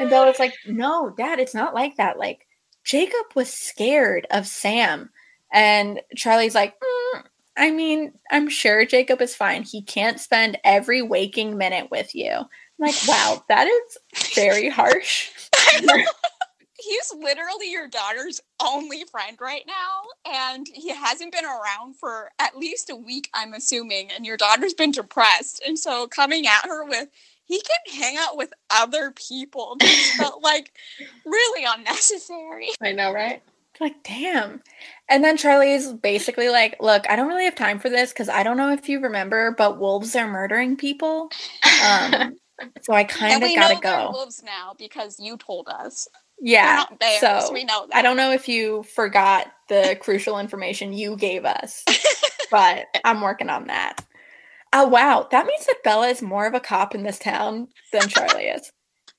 And 0.00 0.10
Bella's 0.10 0.38
like, 0.38 0.54
"No, 0.66 1.10
Dad, 1.16 1.38
it's 1.38 1.54
not 1.54 1.74
like 1.74 1.96
that. 1.96 2.18
Like 2.18 2.46
Jacob 2.84 3.26
was 3.34 3.52
scared 3.52 4.26
of 4.30 4.46
Sam." 4.46 5.10
And 5.52 6.00
Charlie's 6.16 6.54
like, 6.54 6.74
"Mm, 6.80 7.22
I 7.56 7.70
mean, 7.70 8.12
I'm 8.30 8.48
sure 8.48 8.86
Jacob 8.86 9.20
is 9.20 9.34
fine. 9.34 9.62
He 9.62 9.82
can't 9.82 10.18
spend 10.18 10.58
every 10.64 11.02
waking 11.02 11.58
minute 11.58 11.90
with 11.90 12.14
you. 12.14 12.30
I'm 12.30 12.46
like, 12.78 12.94
wow, 13.06 13.44
that 13.48 13.66
is 13.66 13.98
very 14.34 14.68
harsh. 14.68 15.30
He's 16.82 17.12
literally 17.16 17.70
your 17.70 17.88
daughter's 17.88 18.40
only 18.60 19.04
friend 19.04 19.36
right 19.40 19.64
now, 19.66 20.02
and 20.26 20.66
he 20.72 20.88
hasn't 20.88 21.32
been 21.32 21.44
around 21.44 21.96
for 21.96 22.30
at 22.38 22.58
least 22.58 22.90
a 22.90 22.96
week, 22.96 23.28
I'm 23.34 23.54
assuming. 23.54 24.10
And 24.10 24.26
your 24.26 24.36
daughter's 24.36 24.74
been 24.74 24.90
depressed, 24.90 25.62
and 25.66 25.78
so 25.78 26.06
coming 26.06 26.46
at 26.46 26.66
her 26.66 26.84
with 26.84 27.08
he 27.44 27.60
can 27.60 28.00
hang 28.00 28.16
out 28.16 28.36
with 28.36 28.52
other 28.70 29.12
people. 29.12 29.76
Felt 30.16 30.42
like 30.42 30.72
really 31.24 31.66
unnecessary. 31.68 32.68
I 32.80 32.92
know, 32.92 33.12
right? 33.12 33.42
Like, 33.80 34.02
damn. 34.04 34.62
And 35.08 35.24
then 35.24 35.36
Charlie's 35.36 35.92
basically 35.92 36.48
like, 36.48 36.76
look, 36.80 37.04
I 37.10 37.16
don't 37.16 37.28
really 37.28 37.44
have 37.44 37.54
time 37.54 37.78
for 37.78 37.88
this 37.88 38.12
because 38.12 38.28
I 38.28 38.42
don't 38.42 38.56
know 38.56 38.72
if 38.72 38.88
you 38.88 39.00
remember, 39.00 39.54
but 39.56 39.78
wolves 39.78 40.14
are 40.14 40.28
murdering 40.28 40.76
people. 40.76 41.30
Um, 41.84 42.36
so 42.82 42.92
I 42.92 43.04
kind 43.04 43.42
of 43.42 43.54
gotta 43.54 43.80
go. 43.80 44.10
wolves 44.12 44.42
now 44.44 44.74
because 44.78 45.18
you 45.18 45.36
told 45.36 45.68
us. 45.68 46.06
We're 46.42 46.50
Yeah. 46.52 46.74
not 46.76 46.98
bears. 46.98 47.20
so 47.20 47.52
we 47.52 47.64
know 47.64 47.86
that. 47.86 47.96
I 47.96 48.02
don't 48.02 48.16
know 48.16 48.32
if 48.32 48.48
you 48.48 48.82
forgot 48.82 49.46
the 49.68 49.96
crucial 50.00 50.38
information 50.38 50.92
you 50.92 51.16
gave 51.16 51.44
us, 51.44 51.84
but 52.50 52.86
I'm 53.04 53.20
working 53.20 53.48
on 53.48 53.68
that. 53.68 54.04
Oh, 54.72 54.86
wow. 54.86 55.28
That 55.30 55.46
means 55.46 55.66
that 55.66 55.82
Bella 55.84 56.08
is 56.08 56.20
more 56.22 56.46
of 56.46 56.54
a 56.54 56.60
cop 56.60 56.94
in 56.94 57.02
this 57.04 57.18
town 57.18 57.68
than 57.92 58.08
Charlie 58.08 58.44
is. 58.46 58.72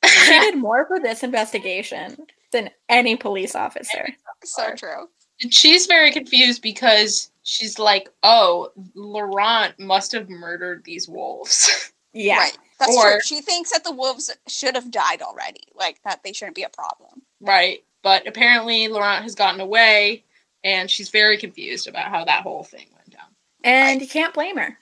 She 0.05 0.29
did 0.39 0.57
more 0.57 0.85
for 0.87 0.99
this 0.99 1.23
investigation 1.23 2.17
than 2.51 2.69
any 2.89 3.15
police 3.15 3.55
officer. 3.55 4.09
So 4.43 4.73
true. 4.75 5.07
And 5.41 5.53
she's 5.53 5.85
very 5.87 6.11
confused 6.11 6.61
because 6.61 7.31
she's 7.43 7.79
like, 7.79 8.09
oh, 8.23 8.69
Laurent 8.95 9.79
must 9.79 10.11
have 10.11 10.29
murdered 10.29 10.83
these 10.85 11.07
wolves. 11.07 11.91
Yeah. 12.13 12.37
Right. 12.37 12.57
That's 12.79 12.95
Or- 12.95 13.11
true. 13.11 13.19
She 13.25 13.41
thinks 13.41 13.71
that 13.71 13.83
the 13.83 13.91
wolves 13.91 14.29
should 14.47 14.75
have 14.75 14.91
died 14.91 15.21
already. 15.21 15.63
Like 15.75 16.01
that 16.03 16.21
they 16.23 16.33
shouldn't 16.33 16.55
be 16.55 16.63
a 16.63 16.69
problem. 16.69 17.21
right. 17.41 17.83
But 18.01 18.27
apparently 18.27 18.89
Laurent 18.89 19.23
has 19.23 19.33
gotten 19.33 19.61
away 19.61 20.25
and 20.65 20.91
she's 20.91 21.07
very 21.09 21.37
confused 21.37 21.87
about 21.87 22.09
how 22.09 22.25
that 22.25 22.43
whole 22.43 22.63
thing 22.63 22.87
went 22.93 23.09
down. 23.11 23.27
And 23.63 24.01
you 24.01 24.07
can't 24.09 24.33
blame 24.33 24.57
her. 24.57 24.77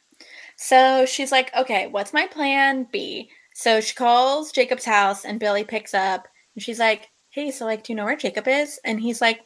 So 0.57 1.05
she's 1.05 1.31
like, 1.31 1.55
okay, 1.55 1.85
what's 1.85 2.13
my 2.13 2.25
plan 2.25 2.87
B? 2.91 3.29
So 3.53 3.79
she 3.79 3.93
calls 3.93 4.51
Jacob's 4.51 4.85
house 4.85 5.23
and 5.23 5.39
Billy 5.39 5.63
picks 5.63 5.93
up 5.93 6.27
and 6.55 6.63
she's 6.63 6.79
like, 6.79 7.09
hey, 7.29 7.51
so 7.51 7.65
like, 7.65 7.83
do 7.83 7.93
you 7.93 7.97
know 7.97 8.05
where 8.05 8.15
Jacob 8.15 8.47
is? 8.47 8.79
And 8.83 8.99
he's 8.99 9.21
like, 9.21 9.41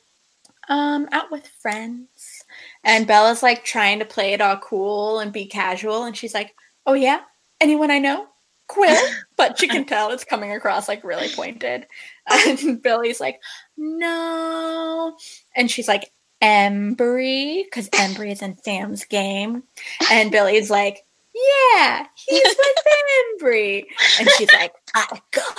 um, 0.70 1.08
out 1.12 1.30
with 1.30 1.46
friends. 1.62 2.44
And 2.86 3.06
Bella's 3.06 3.44
like 3.44 3.66
trying 3.66 4.00
to 4.00 4.06
play 4.06 4.32
it 4.32 4.40
all 4.42 4.58
cool 4.58 5.20
and 5.20 5.34
be 5.34 5.46
casual. 5.48 6.06
And 6.06 6.16
she's 6.16 6.34
like, 6.34 6.56
oh 6.86 6.94
yeah? 6.94 7.22
Anyone 7.62 7.92
I 7.92 8.00
know? 8.00 8.28
Quill. 8.68 8.98
But 9.38 9.62
you 9.62 9.68
can 9.68 9.84
tell 9.84 10.12
it's 10.12 10.24
coming 10.24 10.54
across 10.54 10.88
like 10.88 11.04
really 11.04 11.28
pointed. 11.28 11.88
Oh. 12.30 12.58
And 12.64 12.82
Billy's 12.82 13.20
like, 13.20 13.42
no. 13.76 15.18
And 15.54 15.70
she's 15.70 15.90
like, 15.90 16.14
Embry, 16.42 17.66
because 17.66 17.90
Embry 17.90 18.32
is 18.32 18.42
in 18.42 18.58
Sam's 18.58 19.04
game. 19.04 19.64
And 20.10 20.32
Billy's 20.32 20.70
like, 20.70 21.06
yeah, 21.36 22.06
he's 22.16 22.44
with 22.44 22.78
Embry. 23.42 23.86
And 24.20 24.30
she's 24.38 24.54
like, 24.54 24.74
I 24.94 25.22
got 25.32 25.58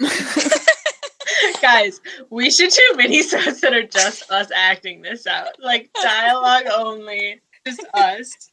him. 0.00 0.50
Guys, 1.60 2.00
we 2.30 2.50
should 2.50 2.70
do 2.70 2.96
minisodes 2.96 3.60
that 3.60 3.74
are 3.74 3.86
just 3.86 4.30
us 4.30 4.50
acting 4.54 5.02
this 5.02 5.26
out. 5.26 5.50
Like 5.62 5.90
dialogue 6.02 6.66
only. 6.74 7.42
Just 7.66 7.84
us. 7.92 8.50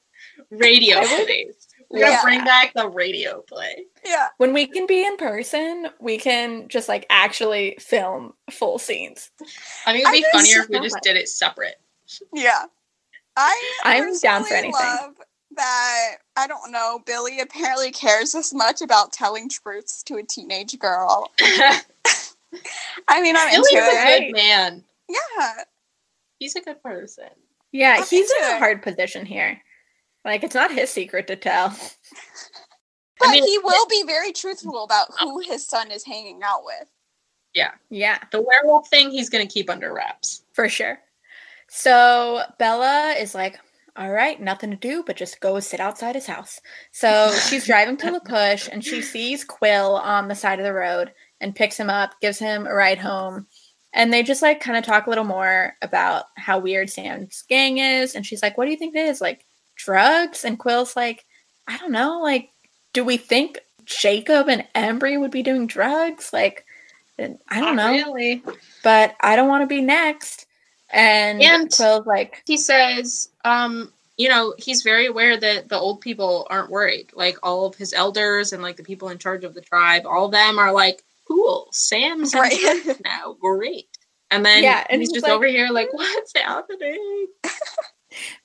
Radio 0.49 0.97
I 0.97 1.25
would- 1.95 2.01
plays. 2.01 2.01
We're 2.01 2.01
gonna 2.01 2.11
Yeah. 2.11 2.21
bring 2.23 2.45
back 2.45 2.73
the 2.75 2.89
radio 2.89 3.41
play. 3.41 3.85
Yeah. 4.05 4.27
when 4.37 4.53
we 4.53 4.67
can 4.67 4.85
be 4.85 5.03
in 5.05 5.17
person, 5.17 5.89
we 5.99 6.17
can 6.19 6.67
just 6.67 6.87
like 6.87 7.05
actually 7.09 7.75
film 7.79 8.33
full 8.51 8.77
scenes. 8.77 9.31
I 9.87 9.93
mean, 9.93 10.01
it'd 10.03 10.13
be 10.13 10.25
I 10.27 10.31
funnier 10.31 10.61
if 10.61 10.69
we 10.69 10.79
just 10.79 11.01
did 11.01 11.15
it 11.17 11.27
separate. 11.27 11.79
Yeah. 12.33 12.65
I 13.35 13.61
I'm 13.83 14.17
down 14.19 14.45
for 14.45 14.53
anything. 14.53 14.73
Love 14.73 15.15
that 15.51 16.17
I 16.35 16.47
don't 16.47 16.71
know. 16.71 16.99
Billy 17.05 17.39
apparently 17.39 17.91
cares 17.91 18.31
this 18.33 18.53
much 18.53 18.81
about 18.81 19.11
telling 19.11 19.49
truths 19.49 20.03
to 20.03 20.17
a 20.17 20.23
teenage 20.23 20.77
girl. 20.79 21.31
I 23.07 23.21
mean, 23.21 23.35
I'm 23.35 23.49
Billy's 23.51 23.71
into 23.71 23.83
a 23.83 24.15
it. 24.15 24.19
good 24.27 24.33
man. 24.33 24.83
Yeah. 25.09 25.63
He's 26.39 26.55
a 26.55 26.61
good 26.61 26.81
person. 26.83 27.29
Yeah, 27.71 27.95
I'm 27.99 28.03
he's 28.05 28.29
in 28.31 28.43
into 28.43 28.55
a 28.55 28.59
hard 28.59 28.81
position 28.81 29.25
here. 29.25 29.59
Like 30.25 30.43
it's 30.43 30.55
not 30.55 30.71
his 30.71 30.89
secret 30.89 31.27
to 31.27 31.35
tell. 31.35 31.73
But 33.17 33.29
mean- 33.29 33.45
he 33.45 33.57
will 33.59 33.85
be 33.87 34.03
very 34.05 34.33
truthful 34.33 34.83
about 34.83 35.07
who 35.19 35.39
his 35.39 35.65
son 35.65 35.89
is 35.89 36.03
hanging 36.03 36.41
out 36.43 36.65
with. 36.65 36.89
Yeah. 37.53 37.71
Yeah, 37.89 38.19
The 38.33 38.41
werewolf 38.41 38.89
thing 38.89 39.09
he's 39.09 39.29
gonna 39.29 39.47
keep 39.47 39.69
under 39.69 39.93
wraps. 39.93 40.43
for 40.51 40.67
sure. 40.67 40.99
So 41.69 42.41
Bella 42.59 43.15
is 43.17 43.33
like, 43.33 43.57
all 43.95 44.11
right, 44.11 44.39
nothing 44.41 44.71
to 44.71 44.75
do 44.75 45.01
but 45.07 45.15
just 45.15 45.39
go 45.39 45.59
sit 45.61 45.79
outside 45.79 46.15
his 46.15 46.27
house. 46.27 46.59
So 46.91 47.31
she's 47.49 47.65
driving 47.65 47.95
to 47.97 48.11
La 48.11 48.19
Push 48.19 48.67
and 48.69 48.83
she 48.83 49.01
sees 49.01 49.45
Quill 49.45 49.95
on 49.95 50.27
the 50.27 50.35
side 50.35 50.59
of 50.59 50.65
the 50.65 50.73
road 50.73 51.13
and 51.39 51.55
picks 51.55 51.79
him 51.79 51.89
up, 51.89 52.19
gives 52.21 52.37
him 52.37 52.67
a 52.67 52.73
ride 52.73 52.97
home. 52.99 53.47
And 53.93 54.11
they 54.11 54.23
just 54.23 54.41
like 54.41 54.59
kind 54.59 54.77
of 54.77 54.83
talk 54.83 55.07
a 55.07 55.09
little 55.09 55.23
more 55.23 55.77
about 55.81 56.25
how 56.35 56.59
weird 56.59 56.89
Sam's 56.89 57.43
gang 57.47 57.77
is. 57.77 58.13
And 58.13 58.25
she's 58.25 58.41
like, 58.43 58.57
what 58.57 58.65
do 58.65 58.71
you 58.71 58.77
think 58.77 58.93
it 58.93 59.07
is? 59.07 59.21
Like 59.21 59.45
drugs? 59.75 60.43
And 60.45 60.57
Quill's 60.59 60.95
like, 60.95 61.25
I 61.67 61.77
don't 61.77 61.91
know. 61.91 62.21
Like, 62.21 62.49
do 62.93 63.03
we 63.03 63.17
think 63.17 63.59
Jacob 63.85 64.47
and 64.49 64.65
Embry 64.75 65.19
would 65.19 65.31
be 65.31 65.43
doing 65.43 65.67
drugs? 65.67 66.31
Like, 66.33 66.65
I 67.17 67.61
don't 67.61 67.75
know 67.77 67.91
Really. 67.91 68.43
but 68.83 69.15
I 69.21 69.35
don't 69.35 69.47
want 69.47 69.61
to 69.63 69.67
be 69.67 69.81
next. 69.81 70.45
And, 70.89 71.41
And- 71.41 71.71
Quill's 71.71 72.05
like, 72.05 72.43
He 72.45 72.57
says, 72.57 73.29
um, 73.45 73.91
you 74.17 74.29
know, 74.29 74.53
he's 74.57 74.81
very 74.81 75.07
aware 75.07 75.37
that 75.37 75.67
the 75.69 75.77
old 75.77 76.01
people 76.01 76.47
aren't 76.49 76.69
worried. 76.71 77.11
Like 77.13 77.37
all 77.43 77.65
of 77.65 77.75
his 77.75 77.93
elders 77.93 78.53
and 78.53 78.61
like 78.63 78.77
the 78.77 78.83
people 78.83 79.09
in 79.09 79.17
charge 79.17 79.43
of 79.43 79.53
the 79.53 79.61
tribe, 79.61 80.05
all 80.05 80.25
of 80.25 80.31
them 80.31 80.57
are 80.59 80.71
like, 80.71 81.03
cool, 81.27 81.67
Sam's 81.71 82.33
Right. 82.33 82.57
now, 83.03 83.35
great. 83.41 83.87
And 84.31 84.45
then 84.45 84.63
Yeah, 84.63 84.85
and 84.89 85.01
he's 85.01 85.09
he's 85.09 85.15
just 85.17 85.23
like- 85.23 85.33
over 85.33 85.45
here 85.47 85.69
like, 85.69 85.91
what's 85.93 86.33
happening? 86.35 87.27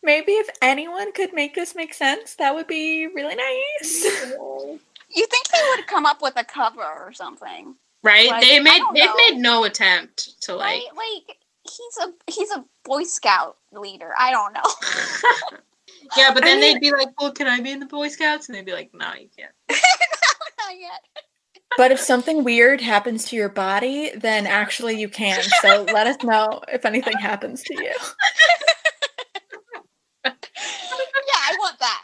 maybe 0.03 0.33
if 0.33 0.49
anyone 0.63 1.13
could 1.13 1.33
make 1.33 1.55
this 1.55 1.75
make 1.75 1.95
sense, 1.95 2.35
that 2.37 2.55
would 2.55 2.67
be 2.67 3.07
really 3.09 3.35
nice. 3.37 4.05
You 4.05 5.27
think 5.27 5.49
they 5.49 5.61
would 5.77 5.87
come 5.87 6.07
up 6.07 6.23
with 6.23 6.35
a 6.37 6.45
cover 6.45 6.83
or 6.83 7.13
something? 7.13 7.75
Right? 8.03 8.29
Like, 8.29 8.43
they 8.43 8.61
made 8.61 8.81
they've 8.95 9.05
know. 9.07 9.17
made 9.17 9.37
no 9.39 9.65
attempt 9.65 10.41
to 10.43 10.55
like 10.55 10.83
Right? 10.97 11.25
Like 11.27 11.39
he's 11.65 11.97
a 12.07 12.33
he's 12.33 12.51
a 12.53 12.65
Boy 12.85 13.03
Scout 13.05 13.57
leader. 13.73 14.13
I 14.19 14.31
don't 14.31 14.53
know. 14.53 14.63
Yeah, 16.17 16.33
but 16.33 16.43
I 16.43 16.47
then 16.47 16.61
mean- 16.61 16.75
they'd 16.75 16.81
be 16.81 16.91
like, 16.93 17.09
Well, 17.21 17.31
can 17.33 17.47
I 17.47 17.61
be 17.61 17.71
in 17.73 17.79
the 17.79 17.87
Boy 17.87 18.09
Scouts? 18.09 18.49
And 18.49 18.57
they'd 18.57 18.65
be 18.65 18.73
like, 18.73 18.91
No, 18.95 19.13
you 19.15 19.29
can't. 19.37 19.53
Not 19.71 20.79
yet. 20.79 21.01
but 21.77 21.93
if 21.93 22.01
something 22.01 22.43
weird 22.43 22.81
happens 22.81 23.25
to 23.27 23.37
your 23.37 23.49
body, 23.49 24.11
then 24.17 24.47
actually 24.47 24.99
you 24.99 25.09
can. 25.09 25.41
So 25.61 25.85
let 25.93 26.07
us 26.07 26.17
know 26.25 26.63
if 26.69 26.85
anything 26.85 27.17
happens 27.19 27.63
to 27.65 27.75
you. 27.75 27.93
Yeah, 30.25 30.33
I 31.49 31.57
want 31.59 31.79
that. 31.79 32.03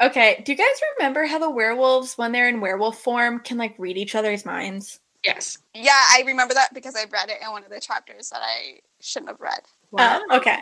Okay, 0.00 0.42
do 0.44 0.50
you 0.52 0.58
guys 0.58 0.66
remember 0.98 1.26
how 1.26 1.38
the 1.38 1.50
werewolves, 1.50 2.18
when 2.18 2.32
they're 2.32 2.48
in 2.48 2.60
werewolf 2.60 2.98
form, 2.98 3.38
can 3.38 3.56
like 3.56 3.74
read 3.78 3.96
each 3.96 4.16
other's 4.16 4.44
minds? 4.44 4.98
Yes. 5.24 5.58
Yeah, 5.74 5.92
I 5.92 6.24
remember 6.26 6.54
that 6.54 6.74
because 6.74 6.96
I 6.96 7.04
read 7.12 7.30
it 7.30 7.38
in 7.40 7.50
one 7.52 7.62
of 7.62 7.70
the 7.70 7.80
chapters 7.80 8.30
that 8.30 8.40
I 8.42 8.80
shouldn't 9.00 9.30
have 9.30 9.40
read. 9.40 9.60
Uh, 9.96 10.20
okay. 10.32 10.58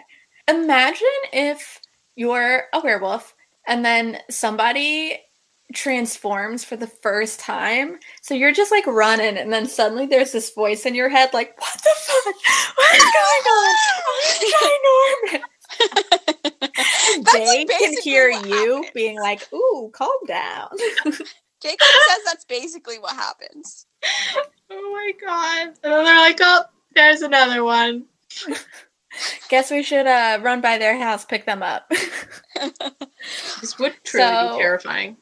Imagine 0.47 1.07
if 1.33 1.81
you're 2.17 2.65
a 2.75 2.81
werewolf 2.81 3.35
and 3.67 3.83
then 3.85 4.19
somebody 4.29 5.19
transforms 5.73 6.65
for 6.65 6.77
the 6.77 6.87
first 6.87 7.41
time. 7.41 7.99
So 8.23 8.35
you're 8.35 8.53
just 8.53 8.71
like 8.71 8.87
running, 8.87 9.39
and 9.39 9.53
then 9.53 9.67
suddenly 9.67 10.07
there's 10.07 10.33
this 10.33 10.53
voice 10.53 10.85
in 10.85 10.95
your 10.95 11.09
head, 11.09 11.33
like, 11.33 11.59
what 11.59 11.75
the 11.75 11.91
fuck? 11.97 12.35
What 12.77 12.97
is 12.97 13.03
going 13.03 13.47
on? 13.57 13.75
I'm 15.31 15.41
ginormous. 15.41 15.60
That's, 15.81 17.33
They 17.33 17.47
like, 17.47 17.69
can 17.69 17.95
hear 18.03 18.29
you 18.31 18.75
happened. 18.77 18.91
being 18.95 19.19
like, 19.21 19.53
ooh, 19.53 19.91
calm 19.93 20.11
down. 20.27 20.69
Jacob 21.63 21.87
says 22.09 22.19
that's 22.25 22.45
basically 22.47 22.99
what 22.99 23.15
happens. 23.15 23.87
Oh 24.71 24.93
my 24.93 25.13
god. 25.21 25.69
And 25.83 25.93
then 25.93 26.05
they're 26.05 26.17
like, 26.17 26.39
Oh, 26.41 26.63
there's 26.95 27.21
another 27.23 27.63
one. 27.65 28.05
Guess 29.49 29.71
we 29.71 29.83
should 29.83 30.07
uh, 30.07 30.39
run 30.43 30.61
by 30.61 30.79
their 30.79 30.97
house, 30.99 31.25
pick 31.25 31.45
them 31.47 31.63
up. 31.63 31.91
This 33.61 33.79
would 33.79 33.95
truly 34.05 34.27
So- 34.27 34.53
be 34.53 34.59
terrifying. 34.63 35.17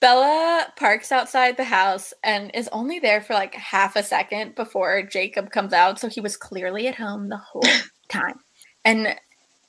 Bella 0.00 0.66
parks 0.76 1.10
outside 1.10 1.56
the 1.56 1.64
house 1.64 2.12
and 2.22 2.50
is 2.54 2.68
only 2.70 2.98
there 2.98 3.22
for 3.22 3.32
like 3.32 3.54
half 3.54 3.96
a 3.96 4.02
second 4.02 4.54
before 4.54 5.02
Jacob 5.02 5.50
comes 5.50 5.72
out. 5.72 5.98
So 5.98 6.08
he 6.10 6.20
was 6.20 6.36
clearly 6.36 6.86
at 6.86 6.94
home 6.96 7.30
the 7.30 7.38
whole 7.38 7.62
time. 8.10 8.38
And 8.84 9.16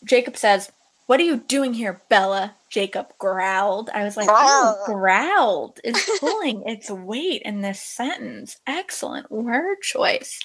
Jacob 0.05 0.37
says, 0.37 0.71
What 1.07 1.19
are 1.19 1.23
you 1.23 1.37
doing 1.37 1.73
here, 1.73 2.01
Bella? 2.09 2.55
Jacob 2.69 3.13
growled. 3.17 3.89
I 3.93 4.03
was 4.03 4.17
like, 4.17 4.27
oh, 4.29 4.75
growled 4.85 5.79
is 5.83 6.09
pulling 6.19 6.63
its 6.65 6.89
weight 6.89 7.41
in 7.43 7.61
this 7.61 7.81
sentence. 7.81 8.57
Excellent 8.67 9.31
word 9.31 9.77
choice. 9.81 10.39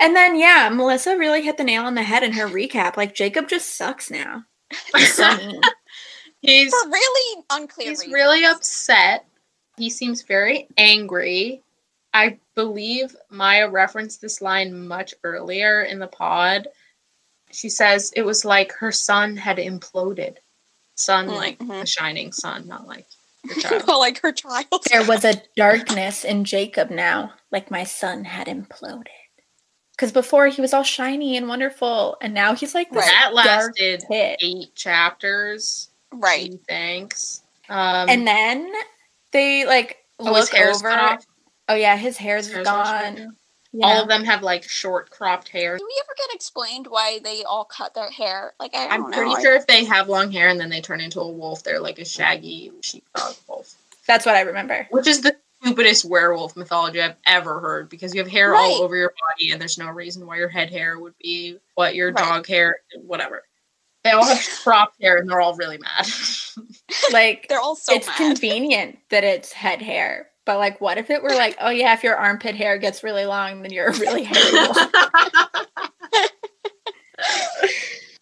And 0.00 0.14
then, 0.14 0.36
yeah, 0.38 0.68
Melissa 0.68 1.16
really 1.16 1.42
hit 1.42 1.56
the 1.56 1.64
nail 1.64 1.84
on 1.84 1.94
the 1.94 2.02
head 2.02 2.22
in 2.22 2.32
her 2.32 2.46
recap. 2.46 2.96
Like, 2.96 3.14
Jacob 3.14 3.48
just 3.48 3.76
sucks 3.76 4.10
now. 4.10 4.44
He's 4.96 5.14
so. 5.14 5.60
He's 6.40 6.70
For 6.70 6.88
really 6.88 7.44
unclear 7.50 7.88
he's 7.88 7.98
reasons. 8.00 8.14
really 8.14 8.44
upset 8.44 9.26
He 9.76 9.90
seems 9.90 10.22
very 10.22 10.68
angry. 10.76 11.62
I 12.14 12.38
believe 12.54 13.16
Maya 13.30 13.68
referenced 13.68 14.20
this 14.20 14.40
line 14.40 14.86
much 14.86 15.14
earlier 15.24 15.82
in 15.82 15.98
the 15.98 16.06
pod. 16.06 16.68
She 17.52 17.68
says 17.68 18.12
it 18.16 18.22
was 18.22 18.44
like 18.44 18.72
her 18.72 18.92
son 18.92 19.36
had 19.36 19.56
imploded. 19.58 20.36
Son, 20.96 21.28
like 21.28 21.58
Mhm. 21.58 21.80
the 21.80 21.86
shining 21.86 22.32
sun, 22.32 22.66
not 22.66 22.86
like 22.86 23.06
your 23.44 23.54
child. 23.60 23.86
like 23.86 24.20
her 24.20 24.32
child. 24.32 24.66
There 24.90 25.04
was 25.04 25.24
a 25.24 25.40
darkness 25.56 26.24
in 26.24 26.44
Jacob 26.44 26.90
now, 26.90 27.32
like 27.52 27.70
my 27.70 27.84
son 27.84 28.24
had 28.24 28.46
imploded. 28.48 29.06
Because 29.92 30.12
before 30.12 30.46
he 30.48 30.60
was 30.60 30.72
all 30.74 30.82
shiny 30.84 31.36
and 31.36 31.48
wonderful, 31.48 32.16
and 32.20 32.32
now 32.34 32.54
he's 32.54 32.74
like 32.74 32.90
this 32.90 33.04
that 33.04 33.30
dark 33.32 33.46
lasted 33.46 34.04
pit. 34.08 34.38
eight 34.40 34.74
chapters. 34.74 35.90
right. 36.12 36.52
Thanks. 36.68 37.42
Um, 37.68 38.08
And 38.08 38.26
then 38.26 38.72
they 39.32 39.66
like 39.66 39.98
oh, 40.20 40.34
his 40.34 40.44
look 40.46 40.54
hair's 40.54 40.76
over. 40.78 40.90
cut 40.90 40.98
off. 41.00 41.26
Oh 41.68 41.74
yeah, 41.74 41.96
his 41.96 42.16
hair's 42.16 42.46
His 42.46 42.54
hair's 42.56 42.66
all 42.68 42.84
short 42.84 43.16
gone. 43.16 43.36
Now. 43.78 43.88
you 43.88 43.94
All 43.94 44.02
of 44.02 44.08
them 44.08 44.24
have 44.24 44.42
like 44.42 44.62
short 44.64 45.10
cropped 45.10 45.48
hair. 45.48 45.76
Do 45.78 45.84
we 45.86 46.02
ever 46.04 46.14
get 46.16 46.34
explained 46.34 46.86
why 46.88 47.20
they 47.22 47.44
all 47.44 47.64
cut 47.64 47.94
their 47.94 48.10
hair? 48.10 48.52
Like 48.60 48.74
I 48.74 48.84
don't 48.84 48.92
I'm 48.92 49.10
know. 49.10 49.16
pretty 49.16 49.34
I- 49.36 49.40
sure 49.42 49.54
if 49.56 49.66
they 49.66 49.84
have 49.84 50.08
long 50.08 50.30
hair 50.32 50.48
and 50.48 50.58
then 50.60 50.70
they 50.70 50.80
turn 50.80 51.00
into 51.00 51.20
a 51.20 51.28
wolf, 51.28 51.62
they're 51.62 51.80
like 51.80 51.98
a 51.98 52.04
shaggy 52.04 52.70
sheepdog 52.82 53.34
wolf. 53.48 53.74
That's 54.06 54.24
what 54.26 54.34
I 54.36 54.40
remember. 54.42 54.86
Which 54.90 55.06
is 55.06 55.20
the 55.20 55.36
stupidest 55.62 56.04
werewolf 56.04 56.56
mythology 56.56 57.02
I've 57.02 57.16
ever 57.26 57.60
heard 57.60 57.88
because 57.88 58.14
you 58.14 58.20
have 58.22 58.30
hair 58.30 58.52
Right. 58.52 58.58
all 58.60 58.82
over 58.82 58.94
your 58.96 59.12
body 59.30 59.50
and 59.50 59.60
there's 59.60 59.76
no 59.78 59.88
reason 59.90 60.24
why 60.26 60.36
your 60.36 60.48
head 60.48 60.70
hair 60.70 60.98
would 60.98 61.14
be 61.22 61.58
what 61.74 61.94
your 61.94 62.12
Right. 62.12 62.16
dog 62.24 62.46
hair, 62.46 62.80
whatever. 62.96 63.42
They 64.04 64.10
all 64.12 64.24
have 64.24 64.40
cropped 64.62 65.02
hair 65.02 65.16
and 65.18 65.28
they're 65.28 65.40
all 65.40 65.56
really 65.56 65.78
mad. 65.78 66.06
Like 67.12 67.46
They're 67.48 67.60
all 67.60 67.76
so 67.76 67.94
it's 67.94 68.06
mad. 68.06 68.16
convenient 68.16 68.98
that 69.10 69.24
it's 69.24 69.52
head 69.52 69.80
hair. 69.82 70.28
But 70.48 70.56
like 70.56 70.80
what 70.80 70.96
if 70.96 71.10
it 71.10 71.22
were 71.22 71.34
like, 71.34 71.58
oh 71.60 71.68
yeah, 71.68 71.92
if 71.92 72.02
your 72.02 72.16
armpit 72.16 72.54
hair 72.54 72.78
gets 72.78 73.04
really 73.04 73.26
long, 73.26 73.60
then 73.60 73.70
you're 73.70 73.92
really 74.00 74.24
hairy. 74.24 74.50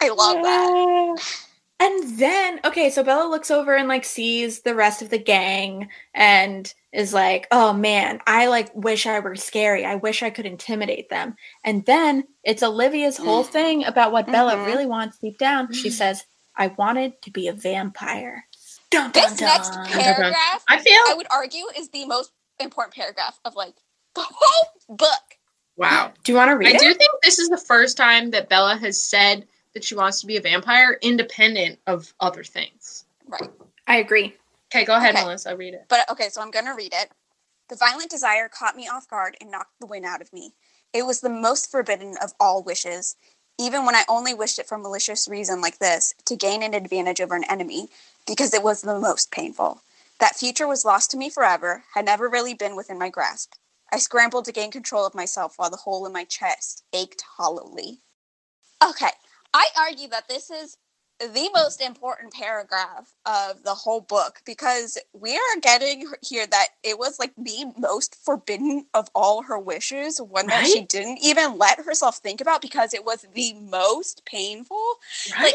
I 0.00 0.08
love 0.08 0.42
that. 0.42 1.16
And 1.78 2.18
then, 2.18 2.58
okay, 2.64 2.88
so 2.88 3.04
Bella 3.04 3.28
looks 3.28 3.50
over 3.50 3.76
and 3.76 3.86
like 3.86 4.04
sees 4.06 4.62
the 4.62 4.74
rest 4.74 5.02
of 5.02 5.10
the 5.10 5.18
gang 5.18 5.90
and 6.14 6.72
is 6.90 7.12
like, 7.12 7.46
"Oh 7.50 7.74
man, 7.74 8.18
I 8.26 8.46
like 8.46 8.74
wish 8.74 9.06
I 9.06 9.20
were 9.20 9.36
scary. 9.36 9.84
I 9.84 9.96
wish 9.96 10.22
I 10.22 10.30
could 10.30 10.46
intimidate 10.46 11.10
them." 11.10 11.36
And 11.64 11.84
then 11.84 12.24
it's 12.44 12.62
Olivia's 12.62 13.18
whole 13.18 13.44
thing 13.56 13.84
about 13.84 14.10
what 14.10 14.26
Bella 14.26 14.54
Mhm. 14.54 14.66
really 14.66 14.86
wants 14.86 15.18
deep 15.18 15.36
down. 15.36 15.70
She 15.74 15.90
says, 15.90 16.24
"I 16.56 16.68
wanted 16.68 17.20
to 17.22 17.30
be 17.30 17.46
a 17.46 17.52
vampire." 17.52 18.46
Dun, 18.90 19.10
dun, 19.12 19.30
This 19.30 19.40
next 19.40 19.70
dun. 19.70 19.86
paragraph, 19.86 20.64
I 20.68 20.78
feel 20.78 20.94
I 21.08 21.14
would 21.16 21.26
argue, 21.30 21.64
is 21.76 21.88
the 21.90 22.06
most 22.06 22.32
important 22.60 22.94
paragraph 22.94 23.38
of 23.44 23.54
like 23.56 23.74
the 24.14 24.24
whole 24.24 24.96
book. 24.96 25.38
wow. 25.76 26.12
Do 26.24 26.32
you 26.32 26.36
want 26.38 26.48
to 26.48 26.52
I 26.52 26.54
read 26.54 26.68
it? 26.68 26.76
I 26.76 26.78
do 26.78 26.94
think 26.94 27.10
this 27.22 27.38
is 27.38 27.48
the 27.48 27.58
first 27.58 27.96
time 27.96 28.30
that 28.30 28.48
Bella 28.48 28.76
has 28.76 29.00
said 29.00 29.46
that 29.74 29.84
she 29.84 29.94
wants 29.94 30.20
to 30.20 30.26
be 30.26 30.36
a 30.36 30.40
vampire 30.40 30.98
independent 31.02 31.78
of 31.86 32.14
other 32.20 32.42
things. 32.44 33.04
Right. 33.26 33.50
I 33.86 33.96
agree. 33.98 34.34
Okay, 34.72 34.84
go 34.84 34.96
ahead, 34.96 35.14
Okay. 35.14 35.24
Melissa. 35.24 35.56
Read 35.56 35.74
it. 35.74 35.84
But 35.88 36.08
okay, 36.10 36.28
so 36.30 36.40
I'm 36.40 36.50
going 36.50 36.64
to 36.64 36.72
read 36.72 36.92
it. 36.94 37.10
The 37.68 37.76
violent 37.76 38.10
desire 38.10 38.48
caught 38.48 38.76
me 38.76 38.88
off 38.88 39.08
guard 39.08 39.36
and 39.40 39.50
knocked 39.50 39.78
the 39.80 39.86
wind 39.86 40.04
out 40.04 40.20
of 40.22 40.32
me. 40.32 40.54
It 40.92 41.04
was 41.04 41.20
the 41.20 41.28
most 41.28 41.70
forbidden 41.70 42.16
of 42.22 42.32
all 42.40 42.62
wishes, 42.62 43.16
even 43.58 43.84
when 43.84 43.94
I 43.94 44.04
only 44.08 44.34
wished 44.34 44.58
it 44.58 44.66
for 44.66 44.78
malicious 44.78 45.28
reason 45.28 45.60
like 45.60 45.78
this, 45.78 46.14
to 46.26 46.36
gain 46.36 46.62
an 46.62 46.74
advantage 46.74 47.20
over 47.20 47.34
an 47.34 47.44
enemy, 47.48 47.88
because 48.26 48.52
it 48.52 48.62
was 48.62 48.82
the 48.82 48.98
most 48.98 49.30
painful. 49.30 49.82
That 50.20 50.36
future 50.36 50.66
was 50.66 50.84
lost 50.84 51.10
to 51.10 51.16
me 51.16 51.30
forever, 51.30 51.84
had 51.94 52.04
never 52.04 52.28
really 52.28 52.54
been 52.54 52.76
within 52.76 52.98
my 52.98 53.08
grasp. 53.08 53.52
I 53.92 53.98
scrambled 53.98 54.44
to 54.46 54.52
gain 54.52 54.70
control 54.70 55.06
of 55.06 55.14
myself 55.14 55.54
while 55.56 55.70
the 55.70 55.76
hole 55.76 56.06
in 56.06 56.12
my 56.12 56.24
chest 56.24 56.82
ached 56.92 57.22
hollowly. 57.36 58.00
Okay, 58.84 59.10
I 59.54 59.68
argue 59.78 60.08
that 60.08 60.28
this 60.28 60.50
is 60.50 60.76
the 61.18 61.48
most 61.54 61.80
important 61.80 62.32
paragraph 62.32 63.14
of 63.24 63.62
the 63.62 63.74
whole 63.74 64.00
book 64.00 64.40
because 64.44 64.98
we 65.12 65.34
are 65.34 65.60
getting 65.60 66.06
here 66.22 66.46
that 66.46 66.68
it 66.82 66.98
was 66.98 67.18
like 67.18 67.32
the 67.36 67.72
most 67.78 68.16
forbidden 68.22 68.86
of 68.92 69.08
all 69.14 69.42
her 69.42 69.58
wishes, 69.58 70.20
one 70.20 70.46
that 70.48 70.66
she 70.66 70.82
didn't 70.84 71.18
even 71.22 71.58
let 71.58 71.84
herself 71.84 72.18
think 72.18 72.40
about 72.40 72.60
because 72.60 72.92
it 72.92 73.04
was 73.04 73.26
the 73.34 73.54
most 73.54 74.24
painful. 74.26 74.84
Right? 75.38 75.54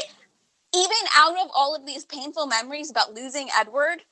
Even 0.76 0.98
out 1.16 1.38
of 1.38 1.52
all 1.54 1.76
of 1.76 1.86
these 1.86 2.06
painful 2.06 2.48
memories 2.48 2.90
about 2.90 3.14
losing 3.14 3.50
Edward, 3.56 4.04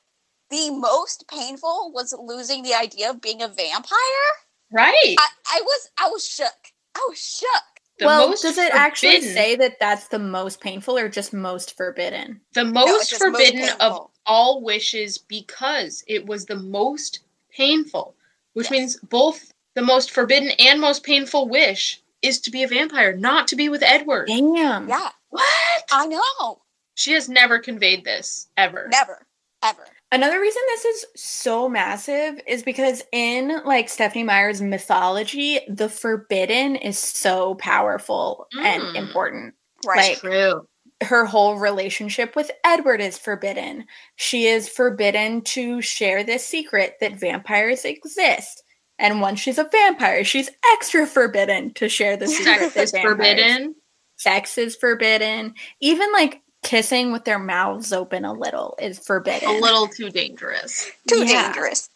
the 0.50 0.70
most 0.70 1.26
painful 1.28 1.92
was 1.94 2.14
losing 2.20 2.64
the 2.64 2.74
idea 2.74 3.10
of 3.10 3.22
being 3.22 3.42
a 3.42 3.48
vampire. 3.48 4.30
right. 4.72 5.16
I, 5.18 5.28
I 5.48 5.62
was 5.62 5.90
I 5.98 6.10
was 6.10 6.28
shook. 6.28 6.74
I 6.96 7.06
was 7.10 7.20
shook. 7.20 7.69
The 8.00 8.06
well, 8.06 8.30
most 8.30 8.42
does 8.44 8.58
it 8.58 8.74
actually 8.74 9.22
say 9.22 9.56
that 9.58 9.78
that's 9.80 10.08
the 10.08 10.20
most 10.20 10.62
painful 10.62 10.98
or 10.98 11.10
just 11.10 11.34
most 11.34 11.76
forbidden? 11.76 12.40
the 12.54 12.62
it's 12.62 12.72
most 12.72 13.10
just 13.10 13.22
most 13.22 13.36
forbidden 13.36 13.70
of 13.82 14.10
all 14.26 14.62
wishes 14.62 15.18
because 15.18 16.04
it 16.08 16.26
was 16.26 16.46
the 16.46 16.56
most 16.56 17.20
painful, 17.52 18.16
which 18.54 18.66
Yes. 18.68 18.72
means 18.72 18.98
both 18.98 19.52
the 19.76 19.82
most 19.82 20.12
forbidden 20.12 20.52
and 20.60 20.80
most 20.80 21.04
painful 21.04 21.48
wish 21.50 22.02
is 22.22 22.40
to 22.42 22.52
be 22.52 22.64
a 22.64 22.68
vampire, 22.68 23.16
not 23.16 23.48
to 23.50 23.56
be 23.56 23.70
with 23.70 23.84
Edward. 23.84 24.28
Damn. 24.28 24.88
Yeah, 24.88 25.10
What? 25.30 25.84
I 25.92 26.08
know. 26.08 26.62
She 26.96 27.14
has 27.14 27.30
never 27.30 27.60
conveyed 27.60 28.04
this 28.04 28.48
ever. 28.58 28.88
Never. 28.92 29.26
Ever. 29.64 29.86
Another 30.12 30.40
reason 30.42 30.62
this 30.68 30.86
is 30.86 31.06
so 31.16 31.70
massive 31.70 32.40
is 32.48 32.64
because 32.64 33.04
in 33.12 33.62
like 33.64 33.90
Stephenie 33.90 34.24
Meyer's 34.24 34.62
mythology, 34.62 35.60
the 35.70 35.88
forbidden 35.90 36.76
is 36.76 36.98
so 36.98 37.54
powerful 37.56 38.48
and 38.60 38.82
Mm. 38.82 38.96
important. 38.96 39.54
Right. 39.86 40.10
Like- 40.12 40.18
True. 40.20 40.66
Her 41.02 41.24
whole 41.26 41.56
relationship 41.58 42.36
with 42.36 42.52
Edward 42.66 43.00
is 43.00 43.18
forbidden. 43.18 43.86
She 44.18 44.48
is 44.48 44.68
forbidden 44.68 45.42
to 45.44 45.82
share 45.82 46.24
this 46.26 46.46
secret 46.46 46.98
that 47.00 47.14
vampires 47.14 47.86
exist. 47.86 48.64
And 48.98 49.22
once 49.22 49.40
she's 49.40 49.58
a 49.58 49.64
vampire, 49.72 50.26
she's 50.26 50.50
extra 50.74 51.08
forbidden 51.08 51.74
to 51.76 51.88
share 51.88 52.18
the 52.18 52.28
secret 52.28 52.74
Sex 52.74 52.76
is 52.78 52.92
vampires- 52.92 53.12
forbidden. 53.16 53.76
Sex 54.18 54.58
is 54.58 54.76
forbidden. 54.76 55.54
Even 55.80 56.12
like 56.12 56.42
kissing 56.64 57.12
with 57.12 57.26
their 57.26 57.40
mouths 57.40 57.94
open 57.94 58.26
a 58.26 58.34
little 58.34 58.76
is 58.82 59.00
forbidden. 59.00 59.50
A 59.50 59.54
little 59.54 59.88
too 59.88 60.10
dangerous. 60.10 60.92
Too 61.08 61.26
Yeah. 61.26 61.44
dangerous. 61.52 61.90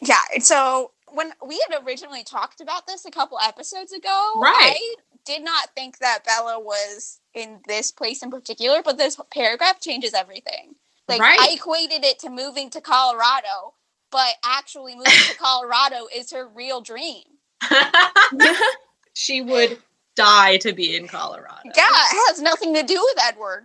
Yeah. 0.00 0.20
So 0.40 0.92
when 1.08 1.32
we 1.44 1.62
had 1.68 1.82
originally 1.86 2.22
talked 2.24 2.60
about 2.60 2.86
this 2.86 3.04
a 3.04 3.10
couple 3.10 3.38
episodes 3.40 3.92
ago, 3.92 4.32
Right. 4.36 4.76
I 4.76 4.94
did 5.24 5.42
not 5.42 5.70
think 5.74 5.98
that 5.98 6.24
Bella 6.24 6.58
was 6.60 7.20
in 7.34 7.60
this 7.66 7.90
place 7.90 8.22
in 8.22 8.30
particular, 8.30 8.82
but 8.82 8.98
this 8.98 9.18
paragraph 9.32 9.80
changes 9.80 10.14
everything. 10.14 10.74
Like 11.08 11.20
Right. 11.20 11.40
I 11.40 11.52
equated 11.54 12.04
it 12.04 12.18
to 12.20 12.30
moving 12.30 12.70
to 12.70 12.80
Colorado, 12.80 13.74
but 14.10 14.34
actually 14.44 14.94
moving 14.94 15.12
to 15.12 15.36
Colorado 15.38 16.06
is 16.14 16.30
her 16.32 16.46
real 16.46 16.80
dream. 16.82 17.24
she 19.14 19.40
would 19.40 19.82
die 20.14 20.56
to 20.58 20.72
be 20.72 20.94
in 20.96 21.08
Colorado. 21.08 21.60
Yeah, 21.64 21.84
it 21.86 22.28
has 22.28 22.40
nothing 22.42 22.74
to 22.74 22.82
do 22.82 22.94
with 23.00 23.24
Edward. 23.24 23.64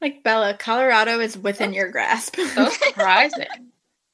Like 0.00 0.22
Bella, 0.22 0.54
Colorado 0.54 1.20
is 1.20 1.38
within 1.38 1.72
your 1.72 1.90
grasp. 1.90 2.36
So 2.36 2.68
surprising. 2.70 3.46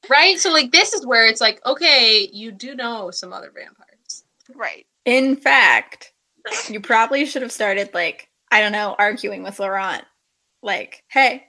right? 0.09 0.39
So 0.39 0.51
like 0.51 0.71
this 0.71 0.93
is 0.93 1.05
where 1.05 1.27
it's 1.27 1.41
like, 1.41 1.63
okay, 1.65 2.29
you 2.31 2.51
do 2.51 2.75
know 2.75 3.11
some 3.11 3.33
other 3.33 3.51
vampires. 3.53 4.23
Right. 4.55 4.85
In 5.05 5.35
fact, 5.35 6.13
you 6.69 6.79
probably 6.79 7.25
should 7.25 7.41
have 7.41 7.51
started 7.51 7.89
like, 7.93 8.29
I 8.51 8.61
don't 8.61 8.71
know, 8.71 8.95
arguing 8.97 9.43
with 9.43 9.59
Laurent. 9.59 10.03
Like, 10.61 11.03
hey, 11.09 11.43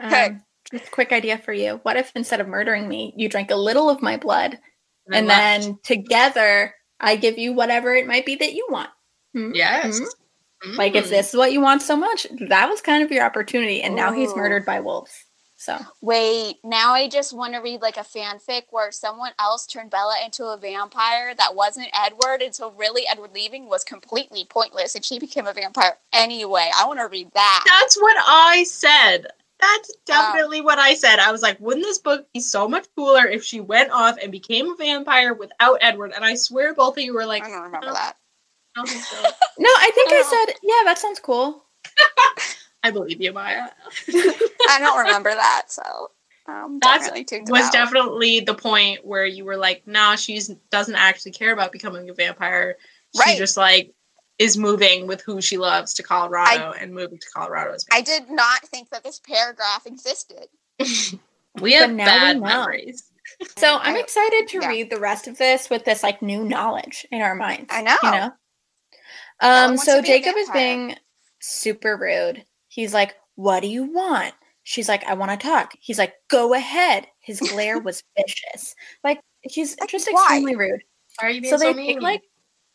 um, 0.00 0.10
Hey. 0.10 0.36
just 0.70 0.88
a 0.88 0.90
quick 0.90 1.12
idea 1.12 1.36
for 1.36 1.52
you. 1.52 1.80
What 1.82 1.96
if 1.98 2.10
instead 2.14 2.40
of 2.40 2.48
murdering 2.48 2.88
me, 2.88 3.12
you 3.16 3.28
drank 3.28 3.50
a 3.50 3.56
little 3.56 3.90
of 3.90 4.00
my 4.00 4.16
blood 4.16 4.58
and 5.12 5.30
I 5.30 5.34
then 5.60 5.78
together 5.82 6.74
I 7.00 7.16
give 7.16 7.36
you 7.36 7.52
whatever 7.52 7.94
it 7.94 8.06
might 8.06 8.24
be 8.24 8.36
that 8.36 8.54
you 8.54 8.66
want? 8.70 8.88
Hmm? 9.34 9.52
Yes. 9.54 10.00
Hmm? 10.62 10.76
Like 10.76 10.94
if 10.94 11.06
Mm. 11.06 11.10
this 11.10 11.28
is 11.30 11.36
what 11.36 11.52
you 11.52 11.60
want 11.60 11.82
so 11.82 11.96
much, 11.96 12.26
that 12.48 12.68
was 12.68 12.80
kind 12.80 13.02
of 13.02 13.10
your 13.10 13.24
opportunity, 13.24 13.82
and 13.82 13.94
now 13.94 14.12
he's 14.12 14.34
murdered 14.34 14.64
by 14.64 14.80
wolves. 14.80 15.12
So 15.56 15.78
Wait, 16.00 16.56
now 16.64 16.92
I 16.92 17.08
just 17.08 17.32
want 17.32 17.54
to 17.54 17.60
read 17.60 17.82
like 17.82 17.96
a 17.96 18.00
fanfic 18.00 18.64
where 18.70 18.90
someone 18.90 19.30
else 19.38 19.64
turned 19.64 19.90
Bella 19.90 20.16
into 20.24 20.46
a 20.46 20.56
vampire 20.56 21.36
that 21.36 21.54
wasn't 21.54 21.88
Edward, 21.94 22.42
and 22.42 22.52
so 22.52 22.72
really 22.72 23.06
Edward 23.08 23.32
leaving 23.32 23.68
was 23.68 23.84
completely 23.84 24.44
pointless, 24.44 24.96
and 24.96 25.04
she 25.04 25.20
became 25.20 25.46
a 25.46 25.52
vampire 25.52 25.98
anyway. 26.12 26.68
I 26.76 26.86
want 26.86 26.98
to 26.98 27.06
read 27.06 27.30
that. 27.34 27.64
That's 27.80 27.96
what 27.96 28.16
I 28.18 28.64
said. 28.64 29.28
That's 29.60 29.90
Wow. 30.08 30.32
definitely 30.32 30.60
what 30.62 30.80
I 30.80 30.94
said. 30.94 31.20
I 31.20 31.30
was 31.30 31.42
like, 31.42 31.60
wouldn't 31.60 31.86
this 31.86 31.98
book 31.98 32.26
be 32.32 32.40
so 32.40 32.66
much 32.66 32.86
cooler 32.96 33.26
if 33.28 33.44
she 33.44 33.60
went 33.60 33.92
off 33.92 34.16
and 34.20 34.32
became 34.32 34.68
a 34.68 34.74
vampire 34.74 35.32
without 35.32 35.78
Edward? 35.80 36.12
And 36.16 36.24
I 36.24 36.34
swear 36.34 36.74
both 36.74 36.98
of 36.98 37.04
you 37.04 37.14
were 37.14 37.26
like, 37.26 37.44
I 37.44 37.50
don't 37.50 37.62
remember 37.62 37.86
no. 37.86 37.92
that. 37.92 38.16
I 38.76 38.80
don't 38.80 38.88
think 38.88 39.02
so. 39.04 39.22
no, 39.58 39.68
I 39.68 39.90
think 39.94 40.12
I 40.12 40.22
Oh. 40.24 40.44
said, 40.46 40.54
yeah, 40.62 40.84
that 40.84 40.98
sounds 40.98 41.20
cool. 41.20 41.64
I 42.84 42.90
believe 42.90 43.20
you, 43.20 43.32
Maya. 43.32 43.68
I 44.08 44.78
don't 44.80 44.98
remember 45.06 45.30
that, 45.34 45.64
so 45.68 45.82
I 46.48 46.62
Um, 46.62 46.78
That's- 46.80 47.00
definitely 47.02 47.24
tuned 47.24 47.48
was 47.50 47.66
out. 47.66 47.72
definitely 47.72 48.40
the 48.40 48.54
point 48.54 49.04
where 49.06 49.24
you 49.26 49.44
were 49.44 49.56
like, 49.56 49.86
nah, 49.86 50.16
she 50.16 50.40
doesn't 50.70 50.94
actually 50.96 51.32
care 51.32 51.52
about 51.52 51.70
becoming 51.70 52.08
a 52.10 52.14
vampire. 52.14 52.76
She 53.14 53.20
Right. 53.20 53.38
just 53.38 53.56
like 53.56 53.92
is 54.38 54.56
moving 54.56 55.06
with 55.06 55.20
who 55.20 55.40
she 55.40 55.58
loves 55.58 55.94
to 55.94 56.02
Colorado 56.02 56.72
and 56.72 56.92
moving 56.92 57.18
to 57.18 57.26
Colorado 57.32 57.74
as 57.74 57.84
I 57.92 58.00
did 58.00 58.28
not 58.30 58.62
think 58.68 58.88
that 58.90 59.04
this 59.04 59.20
paragraph 59.20 59.86
existed. 59.86 60.48
we 61.60 61.74
have 61.74 61.90
But 61.90 61.94
now 61.94 62.04
we 62.04 62.10
bad 62.10 62.36
know. 62.40 62.46
memories. 62.46 63.04
So 63.56 63.78
I'm 63.80 63.96
excited 63.96 64.48
to 64.48 64.58
yeah. 64.62 64.68
read 64.68 64.90
the 64.90 64.98
rest 64.98 65.28
of 65.28 65.38
this 65.38 65.70
with 65.70 65.84
this 65.84 66.02
like 66.02 66.22
new 66.22 66.42
knowledge 66.44 67.06
in 67.12 67.20
our 67.22 67.34
minds. 67.36 67.66
I 67.70 67.82
know. 67.82 67.96
You 68.02 68.10
know. 68.10 68.32
Um. 69.42 69.76
So 69.76 69.96
to 69.96 70.02
be 70.02 70.08
a 70.12 70.18
Jacob 70.18 70.36
is 70.38 70.50
being 70.50 70.96
super 71.40 71.96
rude. 71.96 72.44
He's 72.68 72.94
like, 72.94 73.14
"What 73.34 73.60
do 73.60 73.68
you 73.68 73.84
want?" 73.84 74.34
She's 74.64 74.88
like, 74.88 75.04
"I 75.04 75.14
want 75.14 75.30
to 75.32 75.36
talk." 75.46 75.74
He's 75.80 75.98
like, 75.98 76.14
"Go 76.28 76.54
ahead." 76.54 77.06
His 77.20 77.40
glare 77.40 77.78
was 77.80 78.02
vicious. 78.16 78.74
Like 79.04 79.20
he's 79.42 79.76
just 79.88 80.08
why? 80.10 80.22
extremely 80.22 80.56
rude. 80.56 80.82
Why 81.20 81.28
are 81.28 81.30
you 81.30 81.40
being 81.42 81.50
So 81.52 81.58
so, 81.58 81.64
they 81.72 81.74
mean? 81.74 81.94
take 81.96 82.02
like 82.02 82.22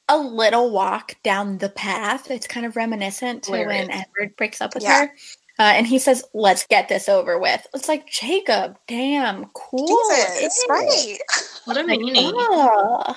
a 0.09 0.17
little 0.17 0.71
walk 0.71 1.15
down 1.23 1.57
the 1.57 1.69
path. 1.69 2.29
It's 2.31 2.47
kind 2.47 2.65
of 2.65 2.75
reminiscent 2.75 3.43
to 3.43 3.51
when 3.51 3.91
Edward 3.91 4.35
breaks 4.37 4.61
up 4.61 4.73
with 4.73 4.83
Yeah. 4.83 5.07
her. 5.07 5.13
Uh, 5.59 5.63
and 5.75 5.87
he 5.87 5.97
says, 5.99 6.23
"Let's 6.35 6.67
get 6.67 6.87
this 6.87 7.09
over 7.09 7.39
with." 7.39 7.65
It's 7.73 7.87
like 7.89 8.07
Jacob, 8.07 8.77
damn, 8.87 9.45
cool. 9.55 9.87
Jesus, 10.15 10.65
right. 10.69 11.17
what 11.65 11.77
a 11.77 11.83
Like, 11.83 11.99
meanie. 11.99 12.31
ugh. 12.51 13.15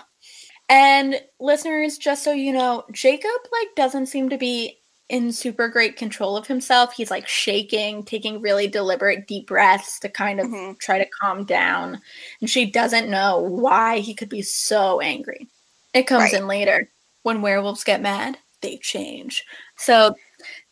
And 0.70 1.20
listeners, 1.40 1.98
just 1.98 2.22
so 2.22 2.32
you 2.32 2.52
know, 2.52 2.84
Jacob 2.92 3.30
like 3.52 3.68
doesn't 3.76 4.06
seem 4.06 4.28
to 4.30 4.38
be 4.38 4.78
in 5.08 5.32
super 5.32 5.68
great 5.68 5.96
control 5.96 6.36
of 6.36 6.46
himself. 6.46 6.92
He's 6.92 7.10
like 7.10 7.26
shaking, 7.26 8.04
taking 8.04 8.40
really 8.40 8.68
deliberate 8.68 9.26
deep 9.26 9.48
breaths 9.48 9.98
to 10.00 10.08
kind 10.08 10.38
of 10.40 10.46
Mhm. 10.46 10.78
try 10.78 10.98
to 10.98 11.06
calm 11.20 11.44
down. 11.44 12.00
And 12.40 12.48
she 12.48 12.64
doesn't 12.70 13.10
know 13.10 13.38
why 13.40 13.98
he 13.98 14.14
could 14.14 14.28
be 14.28 14.42
so 14.42 15.00
angry. 15.00 15.48
It 15.92 16.04
comes 16.04 16.32
Right. 16.32 16.34
in 16.34 16.46
later. 16.46 16.88
When 17.24 17.42
werewolves 17.42 17.82
get 17.82 18.00
mad, 18.00 18.38
they 18.60 18.76
change. 18.76 19.44
So 19.76 20.14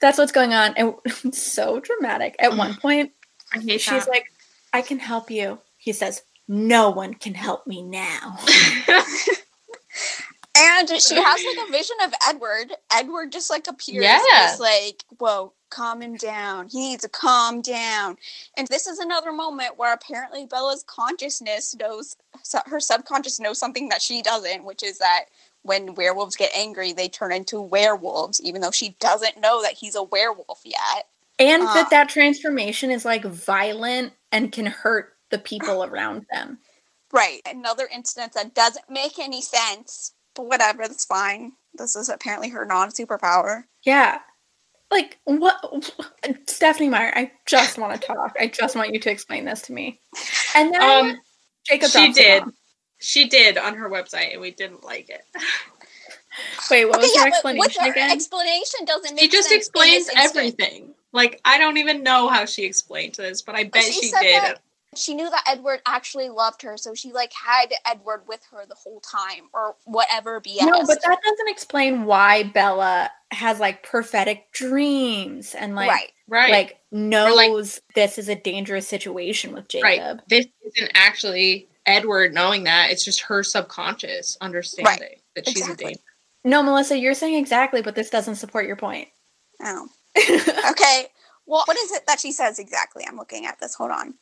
that's 0.00 0.16
what's 0.18 0.30
going 0.32 0.54
on. 0.54 0.72
And 0.76 0.94
it's 1.24 1.42
so 1.42 1.80
dramatic. 1.80 2.36
At 2.38 2.56
one 2.56 2.76
point, 2.76 3.10
I 3.52 3.58
she's 3.58 3.86
that. 3.86 4.08
like, 4.08 4.26
I 4.72 4.82
can 4.82 5.00
help 5.00 5.32
you. 5.32 5.58
He 5.78 5.92
says, 5.92 6.22
No 6.46 6.90
one 6.90 7.14
can 7.14 7.34
help 7.34 7.66
me 7.66 7.82
now. 7.82 8.38
And 10.58 10.88
she 10.88 11.14
has 11.14 11.44
like 11.44 11.68
a 11.68 11.70
vision 11.72 11.96
of 12.04 12.12
Edward. 12.28 12.72
Edward 12.92 13.32
just 13.32 13.50
like 13.50 13.66
appears 13.68 14.04
Yeah. 14.04 14.20
and 14.34 14.54
is 14.54 14.60
like, 14.60 15.04
whoa, 15.18 15.52
calm 15.70 16.02
him 16.02 16.16
down. 16.16 16.68
He 16.68 16.80
needs 16.80 17.02
to 17.02 17.08
calm 17.08 17.60
down. 17.60 18.16
And 18.56 18.66
this 18.68 18.86
is 18.86 18.98
another 18.98 19.32
moment 19.32 19.78
where 19.78 19.92
apparently 19.94 20.46
Bella's 20.46 20.84
consciousness 20.86 21.74
knows, 21.74 22.16
her 22.66 22.80
subconscious 22.80 23.38
knows 23.38 23.58
something 23.58 23.88
that 23.90 24.02
she 24.02 24.22
doesn't, 24.22 24.64
which 24.64 24.82
is 24.82 24.98
that 24.98 25.26
when 25.62 25.94
werewolves 25.94 26.36
get 26.36 26.50
angry, 26.56 26.92
they 26.92 27.08
turn 27.08 27.32
into 27.32 27.60
werewolves, 27.60 28.40
even 28.40 28.60
though 28.60 28.70
she 28.70 28.96
doesn't 29.00 29.40
know 29.40 29.62
that 29.62 29.74
he's 29.74 29.94
a 29.94 30.02
werewolf 30.02 30.62
yet. 30.64 31.06
And 31.38 31.62
that 31.62 31.76
um, 31.84 31.86
that 31.90 32.08
transformation 32.08 32.90
is 32.90 33.04
like 33.04 33.24
violent 33.24 34.12
and 34.32 34.50
can 34.50 34.66
hurt 34.66 35.14
the 35.30 35.38
people 35.38 35.84
around 35.84 36.26
them. 36.32 36.58
Right. 37.12 37.40
Another 37.46 37.88
instance 37.92 38.34
that 38.34 38.54
doesn't 38.54 38.90
make 38.90 39.18
any 39.18 39.40
sense, 39.40 40.12
but 40.38 40.46
whatever, 40.46 40.86
that's 40.86 41.04
fine. 41.04 41.52
This 41.74 41.96
is 41.96 42.08
apparently 42.08 42.48
her 42.50 42.64
non 42.64 42.90
superpower. 42.90 43.64
Yeah. 43.84 44.20
Like 44.90 45.18
what 45.24 45.60
Stephenie 46.46 46.88
Meyer, 46.88 47.12
I 47.14 47.32
just 47.44 47.76
want 47.76 48.00
to 48.00 48.06
talk. 48.06 48.36
I 48.40 48.46
just 48.46 48.74
want 48.74 48.94
you 48.94 49.00
to 49.00 49.10
explain 49.10 49.44
this 49.44 49.60
to 49.62 49.72
me. 49.72 50.00
And 50.54 50.72
then 50.72 50.82
um, 50.82 51.20
Jacob 51.66 51.90
she 51.90 52.12
did. 52.12 52.42
off. 52.44 52.48
she 52.98 53.28
did 53.28 53.58
on 53.58 53.74
her 53.74 53.90
website, 53.90 54.32
and 54.32 54.40
we 54.40 54.50
didn't 54.52 54.84
like 54.84 55.10
it. 55.10 55.20
Wait, 56.70 56.84
what 56.86 57.00
was 57.00 57.10
Okay, 57.10 57.20
her 57.20 57.28
yeah, 57.28 57.40
but 57.42 57.56
with 57.56 57.66
explanation 57.66 57.84
her 57.84 57.90
again? 57.92 58.10
explanation 58.12 58.84
doesn't 58.86 59.14
make 59.14 59.20
She 59.20 59.28
just 59.28 59.48
sense 59.48 59.66
explains 59.66 60.08
everything. 60.16 60.94
Like 61.12 61.40
I 61.44 61.58
don't 61.58 61.76
even 61.78 62.02
know 62.02 62.28
how 62.28 62.44
she 62.46 62.64
explained 62.64 63.14
this, 63.16 63.42
but 63.42 63.56
I 63.56 63.64
bet 63.64 63.82
she 63.84 63.92
she, 63.92 64.08
said 64.08 64.22
did. 64.22 64.58
That- 64.98 65.02
She 65.02 65.14
knew 65.14 65.30
that 65.30 65.44
Edward 65.46 65.80
actually 65.86 66.28
loved 66.28 66.62
her, 66.62 66.76
so 66.76 66.94
she 66.94 67.12
like 67.12 67.32
had 67.32 67.72
Edward 67.86 68.22
with 68.26 68.40
her 68.50 68.64
the 68.66 68.74
whole 68.74 69.00
time, 69.00 69.48
or 69.52 69.76
whatever 69.84 70.40
BS. 70.40 70.62
No, 70.62 70.84
but 70.86 70.98
that 71.02 71.18
doesn't 71.24 71.48
explain 71.48 72.04
why 72.04 72.42
Bella 72.44 73.10
has 73.30 73.60
like 73.60 73.82
prophetic 73.82 74.50
dreams 74.52 75.54
and 75.54 75.74
like 75.74 75.90
right, 75.90 76.12
Right. 76.28 76.50
like 76.50 76.66
like- 76.68 76.78
knows 76.90 77.80
this 77.94 78.18
is 78.18 78.28
a 78.28 78.34
dangerous 78.34 78.88
situation 78.88 79.52
with 79.52 79.68
Jacob. 79.68 79.84
Right. 79.84 80.20
This 80.28 80.46
isn't 80.74 80.90
actually 80.94 81.68
Edward 81.86 82.32
knowing 82.34 82.64
that. 82.64 82.90
It's 82.90 83.04
just 83.04 83.20
her 83.22 83.42
subconscious 83.42 84.36
understanding 84.40 85.20
that 85.34 85.46
she's 85.46 85.58
Exactly. 85.58 85.84
a 85.84 85.88
danger. 85.88 86.02
No, 86.44 86.62
Melissa, 86.62 86.98
you're 86.98 87.14
saying 87.14 87.34
exactly, 87.34 87.82
but 87.82 87.94
this 87.94 88.10
doesn't 88.10 88.36
support 88.36 88.66
your 88.66 88.76
point. 88.76 89.08
oh, 89.62 89.88
okay. 90.70 91.06
Well, 91.46 91.62
what 91.66 91.76
is 91.78 91.92
it 91.92 92.06
that 92.06 92.20
she 92.20 92.30
says 92.32 92.58
exactly? 92.58 93.04
I'm 93.06 93.16
looking 93.16 93.46
at 93.46 93.58
this. 93.60 93.74
Hold 93.74 93.90
on. 93.90 94.14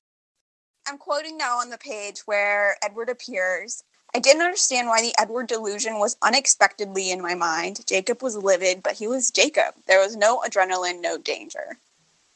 I'm 0.86 0.98
quoting 0.98 1.36
now 1.36 1.58
on 1.58 1.70
the 1.70 1.78
page 1.78 2.20
where 2.26 2.76
Edward 2.82 3.08
appears. 3.08 3.82
I 4.14 4.18
didn't 4.18 4.42
understand 4.42 4.88
why 4.88 5.02
the 5.02 5.14
Edward 5.18 5.48
delusion 5.48 5.98
was 5.98 6.16
unexpectedly 6.22 7.10
in 7.10 7.20
my 7.20 7.34
mind. 7.34 7.84
Jacob 7.86 8.22
was 8.22 8.36
livid, 8.36 8.82
but 8.82 8.94
he 8.94 9.06
was 9.06 9.30
Jacob. 9.30 9.74
There 9.86 10.00
was 10.00 10.16
no 10.16 10.40
adrenaline, 10.40 11.02
no 11.02 11.18
danger. 11.18 11.78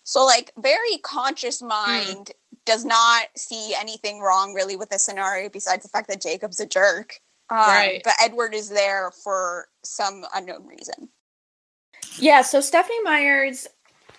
So, 0.02 0.24
like, 0.26 0.52
very 0.58 0.98
conscious 1.02 1.62
mind 1.62 2.32
does 2.64 2.84
not 2.84 3.28
see 3.36 3.74
anything 3.78 4.20
wrong 4.20 4.52
really 4.52 4.76
with 4.76 4.90
this 4.90 5.04
scenario 5.04 5.48
besides 5.48 5.82
the 5.82 5.88
fact 5.88 6.08
that 6.08 6.20
Jacob's 6.20 6.60
a 6.60 6.66
jerk. 6.66 7.20
Um, 7.48 7.58
Right. 7.58 8.00
But 8.04 8.14
Edward 8.20 8.54
is 8.54 8.68
there 8.68 9.10
for 9.10 9.68
some 9.82 10.24
unknown 10.34 10.66
reason. 10.66 11.08
Yeah, 12.18 12.42
so 12.42 12.60
Stephenie 12.60 13.02
Meyer's 13.02 13.66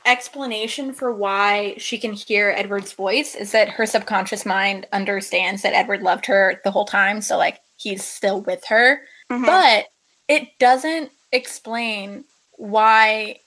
explanation 0.05 0.93
for 0.93 1.13
why 1.13 1.75
she 1.77 1.97
can 1.97 2.13
hear 2.13 2.53
Edward's 2.55 2.93
voice 2.93 3.35
is 3.35 3.51
that 3.51 3.69
her 3.69 3.85
subconscious 3.85 4.45
mind 4.45 4.87
understands 4.91 5.61
that 5.61 5.73
Edward 5.73 6.01
loved 6.01 6.25
her 6.25 6.59
the 6.63 6.71
whole 6.71 6.85
time, 6.85 7.21
so 7.21 7.37
like 7.37 7.59
he's 7.77 8.03
still 8.03 8.41
with 8.41 8.65
her. 8.65 9.01
Mhm. 9.29 9.45
But 9.45 9.87
it 10.27 10.57
doesn't 10.59 11.11
explain 11.31 12.25
why 12.53 13.39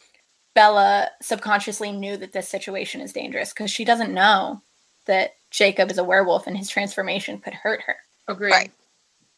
Bella 0.55 1.11
subconsciously 1.21 1.93
knew 1.93 2.17
that 2.17 2.33
this 2.33 2.49
situation 2.49 3.01
is 3.01 3.13
dangerous 3.13 3.53
because 3.53 3.71
she 3.71 3.85
doesn't 3.85 4.15
know 4.15 4.63
that 5.07 5.35
Jacob 5.51 5.91
is 5.91 5.99
a 5.99 6.05
werewolf 6.05 6.47
and 6.47 6.57
his 6.57 6.69
transformation 6.69 7.39
could 7.39 7.55
hurt 7.55 7.83
her. 7.83 7.97
Agreed. 8.29 8.51
Right. 8.51 8.73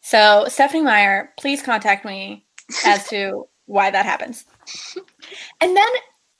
So, 0.01 0.45
Stephenie 0.49 0.83
Meyer, 0.83 1.33
please 1.37 1.62
contact 1.62 2.05
me 2.05 2.45
as 2.85 3.09
to 3.09 3.49
why 3.67 3.91
that 3.91 4.07
happens. 4.07 4.45
And 5.61 5.77
then 5.77 5.89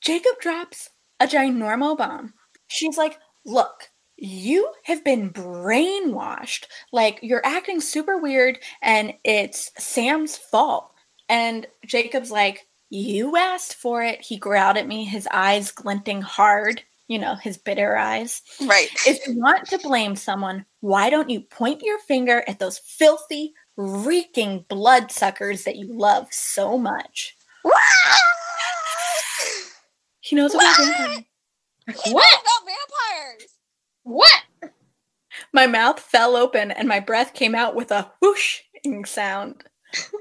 Jacob 0.01 0.39
drops 0.39 0.89
a 1.19 1.27
ginormo 1.27 1.97
bomb. 1.97 2.33
She's 2.67 2.97
like, 2.97 3.17
Look, 3.45 3.89
you 4.17 4.69
have 4.83 5.03
been 5.03 5.29
brainwashed. 5.29 6.65
Like, 6.91 7.19
you're 7.21 7.45
acting 7.45 7.79
super 7.79 8.17
weird, 8.17 8.59
and 8.81 9.13
it's 9.23 9.71
Sam's 9.77 10.35
fault. 10.35 10.91
And 11.29 11.67
Jacob's 11.85 12.31
like, 12.31 12.67
You 12.89 13.37
asked 13.37 13.75
for 13.75 14.03
it. 14.03 14.21
He 14.21 14.37
growled 14.37 14.77
at 14.77 14.87
me, 14.87 15.05
his 15.05 15.27
eyes 15.31 15.71
glinting 15.71 16.21
hard, 16.21 16.81
you 17.07 17.19
know, 17.19 17.35
his 17.35 17.57
bitter 17.57 17.95
eyes. 17.97 18.41
Right. 18.65 18.89
If 19.05 19.25
you 19.27 19.39
want 19.39 19.67
to 19.69 19.79
blame 19.79 20.15
someone, 20.15 20.65
why 20.81 21.09
don't 21.09 21.29
you 21.29 21.41
point 21.41 21.81
your 21.81 21.99
finger 21.99 22.43
at 22.47 22.59
those 22.59 22.79
filthy, 22.79 23.53
reeking 23.77 24.65
bloodsuckers 24.67 25.63
that 25.63 25.77
you 25.77 25.87
love 25.89 26.27
so 26.31 26.77
much? 26.77 27.35
He 30.27 30.35
knows 30.35 30.53
about 30.53 30.75
vampires. 30.77 31.23
What? 31.85 32.41
About 32.41 32.65
vampires. 32.65 33.49
What? 34.03 34.43
My 35.53 35.67
mouth 35.67 36.01
fell 36.01 36.35
open 36.35 36.69
and 36.69 36.85
my 36.85 36.99
breath 36.99 37.33
came 37.33 37.55
out 37.55 37.75
with 37.75 37.91
a 37.91 38.11
whooshing 38.21 39.05
sound. 39.05 39.63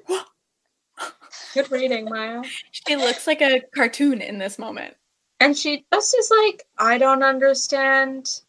Good 1.54 1.72
reading, 1.72 2.04
Maya. 2.04 2.44
She 2.70 2.94
looks 2.94 3.26
like 3.26 3.42
a 3.42 3.62
cartoon 3.74 4.20
in 4.20 4.38
this 4.38 4.60
moment. 4.60 4.94
And 5.40 5.56
she 5.56 5.84
just 5.92 6.16
is 6.16 6.30
like, 6.30 6.62
I 6.78 6.98
don't 6.98 7.24
understand 7.24 8.42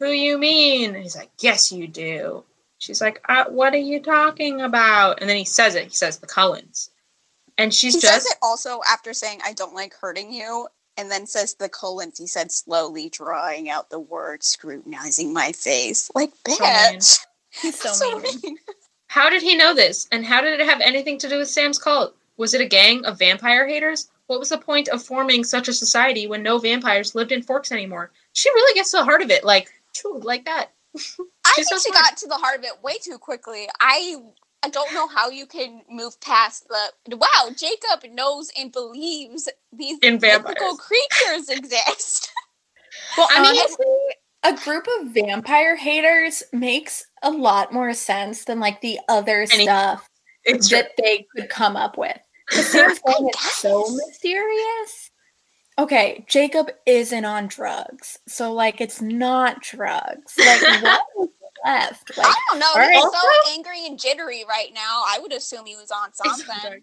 who 0.00 0.08
you 0.08 0.36
mean. 0.36 0.96
And 0.96 1.02
he's 1.04 1.16
like, 1.16 1.30
Yes, 1.38 1.70
you 1.70 1.86
do. 1.86 2.42
She's 2.78 3.00
like, 3.00 3.20
uh, 3.28 3.44
What 3.50 3.72
are 3.72 3.76
you 3.76 4.02
talking 4.02 4.62
about? 4.62 5.20
And 5.20 5.30
then 5.30 5.36
he 5.36 5.44
says 5.44 5.76
it. 5.76 5.84
He 5.84 5.94
says 5.94 6.18
the 6.18 6.26
Cullens. 6.26 6.90
And 7.56 7.72
she's 7.72 7.94
He 7.94 8.00
just 8.00 8.12
says 8.12 8.26
it 8.26 8.38
also 8.42 8.80
after 8.88 9.12
saying, 9.14 9.38
I 9.44 9.52
don't 9.52 9.74
like 9.74 9.94
hurting 9.94 10.32
you, 10.32 10.66
and 10.96 11.10
then 11.10 11.26
says 11.26 11.54
the 11.54 11.68
Cullens. 11.68 12.18
He 12.18 12.26
said, 12.26 12.52
slowly 12.52 13.08
drawing 13.08 13.68
out 13.68 13.90
the 13.90 14.00
word, 14.00 14.42
scrutinizing 14.42 15.32
my 15.32 15.52
face. 15.52 16.10
Like, 16.14 16.32
bitch. 16.46 17.24
He's 17.50 17.78
so, 17.78 17.92
So 17.92 18.18
mean. 18.18 18.40
mean. 18.42 18.56
How 19.06 19.30
did 19.30 19.42
he 19.42 19.56
know 19.56 19.74
this? 19.74 20.08
And 20.10 20.24
how 20.24 20.40
did 20.40 20.58
it 20.60 20.66
have 20.66 20.80
anything 20.80 21.18
to 21.18 21.28
do 21.28 21.38
with 21.38 21.48
Sam's 21.48 21.78
cult? 21.78 22.16
Was 22.36 22.52
it 22.54 22.60
a 22.60 22.66
gang 22.66 23.04
of 23.04 23.18
vampire 23.18 23.66
haters? 23.66 24.08
What 24.26 24.40
was 24.40 24.48
the 24.48 24.58
point 24.58 24.88
of 24.88 25.02
forming 25.02 25.44
such 25.44 25.68
a 25.68 25.72
society 25.72 26.26
when 26.26 26.42
no 26.42 26.58
vampires 26.58 27.14
lived 27.14 27.30
in 27.30 27.42
Forks 27.42 27.70
anymore? 27.70 28.10
She 28.32 28.50
really 28.50 28.74
gets 28.74 28.90
to 28.90 28.96
the 28.98 29.04
heart 29.04 29.22
of 29.22 29.30
it. 29.30 29.44
Like, 29.44 29.70
like 30.22 30.44
that. 30.46 30.70
I 30.96 31.52
think 31.54 31.68
so 31.68 31.76
she 31.76 31.90
smart. 31.90 32.02
got 32.02 32.16
to 32.18 32.26
the 32.26 32.34
heart 32.34 32.58
of 32.58 32.64
it 32.64 32.82
way 32.82 32.94
too 33.00 33.18
quickly. 33.18 33.68
I 33.80 34.16
I 34.64 34.68
don't 34.70 34.92
know 34.94 35.06
how 35.08 35.28
you 35.28 35.46
can 35.46 35.82
move 35.90 36.18
past 36.20 36.66
the 36.68 37.16
wow. 37.16 37.50
Jacob 37.56 38.10
knows 38.12 38.50
and 38.58 38.72
believes 38.72 39.48
these 39.72 39.98
In 40.02 40.18
vampires. 40.18 40.42
mythical 40.56 40.76
creatures 40.76 41.48
exist. 41.48 42.30
Well, 43.18 43.26
I 43.30 43.42
mean- 43.42 43.60
honestly, 43.60 43.86
a 44.44 44.54
group 44.64 44.86
of 45.00 45.08
vampire 45.08 45.74
haters 45.76 46.42
makes 46.52 47.04
a 47.22 47.30
lot 47.30 47.72
more 47.72 47.92
sense 47.92 48.44
than 48.44 48.60
like 48.60 48.80
the 48.80 48.98
other 49.08 49.42
Any- 49.52 49.64
stuff 49.64 50.08
It's 50.44 50.68
true. 50.68 50.78
that 50.78 50.92
they 50.96 51.26
could 51.34 51.48
come 51.48 51.76
up 51.76 51.98
with. 51.98 52.16
The 52.50 52.62
same 52.62 52.90
thing 52.94 53.28
is 53.28 53.40
so 53.52 53.84
mysterious. 54.06 55.10
Okay, 55.78 56.24
Jacob 56.28 56.70
isn't 56.86 57.24
on 57.24 57.48
drugs, 57.48 58.18
so 58.28 58.52
like 58.52 58.80
it's 58.80 59.00
not 59.02 59.60
drugs. 59.62 60.34
Like 60.38 60.62
what 60.82 61.00
is 61.20 61.28
left? 61.64 62.16
Like 62.16 62.26
I 62.28 62.34
don't 62.50 62.58
know. 62.60 62.66
all 62.74 62.80
He's 62.88 63.02
right. 63.02 63.12
so 63.46 63.52
angry 63.52 63.86
and 63.86 63.98
jittery 63.98 64.44
right 64.48 64.72
now. 64.74 65.02
I 65.06 65.18
would 65.20 65.32
assume 65.32 65.66
he 65.66 65.76
was 65.76 65.90
on 65.90 66.12
something. 66.14 66.82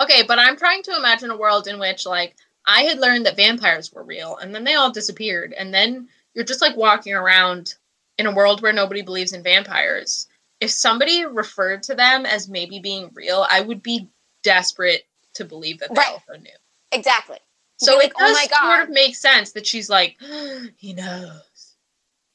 Okay, 0.00 0.22
but 0.26 0.38
I'm 0.38 0.56
trying 0.56 0.82
to 0.84 0.96
imagine 0.96 1.30
a 1.30 1.36
world 1.36 1.66
in 1.68 1.78
which 1.78 2.04
like 2.06 2.36
I 2.66 2.82
had 2.82 2.98
learned 2.98 3.26
that 3.26 3.36
vampires 3.36 3.92
were 3.92 4.02
real 4.02 4.36
and 4.36 4.54
then 4.54 4.64
they 4.64 4.74
all 4.74 4.90
disappeared 4.90 5.52
and 5.52 5.72
then 5.72 6.08
you're 6.34 6.44
just 6.44 6.60
like 6.60 6.76
walking 6.76 7.14
around 7.14 7.74
in 8.18 8.26
a 8.26 8.34
world 8.34 8.60
where 8.62 8.72
nobody 8.72 9.02
believes 9.02 9.32
in 9.32 9.42
vampires. 9.42 10.26
If 10.60 10.70
somebody 10.70 11.24
referred 11.24 11.82
to 11.84 11.94
them 11.94 12.26
as 12.26 12.48
maybe 12.48 12.78
being 12.78 13.10
real, 13.14 13.46
I 13.50 13.60
would 13.60 13.82
be 13.82 14.08
desperate 14.42 15.04
to 15.34 15.44
believe 15.44 15.78
that 15.80 15.90
they 15.90 16.00
Right. 16.00 16.08
also 16.12 16.40
knew. 16.40 16.50
Exactly. 16.92 17.38
So 17.78 17.92
Be 17.92 17.96
it 17.96 18.02
like, 18.04 18.12
"Oh 18.16 18.26
does 18.26 18.36
my 18.36 18.46
God." 18.48 18.74
sort 18.76 18.88
of 18.88 18.94
make 18.94 19.16
sense 19.16 19.52
that 19.52 19.66
she's 19.66 19.90
like, 19.90 20.16
he 20.76 20.94
knows. 20.94 21.74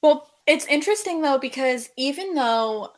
Well, 0.04 0.30
it's 0.48 0.66
interesting 0.66 1.22
though 1.22 1.38
because 1.38 1.90
even 1.98 2.34
though 2.36 2.90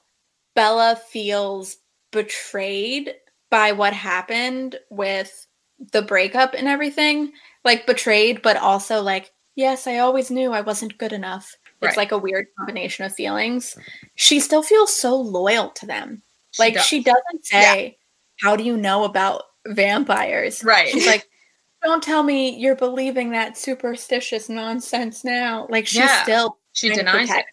Bella 0.56 0.96
feels 1.10 1.78
betrayed 2.12 3.16
by 3.50 3.72
what 3.72 3.94
happened 3.94 4.78
with 4.90 5.46
the 5.92 6.02
breakup 6.02 6.54
and 6.54 6.68
everything, 6.68 7.32
like 7.66 7.86
betrayed, 7.86 8.42
but 8.42 8.58
also 8.58 9.02
like, 9.02 9.32
yes, 9.56 9.88
I 9.88 9.98
always 10.00 10.32
knew 10.32 10.52
I 10.52 10.62
wasn't 10.62 10.98
good 10.98 11.14
enough. 11.14 11.56
It's 11.82 11.90
Right. 11.90 11.98
like 11.98 12.12
a 12.14 12.18
weird 12.18 12.48
combination 12.58 13.04
of 13.06 13.14
feelings. 13.14 13.78
She 14.16 14.40
still 14.40 14.64
feels 14.64 14.96
so 14.96 15.16
loyal 15.16 15.70
to 15.72 15.86
them. 15.86 16.22
like 16.60 16.76
does. 16.76 16.86
she 16.86 17.02
doesn't 17.04 17.44
say, 17.46 17.98
"How 18.42 18.56
do 18.56 18.64
you 18.64 18.78
know 18.78 19.04
about 19.06 19.44
vampires?" 19.66 20.64
Right. 20.64 20.90
She's 20.90 21.08
like, 21.08 21.28
"Don't 21.84 22.02
tell 22.04 22.22
me 22.24 22.56
you're 22.58 22.76
believing 22.76 23.32
that 23.32 23.58
superstitious 23.58 24.50
nonsense 24.50 25.24
now." 25.24 25.66
Like 25.70 25.88
she's 25.88 25.98
Yeah. 26.02 26.22
still 26.24 26.58
she 26.74 26.90
denies 26.90 27.30
it. 27.30 27.46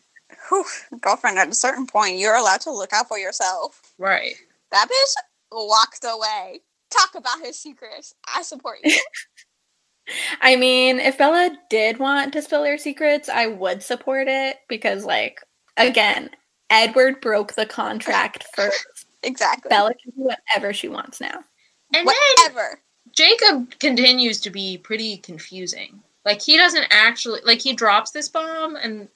Whew, 0.49 0.65
girlfriend, 1.01 1.39
at 1.39 1.49
a 1.49 1.55
certain 1.55 1.87
point, 1.87 2.19
you're 2.19 2.35
allowed 2.35 2.61
to 2.63 2.73
look 2.73 2.93
out 2.93 3.09
for 3.09 3.19
yourself. 3.19 3.81
Right. 3.99 4.35
That 4.73 4.89
bitch 4.89 5.15
walked 5.53 6.05
away. 6.05 6.61
Talk 6.91 7.15
about 7.15 7.41
his 7.45 7.57
secrets. 7.59 8.15
I 8.35 8.43
support 8.43 8.79
you. 8.83 8.99
I 10.41 10.57
mean, 10.57 10.99
if 10.99 11.19
Bella 11.19 11.57
did 11.69 11.99
want 11.99 12.33
to 12.33 12.43
spill 12.43 12.65
her 12.65 12.79
secrets, 12.79 13.29
I 13.29 13.47
would 13.47 13.83
support 13.83 14.27
it 14.29 14.59
because, 14.69 15.05
like, 15.05 15.41
again, 15.77 16.31
Edward 16.69 17.21
broke 17.21 17.55
the 17.55 17.67
contract 17.67 18.45
first. 18.57 19.07
exactly. 19.23 19.69
Bella 19.69 19.95
can 19.95 20.13
do 20.17 20.23
whatever 20.23 20.73
she 20.73 20.89
wants 20.89 21.21
now. 21.21 21.45
And 21.95 22.07
then 22.07 22.15
Whatever. 22.39 22.81
Jacob 23.17 23.79
continues 23.79 24.41
to 24.41 24.51
be 24.51 24.79
pretty 24.79 25.19
confusing. 25.19 26.01
Like 26.25 26.43
he 26.43 26.57
doesn't 26.57 26.87
actually 26.91 27.41
like 27.45 27.61
he 27.61 27.73
drops 27.73 28.11
this 28.11 28.29
bomb 28.29 28.77
and 28.77 29.09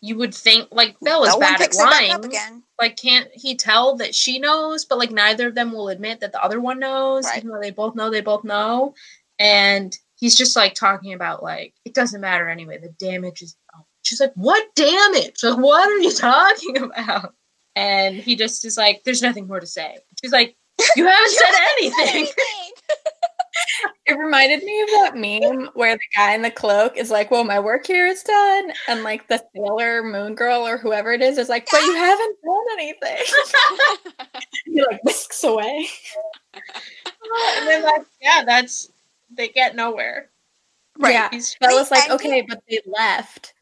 you 0.00 0.16
would 0.16 0.34
think 0.34 0.68
like 0.70 0.96
Bella's 1.00 1.30
no 1.34 1.40
bad 1.40 1.54
at 1.54 1.58
picks 1.60 1.78
it 1.78 1.84
back 1.84 2.22
lying. 2.22 2.62
Like 2.80 2.96
can't 2.96 3.28
he 3.32 3.56
tell 3.56 3.96
that 3.96 4.14
she 4.14 4.38
knows, 4.38 4.84
but 4.84 4.98
like 4.98 5.10
neither 5.10 5.48
of 5.48 5.54
them 5.54 5.72
will 5.72 5.88
admit 5.88 6.20
that 6.20 6.32
the 6.32 6.42
other 6.42 6.60
one 6.60 6.78
knows, 6.78 7.24
Right. 7.24 7.38
even 7.38 7.50
though 7.50 7.60
they 7.60 7.70
both 7.70 7.94
know 7.94 8.10
they 8.10 8.20
both 8.20 8.44
know. 8.44 8.94
And 9.38 9.96
he's 10.16 10.34
just 10.34 10.56
like 10.56 10.74
talking 10.74 11.12
about 11.12 11.42
like 11.42 11.74
it 11.84 11.94
doesn't 11.94 12.20
matter 12.20 12.48
anyway, 12.48 12.78
the 12.78 12.88
damage 13.04 13.42
is 13.42 13.56
oh. 13.74 13.84
she's 14.02 14.20
like, 14.20 14.32
What 14.34 14.74
damage? 14.74 15.42
Like 15.42 15.58
what 15.58 15.86
are 15.88 15.98
you 15.98 16.12
talking 16.12 16.76
about? 16.82 17.34
And 17.74 18.16
he 18.16 18.36
just 18.36 18.64
is 18.64 18.78
like, 18.78 19.02
There's 19.04 19.22
nothing 19.22 19.46
more 19.46 19.60
to 19.60 19.66
say. 19.66 19.98
She's 20.22 20.32
like, 20.32 20.56
You 20.96 21.06
haven't 21.06 21.30
said 21.32 21.54
anything. 21.78 22.26
Anything. 23.56 23.96
It 24.06 24.18
reminded 24.18 24.62
me 24.62 24.82
of 24.82 24.88
that 24.88 25.16
meme 25.16 25.70
where 25.74 25.96
the 25.96 26.04
guy 26.14 26.34
in 26.34 26.42
the 26.42 26.50
cloak 26.50 26.96
is 26.96 27.10
like, 27.10 27.30
Well, 27.30 27.44
my 27.44 27.58
work 27.60 27.86
here 27.86 28.06
is 28.06 28.22
done. 28.22 28.72
And, 28.88 29.02
like, 29.02 29.28
the 29.28 29.42
sailor 29.54 30.02
moon 30.02 30.34
girl 30.34 30.66
or 30.66 30.78
whoever 30.78 31.12
it 31.12 31.22
is 31.22 31.38
is 31.38 31.48
like, 31.48 31.68
But 31.70 31.82
you 31.82 31.94
haven't 31.96 32.36
done 32.44 32.64
anything. 32.78 33.16
he, 34.66 34.82
like, 34.82 35.02
whisks 35.04 35.44
away. 35.44 35.88
and 36.54 37.68
then 37.68 37.82
like, 37.82 38.02
yeah, 38.20 38.44
that's 38.44 38.90
they 39.36 39.48
get 39.48 39.74
nowhere. 39.76 40.30
Right. 40.98 41.12
Yeah. 41.14 41.28
He's 41.30 41.56
Bella's 41.60 41.90
like, 41.90 42.10
okay, 42.10 42.42
but 42.48 42.62
they 42.68 42.80
left. 42.86 43.54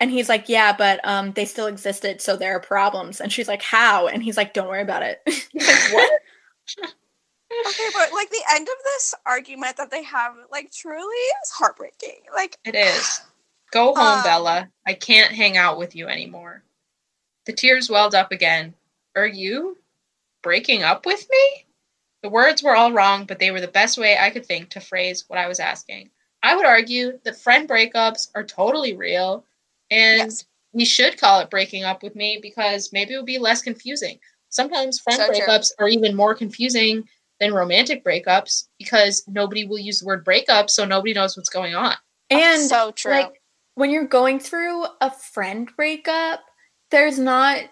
And 0.00 0.10
he's 0.10 0.28
like, 0.28 0.48
yeah, 0.48 0.74
but 0.76 1.00
um, 1.06 1.32
they 1.32 1.44
still 1.44 1.68
existed, 1.68 2.20
so 2.20 2.36
there 2.36 2.56
are 2.56 2.60
problems. 2.60 3.20
And 3.20 3.32
she's 3.32 3.46
like, 3.46 3.62
how? 3.62 4.08
And 4.08 4.20
he's 4.20 4.36
like, 4.36 4.52
don't 4.52 4.66
worry 4.66 4.82
about 4.82 5.04
it. 5.04 5.20
He's 5.26 5.68
like, 5.68 5.92
what? 5.92 6.20
Okay, 7.68 7.88
but 7.94 8.12
like 8.12 8.30
the 8.30 8.42
end 8.54 8.68
of 8.68 8.84
this 8.84 9.14
argument 9.26 9.76
that 9.76 9.90
they 9.90 10.02
have, 10.02 10.34
like 10.50 10.70
truly 10.72 11.04
is 11.06 11.50
heartbreaking. 11.50 12.22
Like 12.34 12.56
it 12.64 12.74
is. 12.74 13.20
Go 13.70 13.94
home, 13.94 14.18
Um, 14.18 14.22
Bella. 14.22 14.68
I 14.86 14.94
can't 14.94 15.32
hang 15.32 15.56
out 15.56 15.78
with 15.78 15.94
you 15.96 16.06
anymore. 16.08 16.62
The 17.46 17.52
tears 17.52 17.88
welled 17.88 18.14
up 18.14 18.30
again. 18.32 18.74
Are 19.16 19.26
you 19.26 19.78
breaking 20.42 20.82
up 20.82 21.06
with 21.06 21.26
me? 21.30 21.66
The 22.22 22.28
words 22.28 22.62
were 22.62 22.76
all 22.76 22.92
wrong, 22.92 23.24
but 23.24 23.38
they 23.38 23.50
were 23.50 23.60
the 23.60 23.68
best 23.68 23.98
way 23.98 24.16
I 24.18 24.30
could 24.30 24.46
think 24.46 24.70
to 24.70 24.80
phrase 24.80 25.24
what 25.28 25.38
I 25.38 25.48
was 25.48 25.58
asking. 25.58 26.10
I 26.42 26.54
would 26.54 26.66
argue 26.66 27.18
that 27.24 27.38
friend 27.38 27.68
breakups 27.68 28.28
are 28.34 28.44
totally 28.44 28.94
real, 28.94 29.44
and 29.90 30.18
Yes. 30.18 30.44
we 30.72 30.84
should 30.84 31.18
call 31.18 31.40
it 31.40 31.50
breaking 31.50 31.84
up 31.84 32.02
with 32.02 32.14
me 32.14 32.38
because 32.40 32.92
maybe 32.92 33.14
it 33.14 33.16
would 33.16 33.26
be 33.26 33.38
less 33.38 33.62
confusing. 33.62 34.18
Sometimes 34.50 35.00
friend 35.00 35.18
So 35.18 35.26
true. 35.28 35.36
breakups 35.40 35.72
are 35.78 35.88
even 35.88 36.14
more 36.14 36.34
confusing 36.34 37.08
than 37.42 37.52
romantic 37.52 38.04
breakups 38.04 38.68
because 38.78 39.24
nobody 39.26 39.66
will 39.66 39.78
use 39.80 39.98
the 39.98 40.06
word 40.06 40.24
breakup, 40.24 40.70
so 40.70 40.84
nobody 40.84 41.12
knows 41.12 41.36
what's 41.36 41.48
going 41.48 41.74
on. 41.74 41.94
And 42.30 42.62
so 42.62 42.92
true. 42.92 43.10
like 43.10 43.42
when 43.74 43.90
you're 43.90 44.06
going 44.06 44.38
through 44.38 44.84
a 45.00 45.10
friend 45.10 45.68
breakup, 45.76 46.40
there's 46.92 47.18
not 47.18 47.64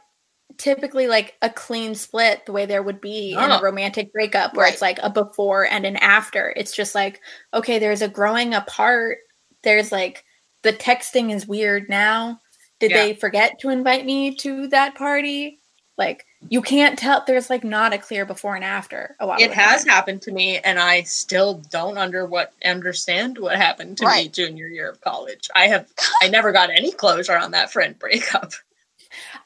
typically 0.58 1.06
like 1.06 1.34
a 1.40 1.48
clean 1.48 1.94
split 1.94 2.44
the 2.44 2.52
way 2.52 2.66
there 2.66 2.82
would 2.82 3.00
be 3.00 3.32
in 3.32 3.38
a 3.38 3.60
romantic 3.62 4.12
breakup 4.12 4.54
where 4.54 4.64
Right. 4.64 4.72
it's 4.72 4.82
like 4.82 4.98
a 5.02 5.08
before 5.08 5.64
and 5.64 5.86
an 5.86 5.96
after. 5.96 6.52
It's 6.56 6.74
just 6.74 6.94
like, 6.96 7.20
okay, 7.54 7.78
there's 7.78 8.02
a 8.02 8.08
growing 8.08 8.52
apart. 8.54 9.18
There's 9.62 9.92
like 9.92 10.24
the 10.62 10.72
texting 10.72 11.32
is 11.32 11.46
weird 11.46 11.88
now. 11.88 12.40
Did 12.80 12.90
Yeah. 12.90 13.04
they 13.04 13.14
forget 13.14 13.60
to 13.60 13.68
invite 13.68 14.04
me 14.04 14.34
to 14.36 14.66
that 14.68 14.96
party? 14.96 15.60
Like 15.96 16.24
you 16.48 16.62
can't 16.62 16.98
tell 16.98 17.22
there's 17.26 17.50
like 17.50 17.64
not 17.64 17.92
a 17.92 17.98
clear 17.98 18.24
before 18.24 18.54
and 18.56 18.64
after 18.64 19.14
a 19.20 19.26
lot 19.26 19.40
It 19.40 19.52
has 19.52 19.84
time. 19.84 19.92
happened 19.92 20.22
to 20.22 20.32
me, 20.32 20.58
and 20.58 20.78
I 20.78 21.02
still 21.02 21.54
don't 21.70 21.98
under 21.98 22.24
what 22.24 22.52
understand 22.64 23.38
what 23.38 23.56
happened 23.56 23.98
to 23.98 24.06
me 24.06 24.28
junior 24.28 24.66
year 24.66 24.90
of 24.90 25.00
college. 25.00 25.48
I 25.54 25.66
have 25.68 25.86
I 26.22 26.28
never 26.28 26.50
got 26.52 26.70
any 26.70 26.92
closure 26.92 27.36
on 27.38 27.50
that 27.52 27.70
friend 27.72 27.98
breakup. 27.98 28.52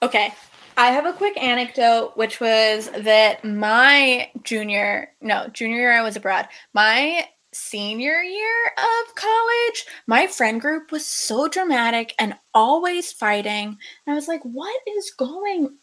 Okay. 0.03 0.33
I 0.77 0.89
have 0.89 1.07
a 1.07 1.13
quick 1.13 1.37
anecdote, 1.41 2.17
which 2.17 2.41
was 2.41 2.91
that 2.91 3.45
my 3.45 4.29
junior, 4.43 5.13
no, 5.21 5.47
junior 5.53 5.77
year 5.77 5.93
I 5.93 6.03
was 6.03 6.17
abroad. 6.17 6.49
My 6.73 7.29
senior 7.55 8.23
year 8.23 8.73
of 8.77 9.15
college, 9.15 9.87
my 10.07 10.27
friend 10.27 10.61
group 10.61 10.93
was 10.93 11.07
so 11.07 11.49
dramatic 11.49 12.15
and 12.19 12.35
always 12.53 13.13
fighting. 13.13 13.79
And 14.07 14.13
I 14.13 14.15
was 14.15 14.29
like, 14.29 14.43
what 14.43 14.81
is 14.97 15.13
going 15.17 15.77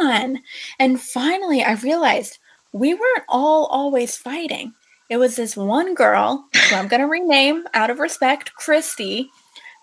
on? 0.00 0.40
And 0.78 1.00
finally, 1.00 1.62
I 1.62 1.74
realized 1.74 2.38
we 2.72 2.94
weren't 2.94 3.24
all 3.28 3.66
always 3.66 4.16
fighting. 4.16 4.72
It 5.08 5.16
was 5.16 5.36
this 5.36 5.56
one 5.56 5.94
girl, 5.94 6.46
who 6.52 6.76
I'm 6.76 6.88
going 6.88 7.00
to 7.00 7.06
rename 7.06 7.64
out 7.72 7.90
of 7.90 7.98
respect, 7.98 8.54
Christy. 8.54 9.30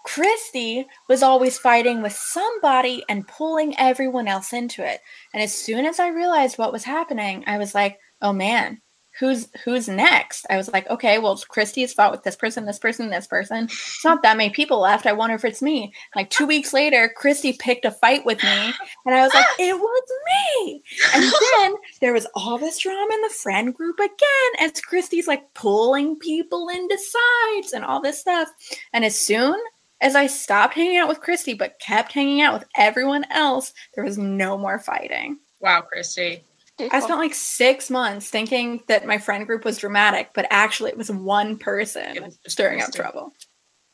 Christy 0.06 0.86
was 1.10 1.24
always 1.24 1.58
fighting 1.58 2.04
with 2.04 2.14
somebody 2.14 3.04
and 3.10 3.28
pulling 3.28 3.76
everyone 3.80 4.28
else 4.28 4.54
into 4.54 4.88
it. 4.88 5.02
And 5.34 5.42
as 5.42 5.52
soon 5.52 5.86
as 5.86 6.00
I 6.00 6.10
realized 6.10 6.60
what 6.60 6.72
was 6.72 6.84
happening, 6.84 7.44
I 7.48 7.58
was 7.58 7.74
like, 7.74 7.98
"Oh 8.22 8.34
man, 8.34 8.82
who's 9.20 9.48
who's 9.64 9.88
next?" 9.88 10.46
I 10.50 10.58
was 10.58 10.72
like, 10.72 10.90
"Okay, 10.90 11.18
well, 11.20 11.38
Christy's 11.48 11.94
fought 11.94 12.12
with 12.12 12.24
this 12.24 12.36
person, 12.36 12.66
this 12.66 12.80
person, 12.80 13.10
this 13.10 13.28
person. 13.28 13.66
It's 13.66 14.04
not 14.04 14.24
that 14.24 14.38
many 14.38 14.50
people 14.50 14.80
left. 14.80 15.06
I 15.06 15.14
wonder 15.14 15.36
if 15.36 15.46
it's 15.46 15.62
me." 15.62 15.94
Like 16.16 16.30
2 16.30 16.46
weeks 16.46 16.74
later, 16.74 17.12
Christy 17.16 17.54
picked 17.54 17.86
a 17.86 17.92
fight 17.92 18.26
with 18.26 18.42
me, 18.44 18.74
and 19.06 19.16
I 19.16 19.24
was 19.24 19.34
like, 19.34 19.46
"It 19.60 19.78
was 19.78 20.10
me." 20.26 20.84
And 21.14 21.24
then 21.24 21.76
there 22.02 22.14
was 22.14 22.28
all 22.36 22.58
this 22.58 22.80
drama 22.80 23.14
in 23.14 23.22
the 23.22 23.30
friend 23.30 23.74
group 23.74 24.00
again 24.00 24.52
as 24.60 24.82
Christy's 24.82 25.28
like 25.28 25.54
pulling 25.54 26.18
people 26.18 26.70
into 26.70 26.98
sides 26.98 27.74
and 27.74 27.84
all 27.84 28.02
this 28.02 28.20
stuff. 28.20 28.50
And 28.94 29.06
as 29.06 29.20
soon 29.20 29.60
as 30.02 30.16
I 30.16 30.28
stopped 30.28 30.76
hanging 30.76 30.98
out 30.98 31.08
with 31.08 31.22
Christy 31.22 31.54
but 31.54 31.80
kept 31.80 32.12
hanging 32.12 32.42
out 32.42 32.54
with 32.54 32.66
everyone 32.76 33.26
else, 33.32 33.74
there 33.96 34.04
was 34.04 34.18
no 34.18 34.58
more 34.58 34.80
fighting. 34.80 35.40
Wow, 35.60 35.82
Christy. 35.82 36.44
I 36.80 37.00
spent 37.00 37.20
like 37.20 37.34
six 37.34 37.90
months 37.90 38.30
thinking 38.30 38.84
that 38.88 39.06
my 39.06 39.18
friend 39.18 39.46
group 39.48 39.64
was 39.64 39.78
dramatic, 39.78 40.32
but 40.34 40.46
actually 40.50 40.92
it 40.92 40.98
was 40.98 41.10
one 41.10 41.58
person 41.58 42.22
was 42.24 42.38
stirring 42.48 42.82
up 42.82 42.92
trouble. 42.92 43.32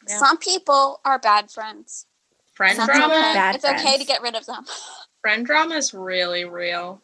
Yeah. 0.08 0.18
Some 0.18 0.38
people 0.38 1.00
are 1.06 1.20
bad 1.20 1.52
friends. 1.52 2.08
Friend 2.54 2.76
Some 2.76 2.88
drama. 2.88 3.02
people- 3.04 3.18
Bad 3.34 3.56
it's 3.56 3.66
okay 3.66 3.98
to 3.98 4.04
get 4.04 4.22
rid 4.22 4.36
of 4.36 4.46
them. 4.46 4.66
Friend 5.22 5.46
drama 5.46 5.76
is 5.76 5.94
really 5.94 6.46
real. 6.46 7.02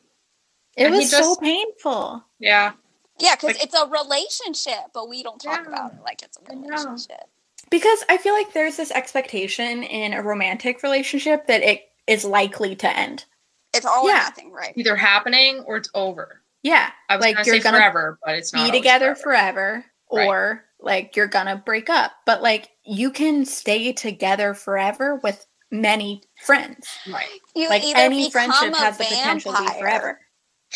It 0.76 0.86
And 0.86 0.94
he 0.96 1.02
was 1.02 1.12
so 1.12 1.20
just- 1.20 1.42
painful. 1.42 2.24
Yeah. 2.40 2.74
Yeah, 3.20 3.36
because 3.36 3.56
Like- 3.56 3.64
it's 3.64 3.76
a 3.76 3.86
relationship, 3.88 4.92
but 4.94 5.08
we 5.10 5.22
don't 5.24 5.40
talk 5.40 5.62
Yeah. 5.64 5.68
about 5.68 5.94
it 5.94 6.02
like 6.04 6.22
it's 6.24 6.38
a 6.38 6.54
know. 6.56 6.62
relationship. 6.62 7.30
Because 7.70 8.04
I 8.10 8.18
feel 8.18 8.34
like 8.34 8.54
there's 8.54 8.78
this 8.78 8.92
expectation 8.92 9.84
in 9.84 10.14
a 10.14 10.22
romantic 10.24 10.82
relationship 10.84 11.48
that 11.48 11.62
it 11.62 11.90
is 12.08 12.24
likely 12.26 12.76
to 12.78 12.90
end. 12.98 13.26
It's 13.74 13.86
all 13.86 14.08
Yeah. 14.08 14.14
or 14.22 14.24
nothing, 14.24 14.52
right? 14.52 14.74
Either 14.76 14.96
happening 14.96 15.60
or 15.68 15.78
it's 15.78 15.90
over. 15.94 16.42
Yeah. 16.64 16.90
I 17.10 17.16
was 17.16 17.24
like 17.24 17.36
gonna 17.36 17.46
you're 17.48 17.56
say 17.58 17.62
gonna 17.62 17.78
forever, 17.78 18.20
but 18.26 18.36
it's 18.36 18.54
not. 18.54 18.72
be 18.72 18.78
together 18.78 19.16
forever. 19.16 19.86
forever, 20.10 20.22
Right. 20.22 20.28
or 20.28 20.66
like 20.80 21.16
you're 21.16 21.28
gonna 21.28 21.56
break 21.58 21.90
up. 21.90 22.12
But 22.26 22.42
like 22.42 22.70
you 22.84 23.12
can 23.12 23.46
stay 23.46 23.94
together 23.94 24.54
forever 24.54 25.16
with 25.24 25.46
many 25.70 26.24
friends. 26.44 26.88
Right. 27.12 27.40
You 27.56 27.70
like 27.70 27.84
either 27.84 28.00
any 28.00 28.28
become 28.28 28.32
friendship 28.52 28.74
a 28.74 28.78
has 28.78 28.98
the 28.98 29.04
potential 29.04 29.54
to 29.54 29.62
be 29.62 29.80
forever. 29.80 30.20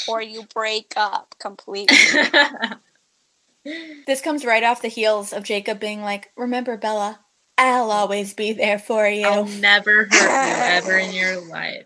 or 0.07 0.21
you 0.21 0.43
break 0.53 0.93
up 0.95 1.35
completely. 1.39 1.97
This 4.07 4.21
comes 4.21 4.43
right 4.43 4.63
off 4.63 4.81
the 4.81 4.87
heels 4.87 5.33
of 5.33 5.43
Jacob 5.43 5.79
being 5.79 6.01
like, 6.01 6.31
"Remember, 6.35 6.77
Bella, 6.77 7.19
I'll 7.59 7.91
oh. 7.91 7.95
always 7.95 8.33
be 8.33 8.53
there 8.53 8.79
for 8.79 9.07
you." 9.07 9.27
I'll 9.27 9.45
never 9.45 10.05
hurt 10.05 10.13
you 10.13 10.19
ever 10.27 10.97
in 10.97 11.13
your 11.13 11.39
life. 11.47 11.85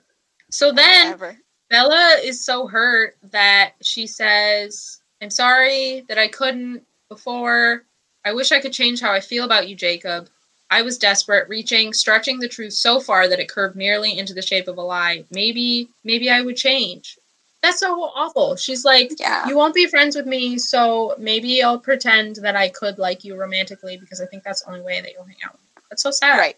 So 0.56 0.72
then 0.72 1.08
Whatever. 1.08 1.38
Bella 1.70 2.20
is 2.24 2.44
so 2.44 2.66
hurt 2.66 3.18
that 3.32 3.74
she 3.82 4.08
says, 4.08 5.00
I'm 5.22 5.30
sorry 5.30 6.06
that 6.08 6.18
I 6.18 6.30
couldn't 6.30 6.84
before. 7.10 7.84
I 8.24 8.32
wish 8.32 8.54
I 8.54 8.62
could 8.62 8.72
change 8.72 9.02
how 9.02 9.12
I 9.12 9.20
feel 9.20 9.44
about 9.44 9.68
you, 9.68 9.76
Jacob. 9.76 10.30
I 10.72 10.82
was 10.82 10.98
desperate, 10.98 11.50
reaching, 11.50 11.92
stretching 11.94 12.40
the 12.40 12.48
truth 12.48 12.72
so 12.72 13.02
far 13.02 13.28
that 13.28 13.40
it 13.42 13.50
curved 13.50 13.76
nearly 13.76 14.18
into 14.18 14.34
the 14.34 14.42
shape 14.42 14.70
of 14.70 14.78
a 14.78 14.82
lie. 14.82 15.26
Maybe, 15.30 15.90
maybe 16.06 16.30
I 16.30 16.42
would 16.42 16.56
change. 16.56 17.18
That's 17.62 17.80
so 17.82 18.02
awful. 18.04 18.56
She's 18.56 18.86
like, 18.86 19.12
Yeah. 19.20 19.46
You 19.48 19.58
won't 19.58 19.76
be 19.76 19.88
friends 19.88 20.16
with 20.16 20.26
me, 20.26 20.58
so 20.58 21.16
maybe 21.20 21.62
I'll 21.64 21.80
pretend 21.80 22.38
that 22.38 22.56
I 22.56 22.70
could 22.70 22.98
like 22.98 23.26
you 23.26 23.36
romantically 23.36 23.98
because 23.98 24.22
I 24.22 24.26
think 24.28 24.44
that's 24.44 24.62
the 24.64 24.70
only 24.70 24.82
way 24.82 25.02
that 25.02 25.12
you'll 25.12 25.26
hang 25.26 25.36
out 25.46 25.52
with 25.52 25.62
me. 25.62 25.82
That's 25.90 26.02
so 26.04 26.12
sad. 26.12 26.38
Right. 26.38 26.58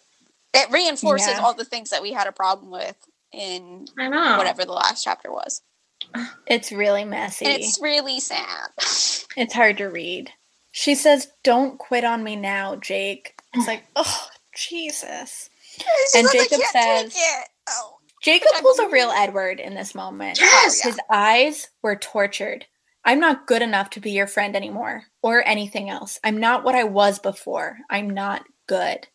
It 0.54 0.70
reinforces 0.70 1.30
Yeah. 1.30 1.39
all 1.41 1.54
the 1.56 1.66
things 1.66 1.89
that 1.89 2.04
we 2.04 2.12
had 2.14 2.28
a 2.28 2.32
problem 2.32 2.70
with 2.70 2.95
in 3.32 3.86
I 3.97 4.07
know. 4.09 4.38
whatever 4.38 4.65
the 4.65 4.71
last 4.73 5.03
chapter 5.03 5.32
was. 5.32 5.61
It's 6.45 6.71
really 6.71 7.03
messy. 7.05 7.45
It's 7.45 7.80
really 7.82 8.19
sad. 8.19 8.69
It's 9.36 9.53
hard 9.53 9.78
to 9.78 9.86
read. 9.88 10.32
She 10.71 10.95
says, 10.95 11.28
Don't 11.43 11.78
quit 11.80 12.03
on 12.03 12.23
me 12.23 12.36
now, 12.36 12.75
Jake. 12.75 13.34
It's 13.53 13.67
like, 13.67 13.84
oh, 13.95 14.28
Jesus. 14.55 15.49
She's 15.71 16.15
And 16.15 16.25
like, 16.25 16.36
I 16.36 16.39
Jacob 16.43 16.59
can't 16.59 16.73
take 16.73 17.11
says- 17.11 17.15
it. 17.15 17.49
Oh. 17.69 17.93
Jacob 18.23 18.49
pulls 18.61 18.80
a 18.80 18.89
real 18.89 19.09
Edward 19.11 19.59
in 19.59 19.75
this 19.75 19.93
moment. 19.93 20.39
Yes! 20.39 20.82
Oh, 20.84 20.89
His 20.89 20.99
eyes 21.11 21.67
were 21.84 21.95
tortured. 21.95 22.65
I'm 23.05 23.19
not 23.19 23.45
good 23.45 23.61
enough 23.61 23.91
to 23.91 23.99
be 23.99 24.11
your 24.11 24.25
friend 24.28 24.55
anymore 24.55 25.03
or 25.21 25.47
anything 25.47 25.89
else. 25.89 26.19
I'm 26.23 26.38
not 26.39 26.63
what 26.63 26.73
I 26.75 26.84
was 26.84 27.19
before. 27.19 27.78
I'm 27.89 28.09
not 28.09 28.43
good. 28.67 29.07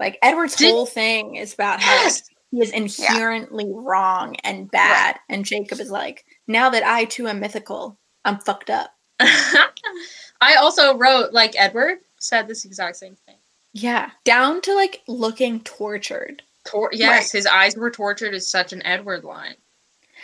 Like 0.00 0.18
Edward's 0.22 0.56
Did- 0.56 0.72
whole 0.72 0.86
thing 0.86 1.36
is 1.36 1.54
about 1.54 1.80
how 1.80 2.02
Yes! 2.02 2.28
He 2.52 2.60
is 2.60 2.70
inherently 2.70 3.66
wrong 3.68 4.36
and 4.44 4.70
bad. 4.70 5.18
And 5.28 5.44
Jacob 5.44 5.80
is 5.80 5.90
like, 5.90 6.24
now 6.46 6.68
that 6.70 6.84
I 6.84 7.06
too 7.06 7.26
am 7.26 7.40
mythical, 7.40 7.98
I'm 8.24 8.38
fucked 8.38 8.70
up. 8.70 8.94
I 9.20 10.56
also 10.60 10.96
wrote 10.96 11.32
like 11.32 11.54
Edward 11.56 11.98
said 12.18 12.46
this 12.46 12.64
exact 12.64 12.96
same 12.96 13.16
thing. 13.26 13.36
Yeah. 13.72 14.10
Down 14.24 14.60
to 14.62 14.74
like 14.74 15.00
looking 15.08 15.60
tortured. 15.62 16.42
Tor- 16.64 16.90
yes, 16.92 17.32
his 17.32 17.46
eyes 17.46 17.74
were 17.76 17.90
tortured 17.90 18.34
is 18.34 18.46
such 18.48 18.72
an 18.72 18.84
Edward 18.84 19.24
line. 19.24 19.54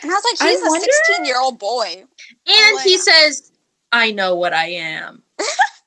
And 0.02 0.10
I 0.10 0.14
was 0.14 0.24
like, 0.40 0.48
he's 0.50 0.60
a 0.60 0.80
16 0.80 1.24
year 1.24 1.40
old 1.40 1.58
boy. 1.58 1.94
And 1.96 2.06
oh, 2.46 2.80
he 2.84 2.96
Wow. 2.96 3.02
says, 3.02 3.52
I 3.90 4.12
know 4.12 4.34
what 4.36 4.52
I 4.52 4.66
am. 4.66 5.22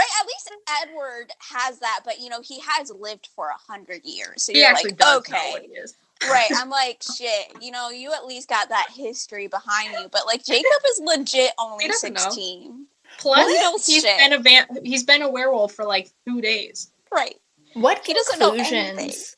Right? 0.00 0.08
At 0.20 0.26
least 0.26 0.50
Edward 0.82 1.32
has 1.52 1.78
that, 1.80 2.00
but 2.04 2.20
you 2.20 2.28
know, 2.28 2.40
he 2.42 2.60
has 2.60 2.90
lived 2.90 3.28
for 3.34 3.48
a 3.48 3.72
hundred 3.72 4.02
years. 4.04 4.42
So 4.42 4.52
He 4.52 4.60
you're 4.60 4.68
actually 4.68 4.90
like, 4.90 4.98
does 4.98 5.28
know 5.28 5.36
okay. 5.36 5.50
what 5.52 5.62
he 5.62 5.68
is. 5.68 5.94
right. 6.28 6.48
I'm 6.56 6.70
like, 6.70 7.02
shit, 7.16 7.52
you 7.60 7.70
know, 7.70 7.90
you 7.90 8.12
at 8.12 8.26
least 8.26 8.48
got 8.48 8.68
that 8.70 8.88
history 8.94 9.46
behind 9.46 9.92
you. 9.92 10.08
But 10.10 10.22
like 10.26 10.44
Jacob 10.44 10.64
is 10.90 11.00
legit 11.04 11.52
only 11.58 11.84
He 11.84 11.88
doesn't 11.90 12.14
know. 12.14 12.20
16. 12.20 12.86
Plus, 13.18 13.46
He 13.48 13.54
knows 13.58 13.86
he's 13.86 14.02
shit. 14.02 14.18
been 14.18 14.32
a 14.32 14.38
van- 14.38 14.84
he's 14.84 15.04
been 15.04 15.22
a 15.22 15.30
werewolf 15.30 15.72
for 15.72 15.84
like 15.84 16.10
two 16.26 16.40
days. 16.40 16.90
Right. 17.12 17.34
What 17.74 18.04
He 18.06 18.14
doesn't 18.14 18.38
know 18.38 18.52
conclusions 18.52 19.36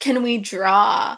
can 0.00 0.22
we 0.22 0.36
draw 0.38 1.16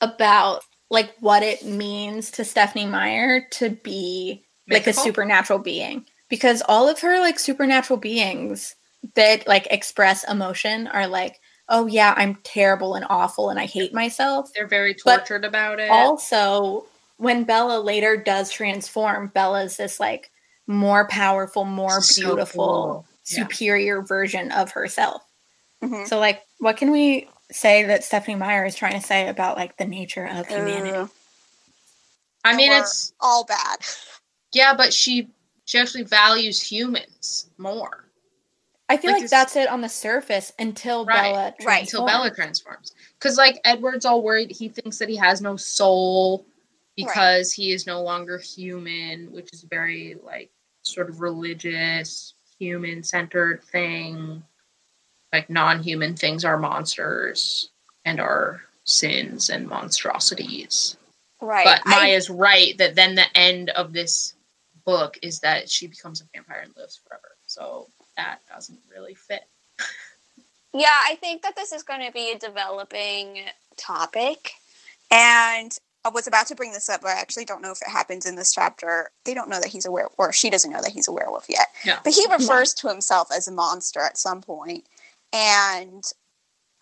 about 0.00 0.62
like 0.88 1.12
what 1.20 1.42
it 1.42 1.64
means 1.64 2.30
to 2.32 2.44
Stephenie 2.44 2.86
Meyer 2.86 3.42
to 3.52 3.70
be 3.70 4.44
like 4.68 4.86
a 4.86 4.92
supernatural 4.92 5.58
being? 5.58 6.06
Because 6.30 6.62
all 6.66 6.88
of 6.88 7.00
her 7.00 7.20
like 7.20 7.38
supernatural 7.38 7.98
beings 7.98 8.74
that 9.14 9.46
like 9.46 9.66
express 9.70 10.24
emotion 10.24 10.86
are 10.86 11.06
like, 11.06 11.40
oh 11.68 11.86
yeah, 11.86 12.14
I'm 12.16 12.36
terrible 12.42 12.94
and 12.94 13.04
awful 13.10 13.50
and 13.50 13.58
I 13.58 13.66
hate 13.66 13.92
myself. 13.92 14.50
They're 14.54 14.66
very 14.66 14.96
But 15.04 15.26
tortured 15.26 15.44
about 15.44 15.78
it. 15.80 15.90
Also, 15.90 16.86
when 17.18 17.44
Bella 17.44 17.80
later 17.80 18.16
does 18.16 18.50
transform, 18.50 19.28
Bella's 19.28 19.76
this 19.76 20.00
like 20.00 20.30
more 20.66 21.06
powerful, 21.08 21.64
more 21.64 22.00
So 22.00 22.22
beautiful, 22.22 22.64
cool. 22.64 23.06
Yeah. 23.26 23.44
superior 23.44 24.02
version 24.02 24.52
of 24.52 24.70
herself. 24.72 25.22
Mhm. 25.82 26.06
So, 26.06 26.18
like, 26.18 26.42
what 26.58 26.76
can 26.76 26.90
we 26.90 27.28
say 27.50 27.84
that 27.84 28.04
Stephenie 28.04 28.36
Meyer 28.36 28.64
is 28.64 28.74
trying 28.74 29.00
to 29.00 29.06
say 29.06 29.28
about 29.28 29.56
like 29.56 29.76
the 29.76 29.84
nature 29.84 30.26
of 30.26 30.46
humanity? 30.46 30.96
Uh, 30.96 31.06
I 32.44 32.54
mean, 32.56 32.72
it's 32.72 33.12
all 33.20 33.44
bad. 33.44 33.78
yeah, 34.52 34.74
but 34.74 34.92
she 34.92 35.28
she 35.70 35.78
actually 35.78 36.02
values 36.02 36.60
humans 36.60 37.48
more 37.56 38.10
I 38.90 38.96
feel 38.96 39.12
like 39.12 39.22
like, 39.22 39.30
that's 39.30 39.54
it 39.54 39.68
on 39.68 39.82
the 39.82 39.88
surface 39.88 40.52
until 40.58 41.04
Right, 41.04 41.32
Bella 41.32 41.54
right, 41.64 41.82
until 41.82 42.06
Bella 42.06 42.34
transforms. 42.34 42.92
Because 43.16 43.38
like 43.38 43.60
Edward's 43.64 44.04
all 44.04 44.20
worried, 44.20 44.50
he 44.50 44.68
thinks 44.68 44.98
that 44.98 45.08
he 45.08 45.14
has 45.14 45.40
no 45.40 45.54
soul 45.54 46.44
because 46.96 47.52
he 47.52 47.70
is 47.70 47.86
no 47.86 48.02
longer 48.02 48.36
human, 48.36 49.30
which 49.30 49.52
is 49.52 49.62
very 49.62 50.16
like 50.24 50.50
sort 50.82 51.08
of 51.08 51.20
religious, 51.20 52.34
human 52.58 53.04
centered 53.04 53.62
thing. 53.62 54.42
Like 55.32 55.48
non 55.48 55.80
human 55.80 56.16
things 56.16 56.44
are 56.44 56.58
monsters 56.58 57.70
and 58.04 58.18
are 58.18 58.62
sins 58.82 59.50
and 59.50 59.68
monstrosities. 59.68 60.96
Right. 61.40 61.64
But 61.64 61.82
I- 61.84 61.90
Maya's 62.06 62.28
right 62.28 62.76
that 62.78 62.96
then 62.96 63.14
the 63.14 63.36
end 63.36 63.70
of 63.70 63.92
this 63.92 64.34
book 64.90 65.18
is 65.22 65.40
that 65.40 65.70
she 65.70 65.86
becomes 65.86 66.20
a 66.20 66.24
vampire 66.34 66.62
and 66.64 66.74
lives 66.76 67.00
forever. 67.06 67.36
So 67.46 67.86
that 68.16 68.40
doesn't 68.52 68.78
really 68.92 69.14
fit. 69.14 69.44
Yeah, 70.72 70.86
I 71.08 71.16
think 71.16 71.42
that 71.42 71.56
this 71.56 71.72
is 71.72 71.82
going 71.82 72.04
to 72.06 72.12
be 72.12 72.32
a 72.32 72.38
developing 72.38 73.40
topic. 73.76 74.52
And 75.10 75.76
I 76.04 76.08
was 76.08 76.26
about 76.26 76.46
to 76.46 76.54
bring 76.54 76.72
this 76.72 76.88
up, 76.88 77.02
but 77.02 77.10
I 77.10 77.20
actually 77.20 77.44
don't 77.44 77.60
know 77.60 77.72
if 77.72 77.82
it 77.82 77.90
happens 77.90 78.24
in 78.24 78.36
this 78.36 78.52
chapter. 78.52 79.10
They 79.24 79.34
don't 79.34 79.50
know 79.50 79.60
that 79.60 79.68
he's 79.68 79.84
a 79.84 79.90
werewolf, 79.90 80.14
or 80.16 80.32
she 80.32 80.48
doesn't 80.48 80.70
know 80.70 80.80
that 80.80 80.92
he's 80.92 81.08
a 81.08 81.12
werewolf 81.12 81.46
yet. 81.48 81.68
Yeah. 81.84 81.98
But 82.02 82.14
he 82.14 82.24
refers 82.30 82.72
to 82.74 82.88
himself 82.88 83.28
as 83.34 83.48
a 83.48 83.52
monster 83.52 84.00
at 84.00 84.16
some 84.16 84.40
point. 84.42 84.84
And 85.32 86.04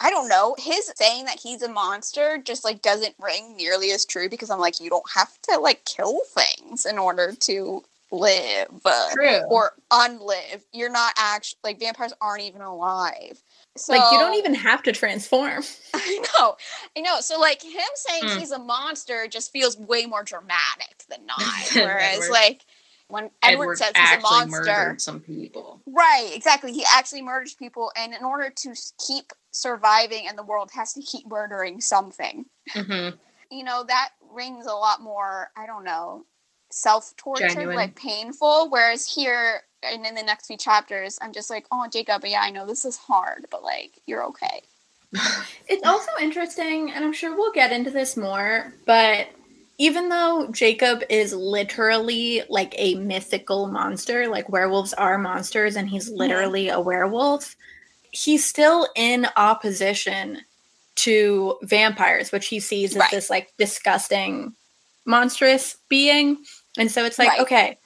I 0.00 0.10
don't 0.10 0.28
know, 0.28 0.54
his 0.58 0.92
saying 0.94 1.24
that 1.24 1.40
he's 1.40 1.62
a 1.62 1.68
monster 1.68 2.38
just 2.38 2.64
like 2.64 2.82
doesn't 2.82 3.16
ring 3.18 3.56
nearly 3.56 3.90
as 3.90 4.04
true 4.04 4.28
because 4.28 4.50
I'm 4.50 4.60
like, 4.60 4.80
you 4.80 4.90
don't 4.90 5.10
have 5.14 5.40
to 5.42 5.58
like 5.58 5.84
kill 5.84 6.20
things 6.26 6.86
in 6.86 6.98
order 6.98 7.34
to 7.34 7.82
live 8.10 8.68
True. 9.12 9.40
or 9.48 9.72
unlive. 9.90 10.62
You're 10.72 10.90
not 10.92 11.14
actually 11.16 11.58
like 11.64 11.80
vampires 11.80 12.12
aren't 12.20 12.42
even 12.42 12.62
alive. 12.62 13.42
So 13.76 13.92
like 13.92 14.10
you 14.12 14.18
don't 14.18 14.34
even 14.34 14.54
have 14.54 14.82
to 14.84 14.92
transform. 14.92 15.62
I 15.94 16.24
know, 16.38 16.56
I 16.96 17.00
know. 17.00 17.20
So 17.20 17.38
like 17.38 17.62
him 17.62 17.80
saying 17.94 18.24
Mm. 18.24 18.38
he's 18.38 18.50
a 18.50 18.58
monster 18.58 19.26
just 19.28 19.52
feels 19.52 19.78
way 19.78 20.06
more 20.06 20.24
dramatic 20.24 21.04
than 21.08 21.26
not. 21.26 21.38
Whereas 21.74 22.14
Edward. 22.14 22.30
like 22.30 22.64
when 23.08 23.30
Edward, 23.42 23.78
says 23.78 23.96
he's 23.96 24.12
a 24.12 24.20
monster, 24.20 24.94
some 24.98 25.20
people. 25.20 25.80
right? 25.86 26.30
Exactly. 26.34 26.72
He 26.72 26.84
actually 26.92 27.22
murders 27.22 27.54
people, 27.54 27.90
and 27.96 28.12
in 28.14 28.22
order 28.22 28.50
to 28.54 28.74
keep 29.06 29.32
surviving, 29.50 30.26
and 30.28 30.36
the 30.36 30.42
world 30.42 30.70
has 30.74 30.92
to 30.92 31.00
keep 31.02 31.26
murdering 31.26 31.80
something. 31.80 32.44
hmm 32.72 33.08
You 33.50 33.64
know 33.64 33.84
that 33.88 34.10
rings 34.30 34.66
a 34.66 34.72
lot 34.74 35.00
more. 35.00 35.50
I 35.56 35.66
don't 35.66 35.84
know. 35.84 36.24
Self 36.70 37.16
torture, 37.16 37.74
like 37.74 37.94
painful. 37.96 38.68
Whereas 38.70 39.06
here, 39.08 39.62
and 39.82 40.04
in 40.04 40.14
the 40.14 40.22
next 40.22 40.46
few 40.46 40.56
chapters, 40.56 41.18
I'm 41.22 41.32
just 41.32 41.50
like, 41.50 41.66
oh, 41.72 41.86
Jacob, 41.90 42.22
yeah, 42.24 42.42
I 42.42 42.50
know 42.50 42.66
this 42.66 42.84
is 42.84 42.96
hard, 42.96 43.46
but 43.50 43.62
like, 43.62 44.00
you're 44.06 44.24
okay. 44.26 44.62
It's 45.68 45.86
also 45.86 46.10
interesting, 46.20 46.90
and 46.92 47.04
I'm 47.04 47.12
sure 47.12 47.36
we'll 47.36 47.52
get 47.52 47.72
into 47.72 47.90
this 47.90 48.16
more, 48.16 48.72
but 48.86 49.28
even 49.78 50.08
though 50.08 50.48
Jacob 50.50 51.02
is 51.08 51.32
literally 51.34 52.42
like 52.48 52.74
a 52.78 52.94
mythical 52.96 53.66
monster, 53.68 54.26
like 54.28 54.48
werewolves 54.48 54.92
are 54.94 55.18
monsters, 55.18 55.76
and 55.76 55.88
he's 55.88 56.10
literally 56.10 56.68
a 56.70 56.80
werewolf, 56.80 57.54
he's 58.10 58.44
still 58.44 58.88
in 58.96 59.26
opposition 59.36 60.38
to 60.96 61.58
vampires, 61.62 62.32
which 62.32 62.48
he 62.48 62.58
sees 62.60 62.92
as 62.92 62.96
Right. 62.96 63.10
this 63.10 63.30
like 63.30 63.52
disgusting, 63.56 64.54
monstrous 65.04 65.76
being. 65.88 66.38
And 66.78 66.90
so 66.90 67.04
it's 67.04 67.18
like, 67.18 67.28
Right. 67.28 67.40
okay, 67.40 67.78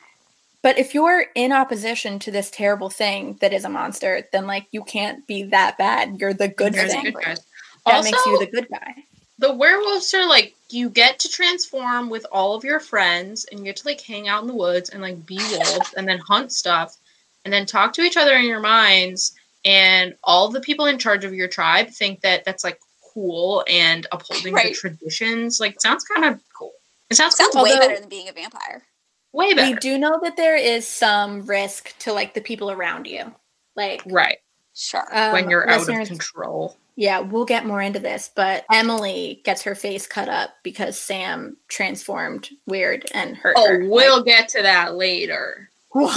but 0.62 0.78
if 0.78 0.94
you're 0.94 1.26
in 1.34 1.50
opposition 1.52 2.18
to 2.20 2.30
this 2.30 2.50
terrible 2.50 2.90
thing 2.90 3.36
that 3.40 3.52
is 3.52 3.64
a 3.64 3.68
monster, 3.68 4.28
then 4.32 4.46
like 4.46 4.66
you 4.70 4.84
can't 4.84 5.26
be 5.26 5.42
that 5.44 5.76
bad. 5.78 6.20
You're 6.20 6.34
the 6.34 6.48
good 6.48 6.72
There's 6.74 6.92
thing. 6.92 7.12
good. 7.12 7.14
That 7.24 7.40
Also, 7.86 8.10
makes 8.10 8.26
you 8.26 8.38
the 8.38 8.46
good 8.46 8.68
guy. 8.70 8.94
the 9.38 9.52
werewolves 9.52 10.14
are 10.14 10.28
like 10.28 10.54
you 10.70 10.88
get 10.88 11.18
to 11.20 11.28
transform 11.28 12.08
with 12.10 12.24
all 12.30 12.54
of 12.54 12.62
your 12.64 12.78
friends 12.78 13.44
and 13.50 13.58
you 13.60 13.66
get 13.66 13.76
to 13.76 13.88
like 13.88 14.00
hang 14.00 14.28
out 14.28 14.42
in 14.42 14.46
the 14.46 14.54
woods 14.54 14.90
and 14.90 15.02
like 15.02 15.26
be 15.26 15.36
wolves 15.36 15.92
and 15.96 16.06
then 16.06 16.18
hunt 16.18 16.52
stuff 16.52 16.96
and 17.44 17.52
then 17.52 17.66
talk 17.66 17.92
to 17.94 18.02
each 18.02 18.16
other 18.16 18.34
in 18.36 18.44
your 18.44 18.60
minds 18.60 19.32
and 19.64 20.14
all 20.22 20.48
the 20.48 20.60
people 20.60 20.86
in 20.86 20.98
charge 20.98 21.24
of 21.24 21.34
your 21.34 21.48
tribe 21.48 21.88
think 21.88 22.20
that 22.20 22.44
that's 22.44 22.62
like 22.62 22.78
cool 23.12 23.64
and 23.68 24.06
upholding 24.12 24.54
the 24.54 24.70
traditions 24.72 25.58
like 25.60 25.80
sounds 25.80 26.04
kind 26.04 26.24
of 26.24 26.40
cool 26.56 26.72
it 27.12 27.16
sounds, 27.16 27.36
Sounds 27.36 27.54
cool. 27.54 27.62
way 27.64 27.72
Although- 27.72 27.88
better 27.88 28.00
than 28.00 28.08
being 28.08 28.28
a 28.28 28.32
vampire. 28.32 28.84
way 29.32 29.54
better 29.54 29.70
We 29.72 29.76
do 29.78 29.98
know 29.98 30.18
that 30.22 30.36
there 30.36 30.56
is 30.56 30.86
some 30.86 31.42
risk 31.46 31.96
to 32.00 32.12
like 32.12 32.34
the 32.34 32.40
people 32.40 32.70
around 32.70 33.06
you. 33.06 33.34
Like 33.76 34.02
right 34.06 34.38
Sure. 34.74 35.06
um, 35.12 35.32
when 35.32 35.50
you're 35.50 35.68
out 35.68 35.88
of 35.88 36.08
control 36.08 36.76
Yeah, 36.96 37.20
we'll 37.20 37.44
get 37.46 37.64
more 37.66 37.80
into 37.80 37.98
this, 37.98 38.30
but 38.34 38.64
Emily 38.70 39.40
gets 39.44 39.62
her 39.62 39.74
face 39.74 40.06
cut 40.06 40.28
up 40.28 40.50
because 40.62 40.98
Sam 40.98 41.56
transformed 41.68 42.48
weird 42.66 43.06
and 43.14 43.36
hurt 43.36 43.54
oh 43.58 43.66
her. 43.68 43.88
we'll 43.88 44.22
get 44.24 44.48
to 44.50 44.62
that 44.62 44.94
later 44.94 45.70
Like- 45.94 46.14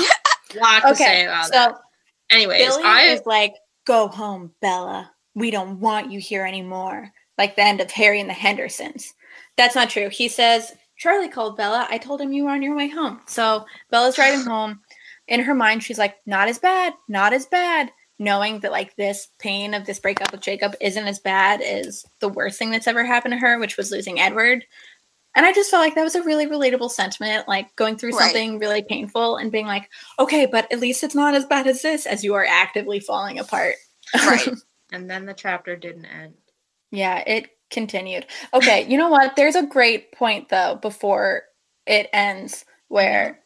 lot 0.56 0.82
to 0.82 0.96
say 0.96 1.04
okay, 1.24 1.26
about 1.26 1.46
so 1.46 1.52
that 1.52 1.76
anyways 2.30 2.66
Billy 2.66 2.84
i 2.86 3.02
is 3.04 3.22
like, 3.26 3.54
"Go 3.86 4.08
home, 4.08 4.54
Bella. 4.62 5.12
We 5.34 5.52
don't 5.52 5.80
want 5.82 6.12
you 6.12 6.20
here 6.20 6.46
anymore." 6.46 7.12
Like 7.38 7.56
the 7.58 7.64
end 7.64 7.82
of 7.82 7.92
Harry 7.92 8.22
and 8.22 8.30
the 8.30 8.34
Hendersons. 8.34 9.14
That's 9.58 9.76
not 9.76 9.90
true. 9.90 10.08
He 10.10 10.30
says, 10.30 10.72
"Charlie 10.98 11.30
called 11.30 11.58
Bella. 11.58 11.88
I 11.90 11.98
told 11.98 12.22
him 12.22 12.34
you 12.34 12.46
were 12.46 12.52
on 12.52 12.62
your 12.62 12.76
way 12.76 12.88
home." 12.88 13.22
So 13.28 13.66
Bella's 13.92 14.16
driving 14.16 14.46
home. 14.46 14.82
In 15.28 15.42
her 15.42 15.56
mind, 15.56 15.84
she's 15.84 15.98
like, 15.98 16.16
"Not 16.26 16.48
as 16.48 16.60
bad. 16.60 16.94
Not 17.08 17.34
as 17.34 17.46
bad." 17.46 17.92
Knowing 18.18 18.60
that 18.62 18.72
like 18.72 18.96
this 18.96 19.28
pain 19.40 19.74
of 19.74 19.86
this 19.86 20.00
breakup 20.00 20.32
with 20.32 20.40
Jacob 20.42 20.74
isn't 20.80 21.08
as 21.08 21.20
bad 21.20 21.62
as 21.62 22.06
the 22.20 22.30
worst 22.30 22.58
thing 22.58 22.72
that's 22.72 22.88
ever 22.88 23.04
happened 23.04 23.34
to 23.34 23.38
her, 23.38 23.60
which 23.60 23.76
was 23.76 23.92
losing 23.92 24.20
Edward. 24.20 24.66
And 25.36 25.46
I 25.46 25.52
just 25.52 25.70
felt 25.70 25.84
like 25.84 25.96
that 25.96 26.04
was 26.04 26.16
a 26.16 26.24
really 26.24 26.48
relatable 26.48 26.90
sentiment, 26.92 27.46
like 27.46 27.76
going 27.76 27.98
through 27.98 28.12
Right. 28.16 28.24
something 28.28 28.58
really 28.58 28.84
painful 28.84 29.36
and 29.36 29.52
being 29.52 29.66
like, 29.66 29.90
okay, 30.18 30.46
but 30.46 30.72
at 30.72 30.80
least 30.80 31.04
it's 31.04 31.14
not 31.14 31.36
as 31.36 31.46
bad 31.46 31.68
as 31.68 31.82
this 31.82 32.06
as 32.06 32.24
you 32.24 32.36
are 32.36 32.46
actively 32.46 33.02
falling 33.02 33.38
apart. 33.38 33.76
Right. 34.16 34.48
and 34.94 35.10
then 35.10 35.26
the 35.26 35.34
chapter 35.34 35.76
didn't 35.76 36.06
end 36.06 36.36
yeah, 36.92 37.18
it 37.28 37.50
continued. 37.76 38.26
Okay, 38.56 38.88
you 38.90 38.98
know 38.98 39.10
what? 39.10 39.36
There's 39.36 39.56
a 39.56 39.68
great 39.68 40.12
point 40.12 40.50
though 40.50 40.80
before 40.82 41.44
it 41.86 42.10
ends 42.12 42.66
where 42.88 43.42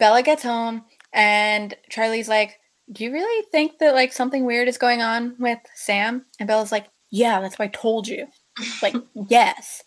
Bella 0.00 0.22
gets 0.24 0.42
home 0.42 0.84
and 1.12 1.74
Charlie's 1.88 2.28
like, 2.28 2.58
Do 2.92 3.04
you 3.04 3.12
really 3.12 3.46
think 3.52 3.78
that 3.78 3.94
like 3.94 4.12
something 4.12 4.44
weird 4.44 4.66
is 4.66 4.78
going 4.78 5.02
on 5.02 5.36
with 5.38 5.60
Sam? 5.76 6.26
And 6.40 6.48
Bella's 6.48 6.72
like, 6.72 6.88
Yeah, 7.10 7.40
that's 7.40 7.58
why 7.58 7.66
I 7.66 7.68
told 7.68 8.08
you. 8.08 8.26
Like, 8.82 8.96
yes. 9.28 9.84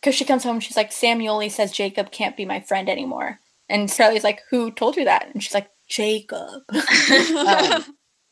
Because 0.00 0.14
she 0.14 0.24
comes 0.24 0.42
home 0.42 0.58
she's 0.58 0.76
like, 0.76 0.90
Sam 0.90 1.20
Uley 1.20 1.50
says 1.50 1.70
Jacob 1.70 2.10
can't 2.10 2.36
be 2.36 2.44
my 2.44 2.60
friend 2.60 2.88
anymore. 2.88 3.38
And 3.68 3.88
Charlie's 3.88 4.24
like, 4.24 4.40
Who 4.50 4.72
told 4.72 4.96
you 4.96 5.04
that? 5.04 5.28
And 5.32 5.42
she's 5.42 5.54
like, 5.54 5.70
Jacob. 5.88 6.62
Um, 7.48 7.84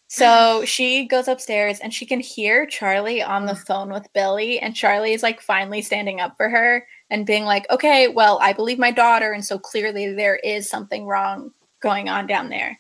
so 0.09 0.65
she 0.67 1.07
goes 1.07 1.29
upstairs 1.29 1.81
and 1.81 1.93
she 1.93 2.07
can 2.07 2.21
hear 2.21 2.67
Charlie 2.67 3.23
on 3.23 3.47
the 3.47 3.57
phone 3.57 3.91
with 3.91 4.13
Billy, 4.13 4.59
and 4.59 4.75
Charlie 4.75 5.13
is 5.13 5.23
like 5.23 5.41
finally 5.41 5.83
standing 5.83 6.21
up 6.21 6.37
for 6.37 6.49
her 6.49 6.87
and 7.11 7.27
being 7.27 7.45
like, 7.45 7.69
okay, 7.71 8.09
well, 8.09 8.39
I 8.43 8.53
believe 8.53 8.79
my 8.79 8.91
daughter, 8.91 9.33
and 9.33 9.45
so 9.45 9.59
clearly 9.59 10.13
there 10.13 10.37
is 10.37 10.69
something 10.69 11.07
wrong 11.07 11.53
going 11.81 12.09
on 12.09 12.27
down 12.27 12.49
there. 12.49 12.79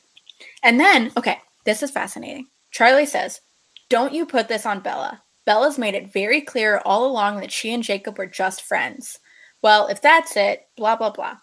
And 0.63 0.81
then, 0.81 1.13
okay, 1.17 1.39
this 1.65 1.83
is 1.83 1.91
fascinating. 1.91 2.49
Charlie 2.71 3.07
says, 3.07 3.41
Don't 3.89 4.13
you 4.13 4.27
put 4.27 4.49
this 4.49 4.67
on 4.67 4.81
Bella. 4.81 5.23
Bella's 5.45 5.79
made 5.79 5.95
it 5.95 6.13
very 6.13 6.41
clear 6.41 6.83
all 6.85 7.07
along 7.07 7.41
that 7.41 7.53
she 7.53 7.73
and 7.73 7.83
Jacob 7.83 8.19
were 8.19 8.27
just 8.27 8.63
friends. 8.63 9.19
Well, 9.63 9.87
if 9.87 10.03
that's 10.03 10.37
it, 10.37 10.67
blah, 10.77 10.97
blah, 10.97 11.11
blah. 11.11 11.37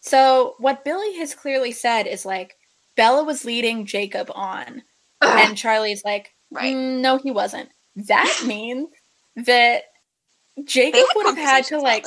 So, 0.00 0.54
what 0.58 0.84
Billy 0.84 1.16
has 1.16 1.34
clearly 1.34 1.72
said 1.72 2.06
is 2.06 2.26
like, 2.26 2.56
Bella 2.96 3.24
was 3.24 3.44
leading 3.44 3.86
Jacob 3.86 4.30
on. 4.34 4.82
And 5.22 5.56
Charlie's 5.56 6.02
like, 6.04 6.34
Right. 6.50 6.74
"Mm, 6.74 7.00
no, 7.00 7.18
he 7.18 7.30
wasn't. 7.30 7.68
That 7.96 8.42
means 8.46 8.88
that 9.36 9.82
Jacob 10.64 11.04
would 11.14 11.26
have 11.26 11.36
had 11.36 11.64
to 11.66 11.78
like 11.78 12.06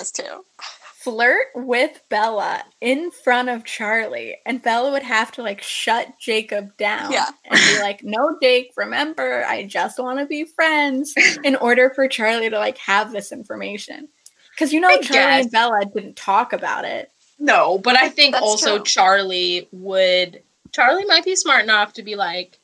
flirt 1.04 1.48
with 1.56 2.00
Bella 2.10 2.64
in 2.80 3.12
front 3.12 3.50
of 3.50 3.64
Charlie, 3.66 4.38
and 4.46 4.62
Bella 4.62 4.92
would 4.92 5.04
have 5.04 5.32
to 5.34 5.42
like 5.42 5.62
shut 5.62 6.08
Jacob 6.20 6.76
down 6.78 7.12
Yeah. 7.12 7.28
and 7.46 7.60
be 7.60 7.82
like, 7.82 8.04
"No, 8.04 8.38
Jake, 8.42 8.72
remember, 8.78 9.44
I 9.46 9.64
just 9.64 10.00
want 10.00 10.20
to 10.20 10.26
be 10.26 10.44
friends." 10.46 11.14
In 11.44 11.56
order 11.58 11.92
for 11.96 12.08
Charlie 12.08 12.50
to 12.50 12.58
like 12.60 12.78
have 12.80 13.12
this 13.12 13.32
information, 13.32 14.08
because 14.56 14.74
you 14.74 14.80
know 14.80 14.90
I 14.90 14.98
Charlie 15.02 15.14
guess. 15.14 15.44
and 15.44 15.52
Bella 15.52 15.82
didn't 15.94 16.16
talk 16.16 16.52
about 16.54 16.86
it. 16.86 17.12
No, 17.40 17.78
but 17.80 17.96
I 17.98 18.10
think 18.10 18.34
That's 18.34 18.44
also 18.46 18.78
true. 18.78 18.86
Charlie 18.86 19.68
would 19.72 20.42
Charlie 20.72 21.06
might 21.06 21.26
be 21.26 21.36
smart 21.36 21.64
enough 21.64 21.94
to 21.94 22.04
be 22.04 22.16
like, 22.16 22.60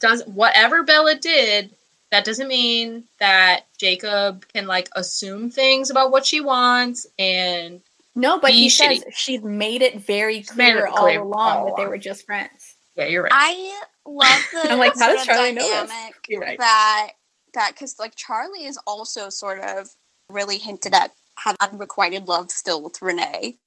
does 0.00 0.22
whatever 0.26 0.82
Bella 0.82 1.14
did, 1.16 1.74
that 2.10 2.24
doesn't 2.24 2.48
mean 2.48 3.04
that 3.20 3.66
Jacob 3.78 4.46
can 4.48 4.66
like 4.66 4.88
assume 4.96 5.50
things 5.50 5.90
about 5.90 6.10
what 6.10 6.26
she 6.26 6.40
wants 6.40 7.06
and 7.18 7.80
No, 8.14 8.38
but 8.40 8.48
Be 8.52 8.62
he 8.62 8.68
says 8.68 9.04
she's 9.12 9.42
made 9.42 9.82
it 9.82 10.00
very 10.00 10.44
made 10.56 10.74
clear 10.74 10.86
it 10.86 10.90
all 10.92 11.22
along 11.22 11.56
all 11.58 11.66
that 11.66 11.76
they 11.76 11.86
were 11.86 11.98
just 11.98 12.24
friends. 12.26 12.76
yeah, 12.96 13.06
you're 13.06 13.24
right. 13.24 13.32
I 13.34 13.80
love 14.06 14.46
the 14.52 14.72
I'm 14.72 14.78
like, 14.78 14.94
how 14.98 15.06
sort 15.06 15.18
does 15.18 15.26
Charlie 15.26 15.52
know 15.52 15.68
this? 15.86 15.92
You're 16.28 16.40
right. 16.40 16.58
that 16.58 17.10
that 17.54 17.72
because 17.74 17.98
like 17.98 18.14
Charlie 18.16 18.64
is 18.64 18.78
also 18.86 19.28
sort 19.28 19.60
of 19.60 19.88
really 20.30 20.58
hinted 20.58 20.94
at 20.94 21.12
had 21.38 21.56
unrequited 21.60 22.26
love 22.26 22.50
still 22.50 22.82
with 22.82 23.00
Renee, 23.00 23.58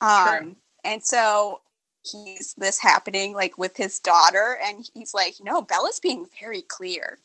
um, 0.00 0.38
True. 0.38 0.56
and 0.84 1.02
so 1.02 1.60
he's 2.04 2.54
this 2.58 2.78
happening 2.80 3.34
like 3.34 3.58
with 3.58 3.76
his 3.76 3.98
daughter, 3.98 4.58
and 4.64 4.88
he's 4.94 5.14
like, 5.14 5.36
no, 5.42 5.62
Bella's 5.62 6.00
being 6.00 6.26
very 6.40 6.62
clear, 6.62 7.18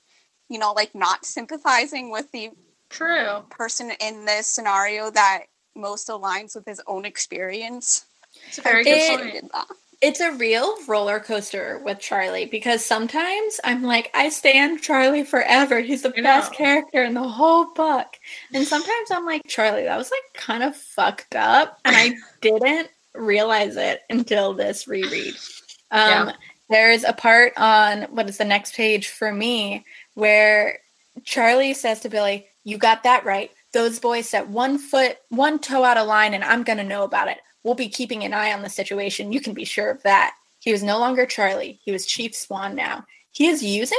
you 0.50 0.60
know, 0.60 0.74
like 0.74 0.96
not 0.96 1.26
sympathizing 1.26 2.12
with 2.12 2.32
the 2.32 2.52
True. 2.90 3.44
person 3.50 3.92
in 4.02 4.26
this 4.26 4.48
scenario 4.48 5.12
that 5.12 5.44
most 5.76 6.08
aligns 6.10 6.56
with 6.56 6.66
his 6.66 6.82
own 6.88 7.06
experience. 7.06 8.06
It's 8.48 8.58
a 8.60 8.62
very 8.62 8.86
good 8.86 9.02
She 9.02 9.18
point. 9.18 9.34
did 9.34 9.50
that. 9.54 9.68
It's 10.02 10.22
a 10.22 10.32
real 10.32 10.76
roller 10.88 11.20
coaster 11.20 11.82
with 11.84 12.00
Charlie 12.00 12.46
because 12.46 12.86
sometimes 12.86 13.60
I'm 13.66 13.84
like, 13.84 14.10
I 14.14 14.30
stand 14.30 14.82
Charlie 14.82 15.26
forever. 15.26 15.82
He's 15.82 16.04
the 16.04 16.16
I 16.18 16.22
best 16.22 16.52
know. 16.52 16.58
character 16.58 17.04
in 17.04 17.14
the 17.16 17.28
whole 17.28 17.74
book. 17.74 18.08
And 18.54 18.66
sometimes 18.66 19.12
I'm 19.12 19.26
like, 19.26 19.44
Charlie, 19.48 19.84
that 19.84 19.98
was 19.98 20.10
like 20.12 20.42
kind 20.42 20.64
of 20.64 20.76
fucked 20.76 21.36
up. 21.36 21.80
And 21.84 21.98
I 21.98 22.16
didn't 22.42 22.90
realize 23.16 23.76
it 23.76 24.02
until 24.10 24.54
this 24.54 24.88
reread. 24.88 25.36
Um, 25.92 26.28
Yeah. 26.28 26.34
There's 26.70 27.04
a 27.04 27.14
part 27.14 27.54
on 27.58 28.04
what 28.12 28.30
is 28.30 28.38
the 28.38 28.46
next 28.46 28.76
page 28.76 29.08
for 29.08 29.32
me 29.32 29.84
where 30.14 30.78
Charlie 31.24 31.74
says 31.74 32.02
to 32.02 32.10
Billy, 32.10 32.46
You 32.64 32.78
got 32.78 33.02
that 33.04 33.26
right. 33.26 33.50
Those 33.74 34.00
boys 34.00 34.30
set 34.30 34.48
one 34.48 34.78
foot, 34.78 35.18
one 35.30 35.58
toe 35.58 35.84
out 35.84 35.98
of 35.98 36.06
line, 36.06 36.36
and 36.36 36.44
I'm 36.44 36.62
going 36.62 36.78
to 36.78 36.84
know 36.84 37.04
about 37.04 37.28
it. 37.28 37.40
We'll 37.64 37.74
be 37.74 37.90
keeping 37.90 38.24
an 38.24 38.34
eye 38.36 38.54
on 38.54 38.62
the 38.62 38.70
situation. 38.70 39.32
You 39.34 39.42
can 39.42 39.56
be 39.56 39.66
sure 39.66 39.90
of 39.90 40.04
that. 40.04 40.36
He 40.60 40.72
was 40.72 40.84
no 40.84 41.00
longer 41.00 41.26
Charlie. 41.26 41.80
He 41.84 41.92
was 41.92 42.06
Chief 42.06 42.36
Swan 42.36 42.76
now. 42.76 43.04
He 43.32 43.48
is 43.48 43.64
using 43.64 43.98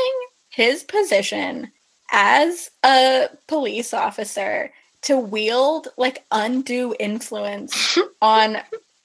his 0.50 0.84
position 0.84 1.72
as 2.12 2.70
a 2.84 3.28
police 3.48 3.92
officer 3.92 4.72
to 5.02 5.16
wield 5.18 5.88
like 5.96 6.24
undue 6.30 6.94
influence 7.00 7.98
on 8.22 8.58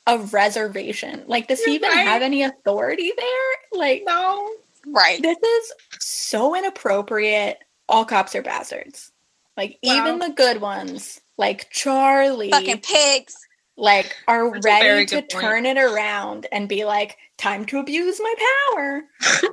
a 0.08 0.18
reservation. 0.20 1.24
Like, 1.28 1.48
does 1.48 1.64
he 1.64 1.72
You're 1.74 1.76
even 1.84 1.90
right. 1.90 2.08
have 2.08 2.22
any 2.22 2.44
authority 2.44 3.12
there? 3.18 3.80
Like, 3.80 4.04
No. 4.06 4.52
Right. 4.88 5.22
this 5.22 5.38
is 5.38 5.72
so 6.00 6.56
inappropriate. 6.56 7.58
All 7.90 8.06
cops 8.06 8.36
are 8.36 8.42
bastards. 8.44 9.12
Like, 9.58 9.78
even 9.82 10.20
the 10.20 10.30
good 10.30 10.62
ones, 10.62 11.22
like 11.38 11.70
Charlie, 11.72 12.52
Fucking 12.52 12.82
pigs. 12.82 13.36
like 13.78 14.16
are 14.28 14.52
That's 14.52 14.66
ready 14.66 15.06
to 15.08 15.16
point. 15.18 15.30
turn 15.32 15.66
it 15.66 15.78
around 15.78 16.46
and 16.52 16.70
be 16.70 16.86
like, 16.86 17.18
time 17.38 17.66
to 17.66 17.80
abuse 17.80 18.20
my 18.22 18.34
power. 18.74 19.04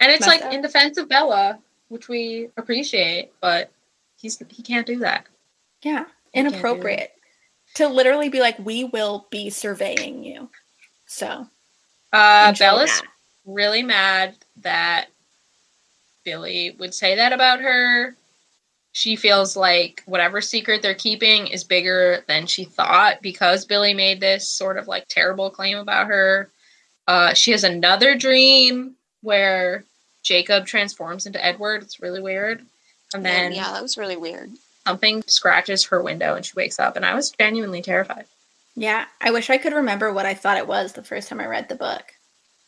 And 0.00 0.12
it's 0.12 0.20
Messed 0.24 0.42
like 0.42 0.46
up. 0.46 0.52
in 0.52 0.62
defense 0.62 0.96
of 0.96 1.08
Bella, 1.08 1.58
which 1.88 2.08
we 2.08 2.50
appreciate, 2.56 3.32
but 3.40 3.72
he's 4.16 4.40
he 4.48 4.62
can't 4.62 4.86
do 4.86 5.00
that. 5.00 5.26
Yeah, 5.82 6.04
can't 6.04 6.08
inappropriate. 6.52 7.10
To 7.78 7.88
literally 7.88 8.28
be 8.28 8.40
like, 8.40 8.58
we 8.58 8.84
will 8.84 9.26
be 9.30 9.50
surveying 9.50 10.24
you. 10.24 10.48
So 11.06 11.46
Uh, 12.12 12.52
Bella's 12.52 12.90
that. 12.90 13.08
really 13.46 13.82
mad 13.82 14.34
that 14.62 15.06
Billy 16.24 16.74
would 16.78 16.92
say 16.94 17.14
that 17.16 17.32
about 17.32 17.60
her. 17.60 18.16
She 18.92 19.14
feels 19.14 19.56
like 19.56 20.02
whatever 20.06 20.40
secret 20.40 20.82
they're 20.82 20.94
keeping 20.94 21.46
is 21.46 21.62
bigger 21.62 22.24
than 22.26 22.46
she 22.46 22.64
thought 22.64 23.22
because 23.22 23.64
Billy 23.64 23.94
made 23.94 24.20
this 24.20 24.48
sort 24.50 24.76
of 24.76 24.88
like 24.88 25.06
terrible 25.08 25.50
claim 25.50 25.78
about 25.78 26.08
her. 26.08 26.50
Uh, 27.06 27.32
she 27.32 27.52
has 27.52 27.62
another 27.64 28.16
dream 28.16 28.96
where 29.22 29.84
Jacob 30.24 30.66
transforms 30.66 31.26
into 31.26 31.44
Edward. 31.44 31.82
It's 31.82 32.00
really 32.00 32.20
weird. 32.20 32.66
And 33.14 33.24
then 33.24 33.52
yeah, 33.52 33.72
that 33.72 33.82
was 33.82 33.96
really 33.96 34.16
weird. 34.16 34.50
Something 34.88 35.22
scratches 35.26 35.84
her 35.84 36.02
window 36.02 36.34
and 36.34 36.44
she 36.44 36.52
wakes 36.56 36.78
up, 36.78 36.96
and 36.96 37.04
I 37.04 37.14
was 37.14 37.30
genuinely 37.30 37.82
terrified. 37.82 38.24
Yeah, 38.74 39.04
I 39.20 39.30
wish 39.32 39.50
I 39.50 39.58
could 39.58 39.72
remember 39.74 40.12
what 40.12 40.24
I 40.26 40.34
thought 40.34 40.56
it 40.56 40.66
was 40.66 40.92
the 40.92 41.02
first 41.02 41.28
time 41.28 41.40
I 41.40 41.46
read 41.46 41.68
the 41.68 41.74
book. 41.74 42.04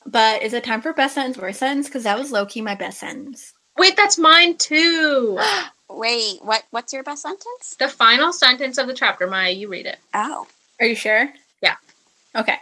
But 0.05 0.43
is 0.43 0.53
it 0.53 0.65
time 0.65 0.83
for 0.83 0.93
best 0.93 1.15
sentence, 1.15 1.39
worst 1.39 1.61
sentence? 1.61 1.87
Because 1.87 2.05
that 2.05 2.19
was 2.19 2.33
low 2.33 2.47
key 2.47 2.61
my 2.61 2.75
best 2.75 2.99
sentence. 3.01 3.53
Wait, 3.79 3.97
that's 3.97 4.19
mine 4.19 4.57
too. 4.59 5.39
Wait, 5.91 6.39
what? 6.43 6.65
What's 6.71 6.93
your 6.93 7.03
best 7.03 7.23
sentence? 7.23 7.77
the 7.79 7.89
final 7.89 8.33
sentence 8.33 8.77
of 8.79 8.87
the 8.87 8.95
chapter, 8.95 9.27
Maya, 9.27 9.51
you 9.51 9.69
read 9.69 9.87
it. 9.87 9.99
Oh, 10.15 10.47
Are 10.79 10.87
you 10.87 10.95
sure? 10.95 11.29
Yeah. 11.63 11.77
Okay. 12.37 12.57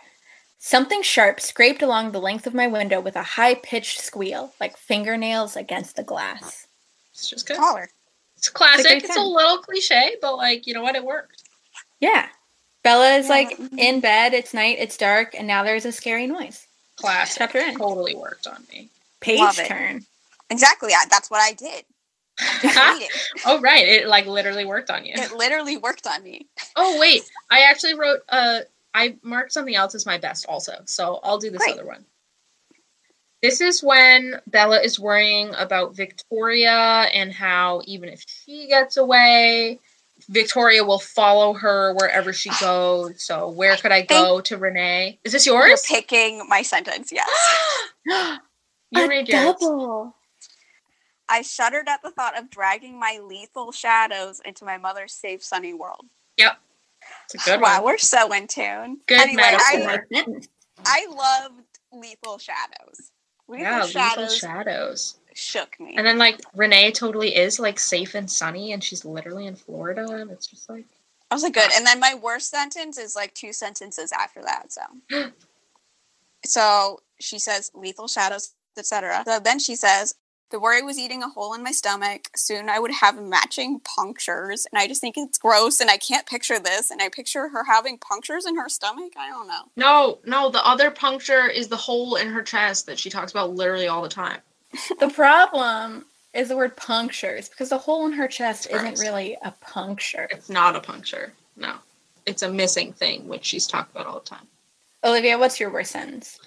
Something 0.60 1.02
sharp 1.02 1.40
scraped 1.40 1.82
along 1.82 2.12
the 2.12 2.20
length 2.20 2.46
of 2.46 2.54
my 2.54 2.66
window 2.66 3.00
with 3.00 3.16
a 3.16 3.22
high 3.22 3.54
pitched 3.54 4.00
squeal, 4.00 4.52
like 4.60 4.76
fingernails 4.76 5.56
against 5.56 5.96
the 5.96 6.02
glass. 6.02 6.66
It's 7.12 7.28
just 7.30 7.46
good. 7.46 7.56
taller. 7.56 7.88
It's 8.38 8.48
classic. 8.48 8.86
great 8.86 9.04
It's 9.04 9.16
a 9.16 9.20
little 9.20 9.58
cliche, 9.58 10.14
but 10.22 10.36
like 10.36 10.66
you 10.66 10.72
know 10.74 10.82
what, 10.82 10.94
it 10.94 11.04
worked. 11.04 11.42
Yeah. 12.00 12.28
Bella 12.84 13.16
is 13.16 13.26
Yeah, 13.26 13.30
like 13.32 13.58
in 13.76 14.00
bed, 14.00 14.32
it's 14.32 14.54
night, 14.54 14.76
it's 14.78 14.96
dark, 14.96 15.34
and 15.36 15.46
now 15.46 15.64
there's 15.64 15.84
a 15.84 15.90
scary 15.90 16.28
noise. 16.28 16.66
Classic. 16.96 17.38
Chapter 17.38 17.58
end. 17.58 17.78
Totally 17.78 18.14
worked 18.14 18.46
on 18.46 18.64
me. 18.72 18.88
Page 19.20 19.56
turn. 19.56 20.04
Exactly. 20.50 20.92
I, 20.92 21.04
that's 21.10 21.30
what 21.30 21.40
I 21.40 21.52
did. 21.52 21.84
I 22.40 22.58
kept 22.60 22.92
reading. 22.94 23.08
oh 23.46 23.60
right, 23.60 23.86
it 23.86 24.06
like 24.06 24.26
literally 24.26 24.64
worked 24.64 24.90
on 24.90 25.04
you. 25.04 25.14
It 25.16 25.32
literally 25.32 25.76
worked 25.76 26.06
on 26.06 26.22
me. 26.22 26.46
Oh 26.76 26.96
wait, 27.00 27.22
I 27.50 27.62
actually 27.62 27.94
wrote. 27.94 28.20
Uh, 28.28 28.60
I 28.94 29.16
marked 29.22 29.52
something 29.52 29.74
else 29.74 29.96
as 29.96 30.06
my 30.06 30.16
best 30.16 30.46
also, 30.46 30.74
so 30.84 31.18
I'll 31.24 31.38
do 31.38 31.50
this 31.50 31.58
Great. 31.58 31.74
other 31.74 31.84
one. 31.84 32.04
This 33.42 33.60
is 33.60 33.82
when 33.82 34.40
Bella 34.48 34.80
is 34.80 34.98
worrying 34.98 35.54
about 35.56 35.94
Victoria 35.94 37.06
and 37.14 37.32
how 37.32 37.82
even 37.86 38.08
if 38.08 38.24
she 38.26 38.66
gets 38.66 38.96
away, 38.96 39.78
Victoria 40.28 40.84
will 40.84 40.98
follow 40.98 41.52
her 41.54 41.94
wherever 41.94 42.32
she 42.32 42.50
goes. 42.60 43.22
So 43.22 43.48
where 43.48 43.76
could 43.76 43.92
I 43.92 44.02
go 44.02 44.40
to 44.40 44.56
Renee? 44.56 45.20
Is 45.24 45.32
this 45.32 45.46
You're 45.46 45.68
yours? 45.68 45.84
picking 45.86 46.46
my 46.48 46.62
sentence. 46.62 47.12
Yes. 47.12 47.28
you 48.90 49.04
a 49.04 49.08
read 49.08 49.28
yours. 49.28 49.54
double. 49.60 50.14
I 51.28 51.42
shuddered 51.42 51.88
at 51.88 52.02
the 52.02 52.10
thought 52.10 52.36
of 52.38 52.50
dragging 52.50 52.98
my 52.98 53.20
lethal 53.22 53.70
shadows 53.70 54.40
into 54.44 54.64
my 54.64 54.78
mother's 54.78 55.12
safe, 55.12 55.44
sunny 55.44 55.74
world. 55.74 56.06
Yep. 56.38 56.58
It's 57.24 57.46
a 57.46 57.50
good 57.50 57.60
wow, 57.60 57.82
one. 57.82 57.84
we're 57.84 57.98
so 57.98 58.32
in 58.32 58.46
tune. 58.48 58.98
Good 59.06 59.20
anyway, 59.20 59.42
metaphor. 59.42 60.06
I, 60.12 60.24
I 60.84 61.06
loved 61.10 61.64
lethal 61.92 62.38
shadows. 62.38 63.12
Lethal 63.48 63.64
Yeah, 63.64 63.84
lethal 63.84 63.88
shadows 63.90 64.36
shadows. 64.36 65.14
shook 65.34 65.78
me. 65.80 65.94
And 65.96 66.06
then 66.06 66.18
like 66.18 66.40
Renee 66.54 66.92
totally 66.92 67.34
is 67.34 67.58
like 67.58 67.78
safe 67.78 68.14
and 68.14 68.30
sunny, 68.30 68.72
and 68.72 68.82
she's 68.84 69.04
literally 69.04 69.46
in 69.46 69.56
Florida, 69.56 70.06
and 70.10 70.30
it's 70.30 70.46
just 70.46 70.68
like 70.68 70.84
I 71.30 71.34
was 71.34 71.42
like, 71.42 71.54
good. 71.54 71.70
And 71.74 71.86
then 71.86 72.00
my 72.00 72.14
worst 72.14 72.50
sentence 72.50 72.98
is 72.98 73.14
like 73.14 73.34
two 73.34 73.52
sentences 73.52 74.12
after 74.12 74.40
that. 74.42 74.72
So, 74.72 74.82
so 76.44 77.00
she 77.20 77.38
says 77.38 77.70
lethal 77.74 78.08
shadows, 78.08 78.54
etc. 78.78 79.22
So 79.26 79.38
then 79.38 79.58
she 79.58 79.76
says 79.76 80.14
the 80.50 80.58
worry 80.60 80.82
was 80.82 80.98
eating 80.98 81.22
a 81.22 81.28
hole 81.28 81.54
in 81.54 81.62
my 81.62 81.72
stomach. 81.72 82.28
Soon 82.36 82.68
I 82.68 82.78
would 82.78 82.90
have 82.92 83.20
matching 83.22 83.80
punctures, 83.80 84.66
and 84.72 84.78
I 84.80 84.86
just 84.88 85.00
think 85.00 85.16
it's 85.16 85.38
gross, 85.38 85.80
and 85.80 85.90
I 85.90 85.96
can't 85.98 86.26
picture 86.26 86.58
this. 86.58 86.90
And 86.90 87.02
I 87.02 87.08
picture 87.08 87.48
her 87.48 87.64
having 87.64 87.98
punctures 87.98 88.46
in 88.46 88.56
her 88.56 88.68
stomach. 88.68 89.12
I 89.18 89.28
don't 89.28 89.46
know. 89.48 89.62
no, 89.76 90.18
no. 90.24 90.50
The 90.50 90.66
other 90.66 90.90
puncture 90.90 91.46
is 91.46 91.68
the 91.68 91.76
hole 91.76 92.16
in 92.16 92.28
her 92.28 92.42
chest 92.42 92.86
that 92.86 92.98
she 92.98 93.10
talks 93.10 93.30
about 93.32 93.54
literally 93.54 93.88
all 93.88 94.02
the 94.02 94.08
time. 94.08 94.40
The 95.00 95.08
problem 95.08 96.04
is 96.34 96.48
the 96.48 96.56
word 96.56 96.76
punctures 96.76 97.48
because 97.48 97.70
the 97.70 97.78
hole 97.78 98.06
in 98.06 98.12
her 98.12 98.28
chest 98.28 98.66
isn't 98.70 98.80
Christ. 98.80 99.02
really 99.02 99.36
a 99.42 99.50
puncture. 99.60 100.28
It's 100.30 100.50
not 100.50 100.76
a 100.76 100.80
puncture. 100.80 101.32
No, 101.56 101.74
it's 102.26 102.42
a 102.42 102.50
missing 102.50 102.92
thing, 102.92 103.26
which 103.28 103.44
she's 103.46 103.66
talked 103.66 103.90
about 103.90 104.06
all 104.06 104.20
the 104.20 104.26
time. 104.26 104.46
Olivia, 105.04 105.38
what's 105.38 105.58
your 105.58 105.70
worst 105.72 105.92
sentence? 105.92 106.38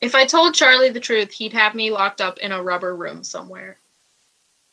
If 0.00 0.14
I 0.14 0.26
told 0.26 0.54
Charlie 0.54 0.90
the 0.90 1.00
truth, 1.00 1.32
he'd 1.32 1.52
have 1.54 1.74
me 1.74 1.90
locked 1.90 2.20
up 2.20 2.38
in 2.38 2.52
a 2.52 2.62
rubber 2.62 2.94
room 2.94 3.24
somewhere. 3.24 3.76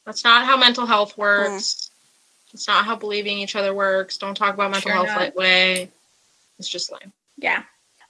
That's 0.05 0.23
not 0.23 0.45
how 0.45 0.57
mental 0.57 0.85
health 0.85 1.17
works. 1.17 1.89
It's 2.53 2.67
not 2.67 2.83
how 2.85 2.95
believing 2.95 3.37
each 3.37 3.55
other 3.55 3.73
works. 3.73 4.17
Don't 4.17 4.35
talk 4.35 4.53
about 4.53 4.71
mental 4.71 4.89
Sure 4.89 4.93
health 4.93 5.07
not. 5.07 5.19
that 5.19 5.35
way. 5.35 5.89
It's 6.59 6.67
just 6.67 6.91
lame. 6.91 7.13
Yeah. 7.37 7.63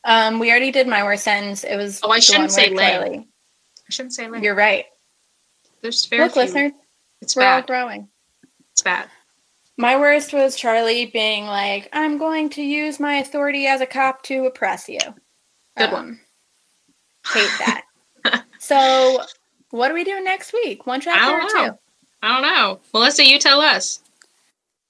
Um, 0.04 0.40
we 0.40 0.50
already 0.50 0.72
did 0.72 0.88
my 0.88 1.04
worst 1.04 1.24
sentence. 1.24 1.64
It 1.64 1.76
was 1.76 2.00
Oh, 2.02 2.10
I 2.10 2.20
shouldn't 2.20 2.52
say 2.52 2.70
lame. 2.70 3.26
I 3.88 3.92
shouldn't 3.92 4.14
say 4.14 4.28
lame. 4.28 4.44
You're 4.44 4.56
right. 4.56 4.86
There's 5.82 6.04
fair. 6.06 6.24
Look, 6.24 6.34
few. 6.34 6.42
listeners, 6.42 6.72
It's 7.22 7.36
we're 7.36 7.44
all 7.44 7.60
bad. 7.60 7.68
growing. 7.68 8.08
It's 8.72 8.82
bad. 8.82 9.10
My 9.78 9.98
worst 10.00 10.34
was 10.34 10.56
Charlie 10.56 11.06
being 11.08 11.46
like, 11.46 11.90
"I'm 11.94 12.18
going 12.18 12.50
to 12.52 12.62
use 12.64 13.00
my 13.00 13.16
authority 13.16 13.68
as 13.68 13.82
a 13.82 13.86
cop 13.86 14.24
to 14.24 14.46
oppress 14.46 14.90
you." 14.90 15.00
Good 15.78 15.90
Um, 15.90 15.92
one. 15.94 16.20
Hate 17.28 17.50
that. 17.60 17.86
so, 18.60 19.22
what 19.72 19.88
do 19.90 19.94
we 19.94 20.04
do 20.04 20.22
next 20.24 20.54
week? 20.54 20.86
One 20.86 21.02
chapter 21.02 21.36
or 21.36 21.40
don't 21.40 21.50
two? 21.50 21.56
know. 21.68 21.80
I 22.24 22.34
don't 22.34 22.54
know. 22.54 22.80
Melissa, 22.94 23.26
you 23.26 23.40
tell 23.40 23.62
us. 23.62 24.00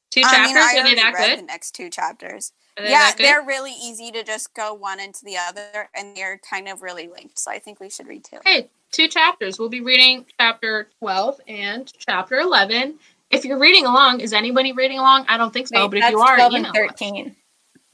Two 0.09 0.21
I 0.21 0.23
chapters? 0.23 0.47
mean, 0.47 0.57
I 0.57 0.59
are 0.59 0.73
they 0.73 0.79
already 0.79 0.95
that 0.95 1.13
read 1.13 1.29
good? 1.29 1.39
the 1.39 1.47
next 1.47 1.71
two 1.71 1.89
chapters. 1.89 2.51
They 2.77 2.89
yeah, 2.89 3.11
they're 3.17 3.43
really 3.43 3.71
easy 3.71 4.11
to 4.11 4.23
just 4.23 4.53
go 4.53 4.73
one 4.73 4.99
into 4.99 5.23
the 5.25 5.37
other, 5.37 5.89
and 5.95 6.15
they're 6.15 6.39
kind 6.49 6.67
of 6.67 6.81
really 6.81 7.07
linked. 7.07 7.37
So 7.37 7.51
I 7.51 7.59
think 7.59 7.79
we 7.79 7.89
should 7.89 8.07
read 8.07 8.23
two. 8.23 8.37
Okay, 8.37 8.69
two 8.91 9.07
chapters. 9.07 9.59
We'll 9.59 9.69
be 9.69 9.81
reading 9.81 10.25
chapter 10.39 10.87
12 10.99 11.41
and 11.47 11.91
chapter 11.97 12.39
11. 12.39 12.95
If 13.29 13.45
you're 13.45 13.59
reading 13.59 13.85
along, 13.85 14.19
is 14.19 14.33
anybody 14.33 14.71
reading 14.73 14.99
along? 14.99 15.25
I 15.29 15.37
don't 15.37 15.53
think 15.53 15.67
so, 15.67 15.81
Wait, 15.81 15.91
but 15.91 15.99
if 15.99 16.11
you 16.11 16.19
are, 16.19 16.35
12 16.35 16.51
email 16.53 16.65
and 16.65 16.77
us. 16.77 16.99
13. 16.99 17.35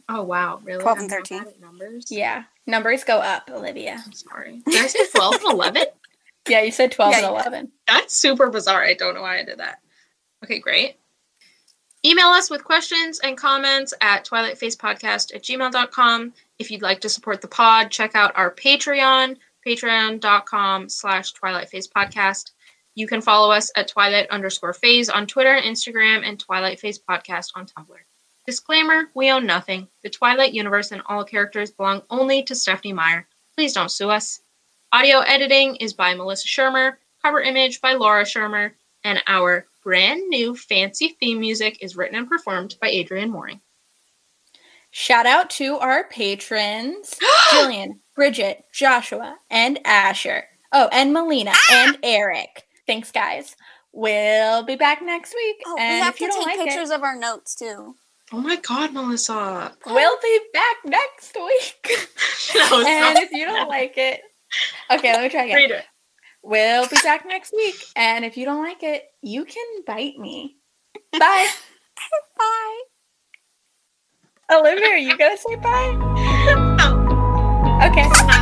Oh, 0.09 0.23
wow. 0.23 0.59
Really? 0.64 0.81
12 0.81 0.97
and 0.99 1.09
13. 1.09 1.45
Numbers? 1.61 2.05
Yeah, 2.09 2.43
numbers 2.68 3.03
go 3.03 3.18
up, 3.18 3.49
Olivia. 3.52 4.02
I'm 4.06 4.14
sorry. 4.14 4.61
Did 4.65 4.84
I 4.84 4.88
say 4.88 5.07
12 5.15 5.35
and 5.35 5.52
11? 5.53 5.84
Yeah, 6.49 6.61
you 6.61 6.72
said 6.72 6.94
12 6.94 7.11
Yeah, 7.11 7.18
and 7.18 7.35
you 7.35 7.44
did. 7.44 7.48
11. 7.48 7.72
That's 7.88 8.15
super 8.15 8.49
bizarre. 8.49 8.81
I 8.81 8.94
don't 8.94 9.15
know 9.15 9.22
why 9.22 9.39
I 9.39 9.44
did 9.44 9.57
that. 9.60 9.80
Okay, 10.45 10.60
great. 10.60 10.95
Email 12.06 12.27
us 12.27 12.49
with 12.49 12.64
questions 12.64 13.19
and 13.19 13.38
comments 13.38 13.94
at 13.99 14.23
twilightphasepodcast 14.26 15.35
at 15.35 15.44
gmail.com. 15.44 16.34
If 16.57 16.72
you'd 16.72 16.81
like 16.81 17.02
to 17.02 17.10
support 17.10 17.41
the 17.41 17.49
pod, 17.49 17.91
check 17.91 18.15
out 18.15 18.31
our 18.38 18.49
Patreon, 18.56 19.35
patreon.com 19.68 20.88
slash 20.88 21.34
twilightphasepodcast. 21.34 22.52
You 22.95 23.07
can 23.07 23.19
follow 23.19 23.52
us 23.52 23.69
at 23.76 23.89
twilight 23.89 24.30
underscore 24.30 24.72
phase 24.73 25.10
on 25.10 25.27
Twitter 25.27 25.53
and 25.53 25.65
Instagram 25.65 26.26
and 26.26 26.39
Twilight 26.39 26.80
Phase 26.80 26.98
Podcast 26.98 27.52
on 27.56 27.65
Tumblr. 27.65 27.98
Disclaimer, 28.47 29.09
we 29.13 29.29
own 29.29 29.45
nothing. 29.45 29.89
The 30.03 30.09
Twilight 30.09 30.53
universe 30.53 30.93
and 30.93 31.01
all 31.07 31.25
characters 31.25 31.69
belong 31.69 32.01
only 32.09 32.43
to 32.43 32.55
Stephenie 32.55 32.93
Meyer. 32.93 33.27
Please 33.53 33.73
don't 33.73 33.91
sue 33.91 34.09
us. 34.09 34.39
Audio 34.93 35.19
editing 35.19 35.75
is 35.75 35.91
by 35.91 36.15
Melissa 36.15 36.47
Shermer, 36.47 36.93
cover 37.21 37.41
image 37.41 37.81
by 37.81 37.91
Laura 37.91 38.23
Shermer, 38.23 38.71
and 39.03 39.21
our 39.27 39.67
brand 39.83 40.29
new 40.29 40.55
fancy 40.55 41.17
theme 41.19 41.41
music 41.41 41.83
is 41.83 41.97
written 41.97 42.17
and 42.17 42.29
performed 42.29 42.77
by 42.81 42.87
Adrian 42.87 43.31
Mooring. 43.31 43.59
Shout 44.91 45.25
out 45.25 45.49
to 45.51 45.77
our 45.79 46.05
patrons 46.05 47.17
Jillian, 47.51 47.99
Bridget, 48.15 48.63
Joshua, 48.71 49.35
and 49.49 49.77
Asher. 49.83 50.45
Oh, 50.71 50.87
and 50.93 51.11
Melina 51.11 51.51
ah! 51.53 51.85
and 51.85 51.97
Eric. 52.01 52.65
Thanks, 52.87 53.11
guys. 53.11 53.57
We'll 53.91 54.63
be 54.63 54.77
back 54.77 55.01
next 55.01 55.33
week. 55.33 55.57
Oh, 55.65 55.75
we 55.75 55.81
have 55.81 56.13
if 56.13 56.21
you 56.21 56.27
to 56.27 56.33
don't 56.33 56.45
take 56.45 56.59
like 56.59 56.69
pictures 56.69 56.91
of 56.91 57.03
our 57.03 57.17
notes 57.17 57.53
too. 57.53 57.95
Oh 58.33 58.41
my 58.41 58.57
God, 58.57 58.93
Melissa. 58.93 59.73
We'll 59.85 60.17
be 60.21 60.39
back 60.53 60.75
next 60.85 61.35
week. 61.35 62.09
no, 62.55 62.85
and 62.85 63.17
if 63.19 63.31
you 63.31 63.45
don't 63.45 63.69
like 63.69 63.93
it, 63.97 64.21
okay, 64.91 65.13
let 65.13 65.23
me 65.23 65.29
try 65.29 65.45
again. 65.45 65.55
Read 65.55 65.71
it. 65.71 65.85
We'll 66.43 66.87
be 66.87 66.97
back 67.03 67.25
next 67.25 67.53
week. 67.53 67.75
And 67.95 68.25
if 68.25 68.35
you 68.37 68.45
don't 68.45 68.63
like 68.63 68.83
it, 68.83 69.03
you 69.21 69.45
can 69.45 69.65
bite 69.85 70.17
me. 70.17 70.57
Bye. 71.17 71.47
bye. 72.37 72.81
Olivia, 74.51 74.87
are 74.87 74.97
you 74.97 75.17
going 75.17 75.35
to 75.35 75.41
say 75.41 75.55
bye? 75.55 76.73
No. 76.77 77.07
Okay. 77.83 78.36